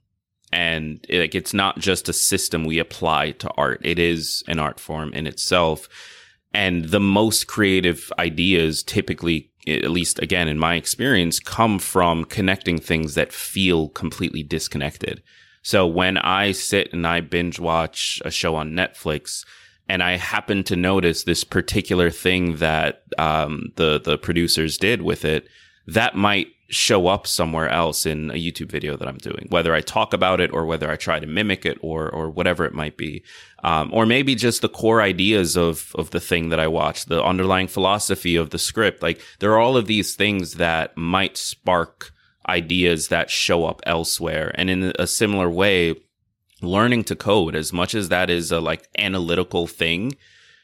And 0.52 1.06
like 1.10 1.36
it's 1.36 1.54
not 1.54 1.80
just 1.80 2.10
a 2.10 2.14
system 2.14 2.66
we 2.66 2.80
apply 2.80 3.32
to 3.32 3.50
art. 3.52 3.80
It 3.84 4.00
is 4.00 4.44
an 4.48 4.60
art 4.60 4.80
form 4.80 5.14
in 5.14 5.28
itself. 5.28 5.88
And 6.54 6.86
the 6.86 7.00
most 7.00 7.48
creative 7.48 8.12
ideas 8.20 8.84
typically 8.84 9.52
at 9.68 9.92
least 9.92 10.20
again 10.20 10.48
in 10.48 10.58
my 10.58 10.76
experience 10.76 11.40
come 11.40 11.78
from 11.78 12.26
connecting 12.26 12.80
things 12.80 13.14
that 13.14 13.32
feel 13.32 13.90
completely 13.90 14.42
disconnected 14.42 15.22
so 15.62 15.86
when 15.86 16.18
i 16.18 16.52
sit 16.52 16.92
and 16.94 17.06
i 17.06 17.20
binge 17.20 17.60
watch 17.60 18.22
a 18.26 18.32
show 18.32 18.56
on 18.56 18.72
netflix 18.72 19.44
and 19.92 20.02
I 20.02 20.16
happen 20.16 20.64
to 20.66 20.78
notice 20.78 21.24
this 21.24 21.44
particular 21.44 22.10
thing 22.10 22.56
that 22.58 23.04
um, 23.18 23.74
the 23.76 24.00
the 24.00 24.18
producers 24.18 24.78
did 24.78 25.02
with 25.02 25.26
it, 25.26 25.50
that 25.86 26.16
might 26.16 26.48
show 26.70 27.08
up 27.08 27.28
somewhere 27.28 27.68
else 27.68 28.06
in 28.06 28.32
a 28.32 28.36
YouTube 28.36 28.72
video 28.72 28.96
that 28.96 29.06
I'm 29.06 29.18
doing, 29.18 29.48
whether 29.50 29.76
I 29.76 29.82
talk 29.82 30.14
about 30.14 30.40
it 30.40 30.54
or 30.54 30.66
whether 30.66 30.90
I 30.90 30.96
try 30.96 31.20
to 31.20 31.28
mimic 31.28 31.66
it 31.66 31.78
or 31.82 32.10
or 32.10 32.30
whatever 32.30 32.64
it 32.64 32.74
might 32.74 32.96
be, 32.96 33.22
um, 33.66 33.90
or 33.94 34.06
maybe 34.06 34.34
just 34.34 34.62
the 34.62 34.70
core 34.70 35.02
ideas 35.02 35.58
of 35.58 35.92
of 35.96 36.12
the 36.12 36.22
thing 36.22 36.48
that 36.50 36.60
I 36.60 36.68
watch, 36.68 37.08
the 37.08 37.22
underlying 37.22 37.68
philosophy 37.68 38.38
of 38.38 38.52
the 38.52 38.60
script. 38.60 39.04
Like 39.04 39.22
there 39.40 39.52
are 39.52 39.60
all 39.60 39.76
of 39.76 39.88
these 39.88 40.16
things 40.16 40.54
that 40.54 40.96
might 40.96 41.36
spark 41.36 42.14
ideas 42.48 43.08
that 43.10 43.30
show 43.30 43.66
up 43.66 43.82
elsewhere, 43.86 44.52
and 44.56 44.70
in 44.70 44.94
a 44.98 45.08
similar 45.08 45.50
way, 45.50 45.96
learning 46.62 47.04
to 47.06 47.16
code, 47.16 47.56
as 47.56 47.74
much 47.74 47.96
as 47.96 48.10
that 48.10 48.30
is 48.30 48.52
a 48.52 48.60
like 48.60 48.88
analytical 48.98 49.68
thing. 49.68 50.16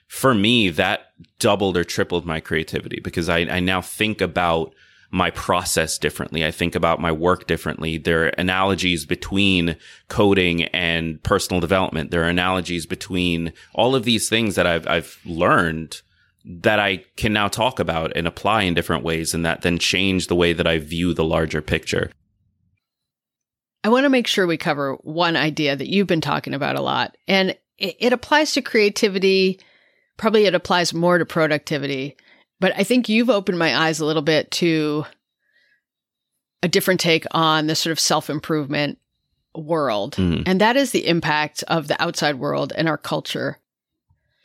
For 0.07 0.33
me, 0.33 0.69
that 0.69 1.11
doubled 1.39 1.75
or 1.75 1.83
tripled 1.83 2.25
my 2.25 2.39
creativity 2.39 2.99
because 3.03 3.27
I, 3.27 3.39
I 3.39 3.59
now 3.59 3.81
think 3.81 4.21
about 4.21 4.73
my 5.09 5.31
process 5.31 5.97
differently. 5.97 6.45
I 6.45 6.51
think 6.51 6.75
about 6.75 6.99
my 6.99 7.11
work 7.11 7.47
differently. 7.47 7.97
There 7.97 8.25
are 8.25 8.29
analogies 8.37 9.05
between 9.05 9.77
coding 10.09 10.63
and 10.65 11.21
personal 11.23 11.61
development. 11.61 12.11
There 12.11 12.23
are 12.23 12.29
analogies 12.29 12.85
between 12.85 13.53
all 13.73 13.95
of 13.95 14.03
these 14.03 14.27
things 14.27 14.55
that 14.55 14.67
I've, 14.67 14.87
I've 14.87 15.19
learned 15.25 16.01
that 16.47 16.79
I 16.79 17.03
can 17.17 17.33
now 17.33 17.47
talk 17.47 17.79
about 17.79 18.11
and 18.15 18.27
apply 18.27 18.63
in 18.63 18.73
different 18.73 19.03
ways 19.03 19.33
and 19.33 19.45
that 19.45 19.61
then 19.61 19.77
change 19.77 20.27
the 20.27 20.35
way 20.35 20.53
that 20.53 20.67
I 20.67 20.77
view 20.79 21.13
the 21.13 21.23
larger 21.23 21.61
picture. 21.61 22.11
I 23.83 23.89
want 23.89 24.05
to 24.05 24.09
make 24.09 24.27
sure 24.27 24.47
we 24.47 24.57
cover 24.57 24.95
one 25.01 25.35
idea 25.35 25.75
that 25.75 25.87
you've 25.87 26.07
been 26.07 26.21
talking 26.21 26.53
about 26.53 26.75
a 26.75 26.81
lot 26.81 27.15
and 27.27 27.51
it, 27.77 27.95
it 27.99 28.13
applies 28.13 28.53
to 28.53 28.61
creativity. 28.61 29.59
Probably 30.17 30.45
it 30.45 30.55
applies 30.55 30.93
more 30.93 31.17
to 31.17 31.25
productivity 31.25 32.17
but 32.59 32.73
I 32.75 32.83
think 32.83 33.09
you've 33.09 33.29
opened 33.29 33.59
my 33.59 33.75
eyes 33.75 33.99
a 33.99 34.05
little 34.05 34.21
bit 34.21 34.49
to 34.51 35.05
a 36.63 36.67
different 36.67 36.99
take 36.99 37.25
on 37.31 37.67
the 37.67 37.75
sort 37.75 37.91
of 37.91 37.99
self 37.99 38.29
improvement 38.29 38.97
world. 39.55 40.15
Mm. 40.15 40.43
And 40.45 40.61
that 40.61 40.75
is 40.75 40.91
the 40.91 41.07
impact 41.07 41.63
of 41.67 41.87
the 41.87 42.01
outside 42.01 42.35
world 42.35 42.73
and 42.75 42.87
our 42.87 42.97
culture. 42.97 43.59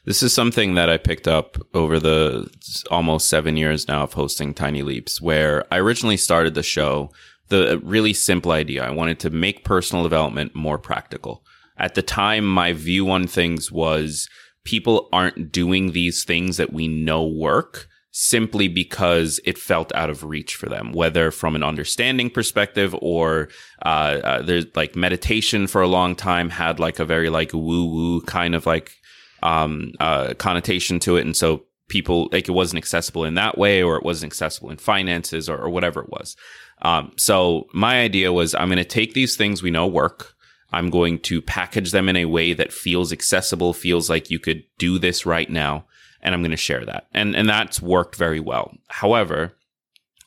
This 0.05 0.23
is 0.23 0.35
something 0.35 0.75
that 0.75 0.91
I 0.91 0.97
picked 0.99 1.29
up 1.29 1.57
over 1.75 2.01
the 2.01 2.51
almost 2.91 3.29
seven 3.29 3.57
years 3.57 3.87
now 3.87 4.03
of 4.03 4.15
hosting 4.15 4.53
Tiny 4.53 4.83
Leaps, 4.83 5.21
where 5.21 5.65
I 5.73 5.79
originally 5.79 6.17
started 6.17 6.55
the 6.55 6.62
show. 6.62 7.11
The 7.49 7.81
really 7.85 8.12
simple 8.12 8.51
idea 8.51 8.85
I 8.85 8.91
wanted 8.91 9.21
to 9.21 9.31
make 9.31 9.65
personal 9.65 10.03
development 10.03 10.57
more 10.57 10.79
practical. 10.79 11.45
At 11.79 11.95
the 11.95 12.03
time, 12.03 12.45
my 12.47 12.73
view 12.73 13.11
on 13.11 13.29
things 13.29 13.71
was 13.71 14.29
people 14.65 15.09
aren't 15.12 15.53
doing 15.53 15.93
these 15.93 16.25
things 16.25 16.57
that 16.57 16.73
we 16.73 16.88
know 16.88 17.25
work 17.25 17.88
simply 18.11 18.69
because 18.69 19.41
it 19.45 19.57
felt 19.57 19.95
out 19.95 20.11
of 20.11 20.25
reach 20.25 20.55
for 20.55 20.69
them, 20.69 20.93
whether 20.93 21.31
from 21.31 21.55
an 21.57 21.62
understanding 21.62 22.29
perspective 22.29 22.95
or 23.01 23.49
uh, 23.85 24.19
uh, 24.23 24.43
there's 24.43 24.67
like 24.75 24.97
meditation 24.97 25.67
for 25.67 25.81
a 25.81 25.88
long 25.88 26.15
time 26.15 26.51
had 26.51 26.81
like 26.81 26.99
a 26.99 27.05
very 27.05 27.31
like 27.31 27.53
woo 27.53 27.87
woo 27.87 28.21
kind 28.23 28.55
of 28.55 28.67
like 28.67 29.02
um, 29.42 29.92
uh, 30.00 30.35
connotation 30.35 30.98
to 31.00 31.16
it, 31.16 31.26
and 31.26 31.37
so 31.37 31.64
people 31.88 32.28
like 32.33 32.48
it 32.48 32.52
wasn't 32.52 32.78
accessible 32.78 33.24
in 33.24 33.35
that 33.35 33.59
way, 33.59 33.83
or 33.83 33.96
it 33.96 34.05
wasn't 34.05 34.31
accessible 34.31 34.70
in 34.70 34.78
finances, 34.78 35.48
or, 35.48 35.57
or 35.57 35.70
whatever 35.70 36.00
it 36.00 36.11
was. 36.11 36.37
Um, 36.83 37.12
so 37.16 37.66
my 37.74 38.00
idea 38.00 38.33
was 38.33 38.55
I'm 38.55 38.68
going 38.68 38.78
to 38.78 38.85
take 38.85 39.14
these 39.14 39.37
things 39.37 39.62
we 39.62 39.70
know 39.70 39.87
work. 39.87 40.35
I'm 40.72 40.90
going 40.90 41.18
to 41.20 41.42
package 41.42 41.92
them 41.92 42.09
in 42.09 42.16
a 42.16 42.24
way 42.24 42.55
that 42.55 42.72
feels 42.72 43.12
accessible, 43.12 43.72
feels 43.74 44.09
like 44.09 44.31
you 44.31 44.38
could 44.38 44.64
do 44.78 44.98
this 44.98 45.26
right 45.26 45.48
now 45.48 45.85
and 46.22 46.35
I'm 46.35 46.40
going 46.40 46.52
to 46.52 46.57
share 46.57 46.85
that. 46.85 47.09
And 47.12 47.35
and 47.35 47.48
that's 47.48 47.83
worked 47.83 48.16
very 48.16 48.40
well. 48.40 48.74
However, 48.88 49.57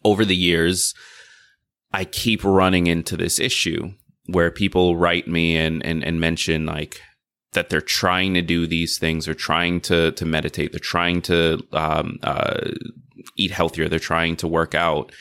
over 0.03 0.25
the 0.25 0.35
years, 0.35 0.93
I 1.93 2.05
keep 2.05 2.43
running 2.43 2.87
into 2.87 3.15
this 3.17 3.39
issue 3.39 3.93
where 4.27 4.51
people 4.51 4.97
write 4.97 5.27
me 5.27 5.55
and 5.55 5.83
and, 5.85 6.03
and 6.03 6.19
mention 6.19 6.65
like 6.65 7.01
that 7.55 7.69
they're 7.69 7.81
trying 7.81 8.33
to 8.35 8.41
do 8.41 8.67
these 8.67 8.97
things, 8.97 9.25
they're 9.25 9.33
trying 9.33 9.81
to 9.81 10.11
to 10.11 10.25
meditate, 10.25 10.71
they're 10.71 10.79
trying 10.79 11.21
to 11.23 11.65
um, 11.73 12.19
uh, 12.23 12.69
eat 13.37 13.51
healthier, 13.51 13.89
they're 13.89 13.99
trying 13.99 14.35
to 14.37 14.47
work 14.47 14.75
out, 14.75 15.11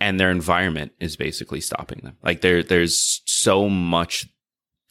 and 0.00 0.18
their 0.18 0.30
environment 0.30 0.92
is 1.00 1.16
basically 1.16 1.60
stopping 1.60 2.00
them. 2.02 2.16
Like 2.22 2.40
there 2.40 2.62
there's 2.62 3.22
so 3.24 3.68
much 3.68 4.26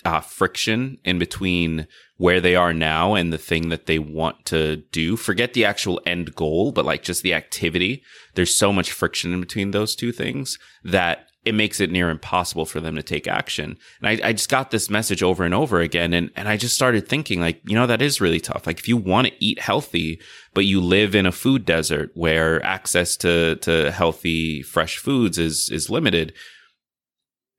uh, 0.06 0.21
friction 0.21 0.98
in 1.04 1.19
between 1.19 1.88
where 2.17 2.39
they 2.39 2.56
are 2.56 2.74
now 2.74 3.15
and 3.15 3.34
the 3.34 3.38
thing 3.38 3.69
that 3.69 3.88
they 3.88 4.00
want 4.00 4.45
to 4.45 4.78
do. 4.91 5.17
Forget 5.17 5.54
the 5.54 5.65
actual 5.65 6.00
end 6.06 6.34
goal, 6.36 6.71
but 6.71 6.86
like 6.86 7.04
just 7.04 7.24
the 7.24 7.34
activity. 7.34 8.04
There's 8.36 8.56
so 8.56 8.71
much 8.71 8.91
friction 8.91 9.34
in 9.34 9.41
between 9.41 9.71
those 9.71 9.95
two 9.95 10.12
things 10.12 10.58
that 10.84 11.28
it 11.45 11.53
makes 11.53 11.79
it 11.79 11.91
near 11.91 12.10
impossible 12.10 12.65
for 12.65 12.81
them 12.81 12.95
to 12.95 13.03
take 13.03 13.27
action. 13.27 13.77
And 14.01 14.10
I, 14.10 14.29
I, 14.29 14.34
just 14.34 14.49
got 14.49 14.71
this 14.71 14.89
message 14.89 15.21
over 15.21 15.43
and 15.43 15.53
over 15.53 15.79
again. 15.79 16.12
And, 16.12 16.31
and 16.36 16.49
I 16.49 16.58
just 16.58 16.75
started 16.75 17.08
thinking 17.08 17.39
like, 17.39 17.62
you 17.67 17.75
know, 17.75 17.86
that 17.86 18.01
is 18.01 18.19
really 18.19 18.39
tough. 18.39 18.65
Like 18.65 18.79
if 18.79 18.88
you 18.88 18.97
want 18.97 19.27
to 19.27 19.34
eat 19.39 19.60
healthy, 19.60 20.19
but 20.55 20.65
you 20.65 20.81
live 20.81 21.13
in 21.13 21.27
a 21.27 21.31
food 21.31 21.63
desert 21.63 22.10
where 22.15 22.65
access 22.65 23.15
to, 23.17 23.57
to 23.57 23.91
healthy, 23.91 24.63
fresh 24.63 24.97
foods 24.97 25.38
is, 25.38 25.70
is 25.70 25.89
limited, 25.89 26.34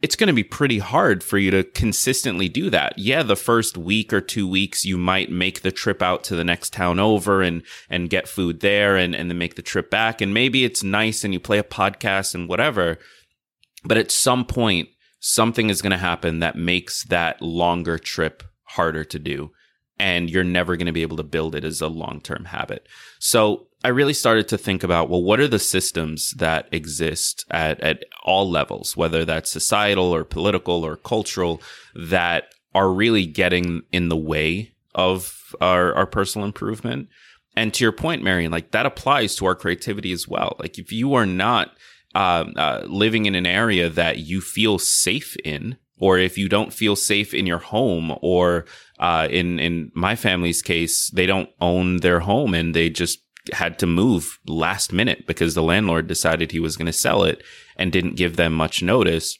it's 0.03 0.17
going 0.17 0.29
to 0.29 0.35
be 0.35 0.45
pretty 0.45 0.79
hard 0.79 1.25
for 1.25 1.39
you 1.39 1.51
to 1.51 1.63
consistently 1.63 2.49
do 2.49 2.69
that. 2.71 2.99
Yeah, 2.99 3.23
the 3.23 3.37
first 3.37 3.79
week 3.79 4.13
or 4.13 4.21
two 4.21 4.47
weeks, 4.47 4.85
you 4.85 4.99
might 4.99 5.31
make 5.31 5.63
the 5.63 5.73
trip 5.73 6.03
out 6.03 6.23
to 6.25 6.37
the 6.37 6.45
next 6.45 6.73
town 6.73 6.99
over 6.99 7.41
and, 7.41 7.63
and 7.89 8.11
get 8.11 8.29
food 8.29 8.61
there 8.61 8.97
and, 8.97 9.15
and 9.15 9.31
then 9.31 9.39
make 9.39 9.55
the 9.55 9.63
trip 9.63 9.91
back. 9.91 10.21
And 10.21 10.35
maybe 10.35 10.65
it's 10.65 10.83
nice 10.83 11.25
and 11.25 11.33
you 11.33 11.41
play 11.41 11.59
a 11.59 11.65
podcast 11.65 12.35
and 12.35 12.49
whatever. 12.49 12.99
But 13.87 13.99
at 13.99 14.11
some 14.11 14.45
point, 14.45 14.89
something 15.21 15.71
is 15.71 15.83
going 15.83 15.93
to 15.93 15.97
happen 15.97 16.41
that 16.41 16.57
makes 16.57 17.05
that 17.05 17.41
longer 17.41 17.99
trip 17.99 18.43
harder 18.65 19.05
to 19.05 19.19
do. 19.19 19.53
And 19.99 20.29
you're 20.29 20.45
never 20.45 20.77
going 20.77 20.87
to 20.87 20.93
be 20.93 21.03
able 21.03 21.17
to 21.17 21.23
build 21.23 21.55
it 21.55 21.65
as 21.65 21.81
a 21.81 21.89
long 21.89 22.21
term 22.21 22.47
habit. 22.47 22.87
So 23.19 23.69
I 23.83 23.89
really 23.89 24.13
started 24.13 24.49
to 24.49 24.59
think 24.59 24.83
about, 24.83 25.09
well, 25.09 25.23
what 25.23 25.41
are 25.41 25.49
the 25.49 25.59
systems 25.59 26.33
that 26.33 26.69
exist 26.71 27.47
at, 27.51 27.81
at 27.81 28.05
all 28.25 28.51
levels, 28.51 28.97
whether 28.97 29.25
that's 29.25 29.51
societal 29.51 30.15
or 30.15 30.25
political 30.25 30.85
or 30.85 30.97
cultural, 30.97 31.63
that 31.95 32.53
are 32.75 32.93
really 32.93 33.25
getting 33.25 33.83
in 33.91 34.11
the 34.11 34.17
way 34.17 34.73
of 34.95 35.55
our, 35.61 35.95
our 35.95 36.07
personal 36.07 36.47
improvement. 36.47 37.09
And 37.55 37.73
to 37.75 37.85
your 37.85 37.93
point, 37.93 38.23
Marion, 38.23 38.53
like 38.53 38.73
that 38.73 38.87
applies 38.87 39.35
to 39.37 39.47
our 39.47 39.55
creativity 39.55 40.13
as 40.13 40.29
well. 40.29 40.57
Like 40.59 40.79
if 40.79 40.93
you 40.93 41.15
are 41.15 41.25
not 41.25 41.75
uh, 42.17 42.47
uh, 42.57 42.83
living 42.87 43.27
in 43.27 43.35
an 43.35 43.45
area 43.45 43.91
that 43.91 44.21
you 44.21 44.41
feel 44.41 44.79
safe 44.79 45.37
in, 45.45 45.77
or 45.99 46.17
if 46.17 46.39
you 46.39 46.49
don't 46.49 46.73
feel 46.73 46.97
safe 46.97 47.35
in 47.35 47.45
your 47.47 47.59
home, 47.59 48.17
or 48.23 48.65
uh, 48.99 49.29
in 49.31 49.59
in 49.59 49.93
my 49.95 50.17
family's 50.17 50.63
case, 50.63 51.11
they 51.11 51.27
don't 51.27 51.51
own 51.61 51.99
their 51.99 52.21
home 52.21 52.55
and 52.55 52.75
they 52.75 52.89
just 52.89 53.19
had 53.53 53.79
to 53.79 53.87
move 53.87 54.39
last 54.47 54.95
minute 54.95 55.27
because 55.27 55.55
the 55.55 55.63
landlord 55.63 56.07
decided 56.07 56.51
he 56.51 56.59
was 56.59 56.79
going 56.79 56.87
to 56.87 57.03
sell 57.05 57.23
it 57.23 57.43
and 57.77 57.93
didn't 57.93 58.17
give 58.17 58.37
them 58.37 58.55
much 58.55 58.83
notice. 58.83 59.39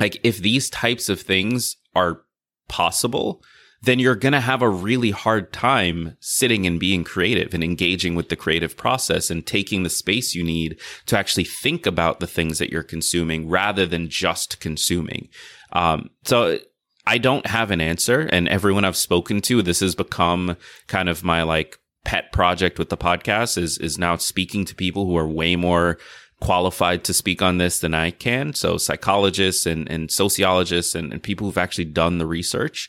Like 0.00 0.18
if 0.24 0.38
these 0.38 0.70
types 0.70 1.10
of 1.10 1.20
things 1.20 1.76
are 1.94 2.22
possible, 2.66 3.42
then 3.86 4.00
you're 4.00 4.16
going 4.16 4.32
to 4.32 4.40
have 4.40 4.62
a 4.62 4.68
really 4.68 5.12
hard 5.12 5.52
time 5.52 6.16
sitting 6.20 6.66
and 6.66 6.80
being 6.80 7.04
creative 7.04 7.54
and 7.54 7.62
engaging 7.62 8.16
with 8.16 8.28
the 8.28 8.36
creative 8.36 8.76
process 8.76 9.30
and 9.30 9.46
taking 9.46 9.82
the 9.82 9.90
space 9.90 10.34
you 10.34 10.42
need 10.42 10.78
to 11.06 11.16
actually 11.16 11.44
think 11.44 11.86
about 11.86 12.18
the 12.18 12.26
things 12.26 12.58
that 12.58 12.70
you're 12.70 12.82
consuming 12.82 13.48
rather 13.48 13.86
than 13.86 14.08
just 14.08 14.58
consuming. 14.58 15.28
Um, 15.72 16.10
so 16.24 16.58
I 17.06 17.18
don't 17.18 17.46
have 17.46 17.70
an 17.70 17.80
answer. 17.80 18.28
And 18.32 18.48
everyone 18.48 18.84
I've 18.84 18.96
spoken 18.96 19.40
to, 19.42 19.62
this 19.62 19.80
has 19.80 19.94
become 19.94 20.56
kind 20.88 21.08
of 21.08 21.22
my 21.22 21.44
like 21.44 21.78
pet 22.04 22.32
project 22.32 22.80
with 22.80 22.88
the 22.88 22.96
podcast 22.96 23.56
is, 23.56 23.78
is 23.78 23.98
now 23.98 24.16
speaking 24.16 24.64
to 24.64 24.74
people 24.74 25.06
who 25.06 25.16
are 25.16 25.28
way 25.28 25.54
more 25.54 25.98
qualified 26.40 27.04
to 27.04 27.14
speak 27.14 27.40
on 27.40 27.58
this 27.58 27.78
than 27.78 27.94
I 27.94 28.10
can. 28.10 28.52
So 28.52 28.78
psychologists 28.78 29.64
and, 29.64 29.88
and 29.88 30.10
sociologists 30.10 30.94
and, 30.94 31.12
and 31.12 31.22
people 31.22 31.46
who've 31.46 31.56
actually 31.56 31.86
done 31.86 32.18
the 32.18 32.26
research. 32.26 32.88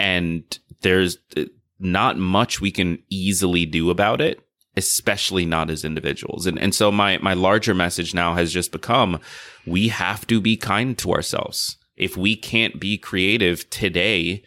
And 0.00 0.58
there's 0.80 1.18
uh, 1.36 1.44
not 1.78 2.16
much 2.16 2.60
we 2.60 2.70
can 2.70 2.98
easily 3.10 3.66
do 3.66 3.90
about 3.90 4.22
it, 4.22 4.40
especially 4.76 5.44
not 5.44 5.68
as 5.68 5.84
individuals. 5.84 6.46
And, 6.46 6.58
and 6.58 6.74
so 6.74 6.90
my, 6.90 7.18
my 7.18 7.34
larger 7.34 7.74
message 7.74 8.14
now 8.14 8.34
has 8.34 8.50
just 8.52 8.72
become 8.72 9.20
we 9.66 9.88
have 9.88 10.26
to 10.28 10.40
be 10.40 10.56
kind 10.56 10.96
to 10.98 11.12
ourselves. 11.12 11.76
If 11.96 12.16
we 12.16 12.34
can't 12.34 12.80
be 12.80 12.96
creative 12.96 13.68
today, 13.68 14.42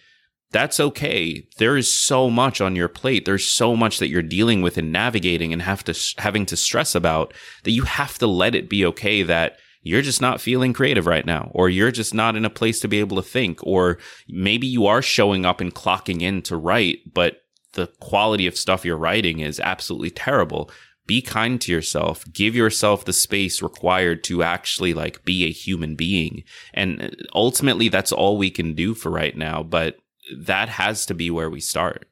that's 0.52 0.80
okay. 0.80 1.48
There 1.58 1.78
is 1.78 1.92
so 1.94 2.32
much 2.32 2.62
on 2.62 2.76
your 2.76 2.88
plate. 2.88 3.26
There's 3.26 3.48
so 3.48 3.76
much 3.76 4.00
that 4.00 4.10
you're 4.10 4.24
dealing 4.24 4.64
with 4.64 4.78
and 4.78 4.92
navigating 4.92 5.54
and 5.54 5.62
have 5.62 5.84
to 5.84 5.96
having 6.18 6.48
to 6.48 6.58
stress 6.58 6.96
about 6.96 7.34
that 7.64 7.72
you 7.72 7.84
have 7.84 8.18
to 8.20 8.28
let 8.28 8.56
it 8.56 8.70
be 8.70 8.86
okay 8.86 9.22
that 9.24 9.58
you're 9.84 10.02
just 10.02 10.22
not 10.22 10.42
feeling 10.42 10.74
creative 10.74 11.06
right 11.06 11.26
now 11.26 11.52
or 11.54 11.70
you're 11.70 11.92
just 11.92 12.14
not 12.14 12.36
in 12.36 12.46
a 12.46 12.50
place 12.50 12.80
to 12.80 12.88
be 12.88 13.00
able 13.00 13.18
to 13.18 13.22
think 13.22 13.60
or 13.64 13.98
maybe 14.28 14.66
you 14.66 14.86
are 14.86 15.02
showing 15.02 15.46
up 15.46 15.62
and 15.62 15.76
clocking 15.76 16.22
in 16.22 16.42
to 16.42 16.58
write 16.58 17.00
but 17.14 17.44
the 17.74 17.88
quality 18.00 18.48
of 18.48 18.58
stuff 18.58 18.86
you're 18.86 18.98
writing 18.98 19.40
is 19.40 19.60
absolutely 19.60 20.10
terrible. 20.10 20.72
Be 21.06 21.22
kind 21.22 21.60
to 21.62 21.72
yourself. 21.72 22.24
Give 22.32 22.56
yourself 22.56 23.04
the 23.04 23.14
space 23.14 23.62
required 23.62 24.24
to 24.26 24.42
actually 24.42 24.94
like 24.94 25.26
be 25.26 25.44
a 25.44 25.52
human 25.52 25.96
being. 25.96 26.44
And 26.74 27.02
uh, 27.02 27.10
ultimately 27.36 27.90
that's 27.90 28.12
all 28.12 28.38
we 28.38 28.50
can 28.50 28.74
do 28.74 28.94
for 28.94 29.12
right 29.12 29.36
now, 29.36 29.64
but 29.64 29.98
that 30.36 30.70
has 30.70 31.06
to 31.08 31.14
be 31.14 31.30
where 31.30 31.50
we 31.50 31.60
start. 31.60 32.08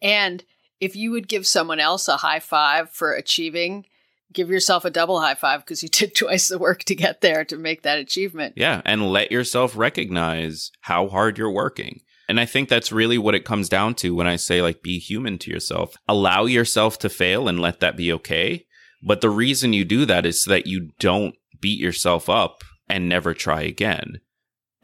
And 0.00 0.42
if 0.80 0.96
you 0.96 1.12
would 1.12 1.28
give 1.28 1.46
someone 1.46 1.78
else 1.78 2.08
a 2.08 2.16
high 2.16 2.40
five 2.40 2.90
for 2.90 3.12
achieving, 3.12 3.86
give 4.32 4.50
yourself 4.50 4.84
a 4.84 4.90
double 4.90 5.20
high 5.20 5.34
five 5.34 5.60
because 5.60 5.82
you 5.82 5.88
did 5.92 6.14
twice 6.14 6.48
the 6.48 6.58
work 6.58 6.84
to 6.84 6.94
get 6.94 7.20
there 7.20 7.44
to 7.46 7.56
make 7.56 7.82
that 7.82 7.98
achievement. 7.98 8.54
Yeah. 8.56 8.82
And 8.84 9.10
let 9.10 9.32
yourself 9.32 9.76
recognize 9.76 10.70
how 10.82 11.08
hard 11.08 11.38
you're 11.38 11.50
working. 11.50 12.00
And 12.28 12.40
I 12.40 12.46
think 12.46 12.68
that's 12.68 12.92
really 12.92 13.18
what 13.18 13.34
it 13.34 13.44
comes 13.44 13.68
down 13.68 13.94
to 13.96 14.14
when 14.14 14.26
I 14.26 14.36
say, 14.36 14.62
like, 14.62 14.82
be 14.82 14.98
human 14.98 15.38
to 15.38 15.50
yourself. 15.50 15.94
Allow 16.08 16.46
yourself 16.46 16.98
to 17.00 17.08
fail 17.08 17.48
and 17.48 17.60
let 17.60 17.80
that 17.80 17.96
be 17.96 18.12
okay. 18.12 18.64
But 19.02 19.20
the 19.20 19.30
reason 19.30 19.72
you 19.72 19.84
do 19.84 20.06
that 20.06 20.24
is 20.24 20.44
so 20.44 20.50
that 20.50 20.66
you 20.66 20.90
don't 21.00 21.34
beat 21.60 21.80
yourself 21.80 22.30
up 22.30 22.62
and 22.88 23.08
never 23.08 23.34
try 23.34 23.62
again. 23.62 24.20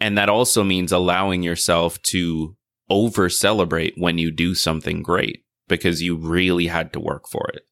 And 0.01 0.19
that 0.19 0.29
also 0.29 0.65
means 0.65 0.93
allowing 0.93 1.43
yourself 1.43 2.03
to 2.03 2.57
over 2.91 3.29
celebrate 3.29 3.95
when 3.97 4.19
you 4.19 4.31
do 4.31 4.55
something 4.55 5.03
great 5.03 5.45
because 5.69 6.03
you 6.03 6.17
really 6.17 6.67
had 6.67 6.93
to 6.93 7.01
work 7.01 7.29
for 7.29 7.49
it. 7.55 7.63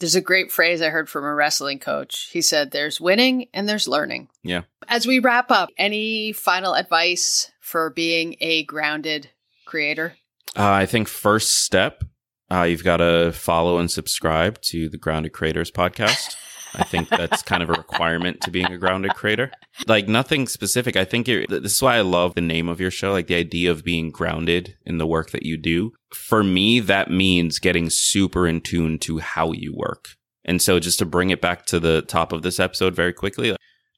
There's 0.00 0.16
a 0.16 0.20
great 0.20 0.50
phrase 0.50 0.80
I 0.80 0.88
heard 0.88 1.08
from 1.08 1.24
a 1.24 1.34
wrestling 1.34 1.78
coach. 1.78 2.30
He 2.32 2.40
said, 2.40 2.70
There's 2.70 3.00
winning 3.00 3.48
and 3.52 3.68
there's 3.68 3.86
learning. 3.86 4.28
Yeah. 4.42 4.62
As 4.88 5.06
we 5.06 5.18
wrap 5.18 5.50
up, 5.50 5.68
any 5.78 6.32
final 6.32 6.74
advice 6.74 7.52
for 7.60 7.90
being 7.90 8.36
a 8.40 8.64
grounded 8.64 9.30
creator? 9.66 10.16
Uh, 10.56 10.70
I 10.70 10.86
think 10.86 11.06
first 11.06 11.62
step, 11.64 12.02
uh, 12.50 12.62
you've 12.62 12.82
got 12.82 12.96
to 12.96 13.30
follow 13.32 13.78
and 13.78 13.90
subscribe 13.90 14.60
to 14.62 14.88
the 14.88 14.98
Grounded 14.98 15.32
Creators 15.32 15.70
podcast. 15.70 16.36
I 16.74 16.84
think 16.84 17.08
that's 17.08 17.42
kind 17.42 17.62
of 17.62 17.70
a 17.70 17.74
requirement 17.74 18.40
to 18.42 18.50
being 18.50 18.72
a 18.72 18.78
grounded 18.78 19.14
creator. 19.14 19.50
Like 19.86 20.08
nothing 20.08 20.46
specific. 20.46 20.96
I 20.96 21.04
think 21.04 21.28
it, 21.28 21.48
this 21.48 21.74
is 21.74 21.82
why 21.82 21.96
I 21.96 22.02
love 22.02 22.34
the 22.34 22.40
name 22.40 22.68
of 22.68 22.80
your 22.80 22.90
show, 22.90 23.12
like 23.12 23.26
the 23.26 23.34
idea 23.34 23.70
of 23.70 23.84
being 23.84 24.10
grounded 24.10 24.76
in 24.84 24.98
the 24.98 25.06
work 25.06 25.30
that 25.30 25.44
you 25.44 25.56
do. 25.56 25.92
For 26.14 26.42
me, 26.42 26.80
that 26.80 27.10
means 27.10 27.58
getting 27.58 27.90
super 27.90 28.46
in 28.46 28.60
tune 28.60 28.98
to 29.00 29.18
how 29.18 29.52
you 29.52 29.74
work. 29.74 30.08
And 30.44 30.62
so 30.62 30.78
just 30.78 30.98
to 31.00 31.06
bring 31.06 31.30
it 31.30 31.40
back 31.40 31.66
to 31.66 31.80
the 31.80 32.02
top 32.02 32.32
of 32.32 32.42
this 32.42 32.58
episode 32.58 32.94
very 32.94 33.12
quickly, 33.12 33.54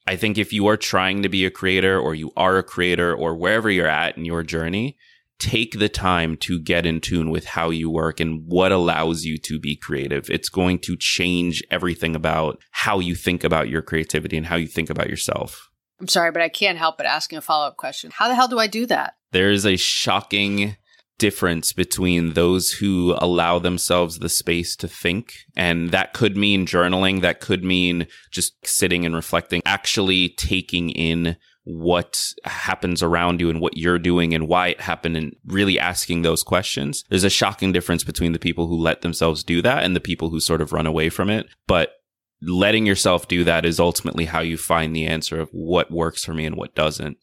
I 0.07 0.17
think 0.17 0.37
if 0.37 0.53
you 0.53 0.67
are 0.67 0.77
trying 0.77 1.23
to 1.23 1.29
be 1.29 1.45
a 1.45 1.51
creator 1.51 1.99
or 1.99 2.15
you 2.15 2.33
are 2.37 2.59
a 2.59 2.63
creator 2.63 3.15
or 3.15 3.37
wherever 3.37 3.71
you're 3.71 3.87
at 3.87 4.17
in 4.17 4.25
your 4.25 4.43
journey, 4.43 4.97
take 5.43 5.81
the 5.81 5.89
time 5.89 6.37
to 6.37 6.61
get 6.61 6.87
in 6.87 7.01
tune 7.01 7.29
with 7.29 7.45
how 7.45 7.71
you 7.71 7.91
work 7.91 8.21
and 8.21 8.45
what 8.47 8.71
allows 8.71 9.25
you 9.25 9.37
to 9.39 9.59
be 9.59 9.75
creative. 9.75 10.31
It's 10.31 10.49
going 10.49 10.79
to 10.81 10.97
change 10.97 11.65
everything 11.69 12.15
about 12.15 12.63
how 12.71 13.01
you 13.01 13.17
think 13.17 13.43
about 13.43 13.69
your 13.69 13.83
creativity 13.83 14.37
and 14.37 14.47
how 14.47 14.55
you 14.55 14.69
think 14.69 14.89
about 14.89 15.11
yourself. 15.11 15.69
I'm 16.01 16.07
sorry, 16.07 16.31
but 16.31 16.43
I 16.43 16.49
can't 16.49 16.79
help 16.79 16.97
but 16.97 17.07
asking 17.07 17.39
a 17.39 17.41
follow 17.41 17.67
up 17.67 17.77
question. 17.77 18.13
How 18.15 18.29
the 18.29 18.37
hell 18.37 18.47
do 18.47 18.61
I 18.61 18.69
do 18.69 18.87
that? 18.87 19.15
There 19.33 19.51
is 19.51 19.67
a 19.67 19.77
shocking 19.77 20.77
difference 21.19 21.73
between 21.73 22.35
those 22.35 22.73
who 22.73 23.17
allow 23.19 23.59
themselves 23.59 24.19
the 24.19 24.29
space 24.29 24.77
to 24.77 24.89
think. 24.89 25.35
And 25.57 25.91
that 25.91 26.13
could 26.13 26.37
mean 26.37 26.67
journaling. 26.67 27.21
That 27.21 27.41
could 27.41 27.65
mean 27.65 28.07
just 28.31 28.55
sitting 28.65 29.05
and 29.05 29.15
reflecting, 29.15 29.61
actually 29.65 30.31
taking 30.31 30.91
in 30.91 31.37
what 31.65 32.33
happens 32.45 33.03
around 33.03 33.41
you 33.41 33.49
and 33.49 33.61
what 33.61 33.77
you're 33.77 33.99
doing 33.99 34.35
and 34.35 34.49
why 34.49 34.69
it 34.69 34.81
happened 34.81 35.17
and 35.17 35.37
really 35.47 35.79
asking 35.79 36.23
those 36.23 36.43
questions. 36.43 37.05
There's 37.09 37.25
a 37.25 37.31
shocking 37.31 37.73
difference 37.73 38.03
between 38.03 38.33
the 38.33 38.39
people 38.39 38.67
who 38.67 38.77
let 38.77 39.03
themselves 39.03 39.45
do 39.45 39.63
that 39.63 39.85
and 39.85 39.95
the 39.95 40.01
people 40.01 40.31
who 40.31 40.41
sort 40.41 40.61
of 40.61 40.73
run 40.73 40.87
away 40.87 41.09
from 41.09 41.31
it. 41.31 41.47
But 41.67 41.93
letting 42.41 42.85
yourself 42.85 43.29
do 43.29 43.45
that 43.45 43.65
is 43.65 43.79
ultimately 43.79 44.25
how 44.25 44.41
you 44.41 44.57
find 44.57 44.95
the 44.95 45.07
answer 45.07 45.41
of 45.41 45.49
what 45.53 45.91
works 45.91 46.25
for 46.25 46.35
me 46.35 46.45
and 46.45 46.57
what 46.57 46.75
doesn't. 46.75 47.17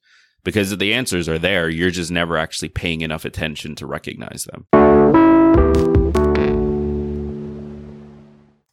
Because 0.46 0.78
the 0.78 0.94
answers 0.94 1.28
are 1.28 1.38
there, 1.38 1.70
you're 1.70 1.92
just 1.92 2.12
never 2.12 2.38
actually 2.38 2.70
paying 2.70 3.02
enough 3.02 3.26
attention 3.26 3.76
to 3.76 3.86
recognize 3.86 4.46
them. 4.46 4.68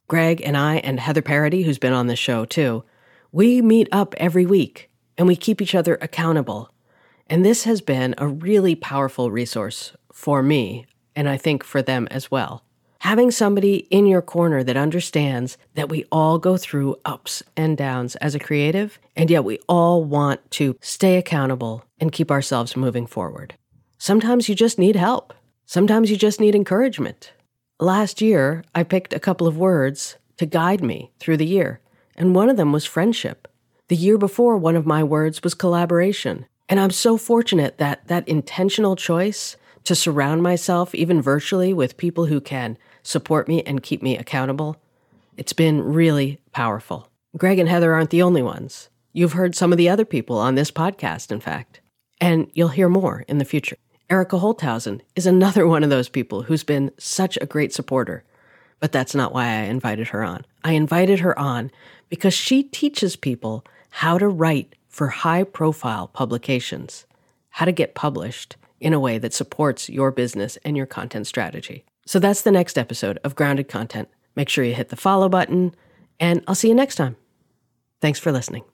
Greg 0.06 0.40
and 0.42 0.56
I 0.56 0.76
and 0.76 1.00
Heather 1.00 1.22
Parody, 1.22 1.62
who's 1.64 1.80
been 1.80 1.92
on 1.92 2.06
the 2.06 2.14
show 2.14 2.44
too, 2.44 2.84
we 3.32 3.60
meet 3.60 3.88
up 3.90 4.14
every 4.18 4.46
week 4.46 4.88
and 5.18 5.26
we 5.26 5.36
keep 5.36 5.60
each 5.60 5.74
other 5.74 5.98
accountable. 6.00 6.70
And 7.28 7.44
this 7.44 7.64
has 7.64 7.80
been 7.80 8.14
a 8.18 8.28
really 8.28 8.74
powerful 8.74 9.30
resource 9.30 9.92
for 10.12 10.42
me, 10.42 10.86
and 11.14 11.28
I 11.28 11.36
think 11.36 11.64
for 11.64 11.82
them 11.82 12.06
as 12.10 12.30
well. 12.30 12.62
Having 13.00 13.30
somebody 13.32 13.86
in 13.90 14.06
your 14.06 14.22
corner 14.22 14.64
that 14.64 14.76
understands 14.76 15.58
that 15.74 15.88
we 15.88 16.04
all 16.10 16.38
go 16.38 16.56
through 16.56 16.96
ups 17.04 17.42
and 17.56 17.76
downs 17.76 18.16
as 18.16 18.34
a 18.34 18.40
creative, 18.40 18.98
and 19.14 19.30
yet 19.30 19.44
we 19.44 19.58
all 19.68 20.02
want 20.02 20.50
to 20.52 20.76
stay 20.80 21.16
accountable 21.16 21.84
and 22.00 22.12
keep 22.12 22.30
ourselves 22.30 22.76
moving 22.76 23.06
forward. 23.06 23.54
Sometimes 23.98 24.48
you 24.48 24.54
just 24.54 24.78
need 24.78 24.96
help. 24.96 25.34
Sometimes 25.66 26.10
you 26.10 26.16
just 26.16 26.40
need 26.40 26.54
encouragement. 26.54 27.32
Last 27.78 28.20
year, 28.20 28.64
I 28.74 28.82
picked 28.82 29.12
a 29.12 29.20
couple 29.20 29.46
of 29.46 29.58
words 29.58 30.16
to 30.38 30.46
guide 30.46 30.82
me 30.82 31.12
through 31.18 31.36
the 31.36 31.46
year, 31.46 31.80
and 32.16 32.34
one 32.34 32.48
of 32.48 32.56
them 32.56 32.72
was 32.72 32.84
friendship. 32.84 33.46
The 33.89 33.97
year 33.97 34.18
before, 34.18 34.57
one 34.57 34.74
of 34.74 34.84
my 34.84 35.05
words 35.05 35.45
was 35.45 35.55
collaboration. 35.55 36.47
And 36.68 36.80
I'm 36.80 36.91
so 36.91 37.16
fortunate 37.16 37.78
that 37.78 38.09
that 38.09 38.28
intentional 38.28 38.97
choice 38.97 39.57
to 39.84 39.95
surround 39.95 40.43
myself, 40.43 40.93
even 40.93 41.22
virtually, 41.22 41.72
with 41.72 41.97
people 41.97 42.26
who 42.26 42.41
can 42.41 42.76
support 43.05 43.47
me 43.47 43.62
and 43.62 43.84
keep 43.84 44.03
me 44.03 44.18
accountable, 44.18 44.76
it's 45.37 45.53
been 45.53 45.84
really 45.84 46.41
powerful. 46.51 47.09
Greg 47.37 47.61
and 47.61 47.68
Heather 47.68 47.95
aren't 47.95 48.11
the 48.11 48.22
only 48.22 48.43
ones. 48.43 48.89
You've 49.12 49.34
heard 49.34 49.55
some 49.55 49.70
of 49.70 49.78
the 49.78 49.89
other 49.89 50.05
people 50.05 50.39
on 50.39 50.57
this 50.57 50.72
podcast, 50.72 51.30
in 51.30 51.39
fact, 51.39 51.80
and 52.20 52.51
you'll 52.55 52.68
hear 52.68 52.89
more 52.89 53.24
in 53.28 53.39
the 53.39 53.45
future. 53.45 53.76
Erica 54.11 54.39
Holthausen 54.39 55.01
is 55.14 55.26
another 55.26 55.66
one 55.66 55.84
of 55.84 55.91
those 55.91 56.09
people 56.09 56.43
who's 56.43 56.64
been 56.64 56.91
such 56.99 57.39
a 57.41 57.47
great 57.47 57.72
supporter. 57.72 58.24
But 58.80 58.93
that's 58.93 59.14
not 59.14 59.32
why 59.32 59.47
I 59.47 59.62
invited 59.62 60.09
her 60.09 60.24
on. 60.24 60.45
I 60.64 60.72
invited 60.72 61.20
her 61.20 61.39
on 61.39 61.70
because 62.09 62.34
she 62.34 62.64
teaches 62.64 63.16
people 63.16 63.64
how 63.97 64.18
to 64.18 64.28
write 64.28 64.74
for 64.90 65.09
high 65.09 65.42
profile 65.42 66.07
publications, 66.07 67.07
how 67.49 67.64
to 67.64 67.72
get 67.72 67.94
published 67.94 68.55
in 68.78 68.92
a 68.92 69.01
way 69.01 69.16
that 69.16 69.32
supports 69.32 69.88
your 69.88 70.11
business 70.11 70.59
and 70.66 70.76
your 70.76 70.84
content 70.84 71.26
strategy. 71.26 71.82
So 72.05 72.18
that's 72.18 72.42
the 72.42 72.53
next 72.53 72.76
episode 72.76 73.18
of 73.24 73.34
Grounded 73.34 73.68
Content. 73.68 74.11
Make 74.34 74.51
sure 74.51 74.64
you 74.64 74.74
hit 74.74 74.90
the 74.90 74.97
follow 74.97 75.30
button, 75.30 75.74
and 76.20 76.44
I'll 76.47 76.55
see 76.55 76.68
you 76.68 76.74
next 76.74 76.97
time. 76.97 77.16
Thanks 78.03 78.18
for 78.18 78.32
listening. 78.32 78.64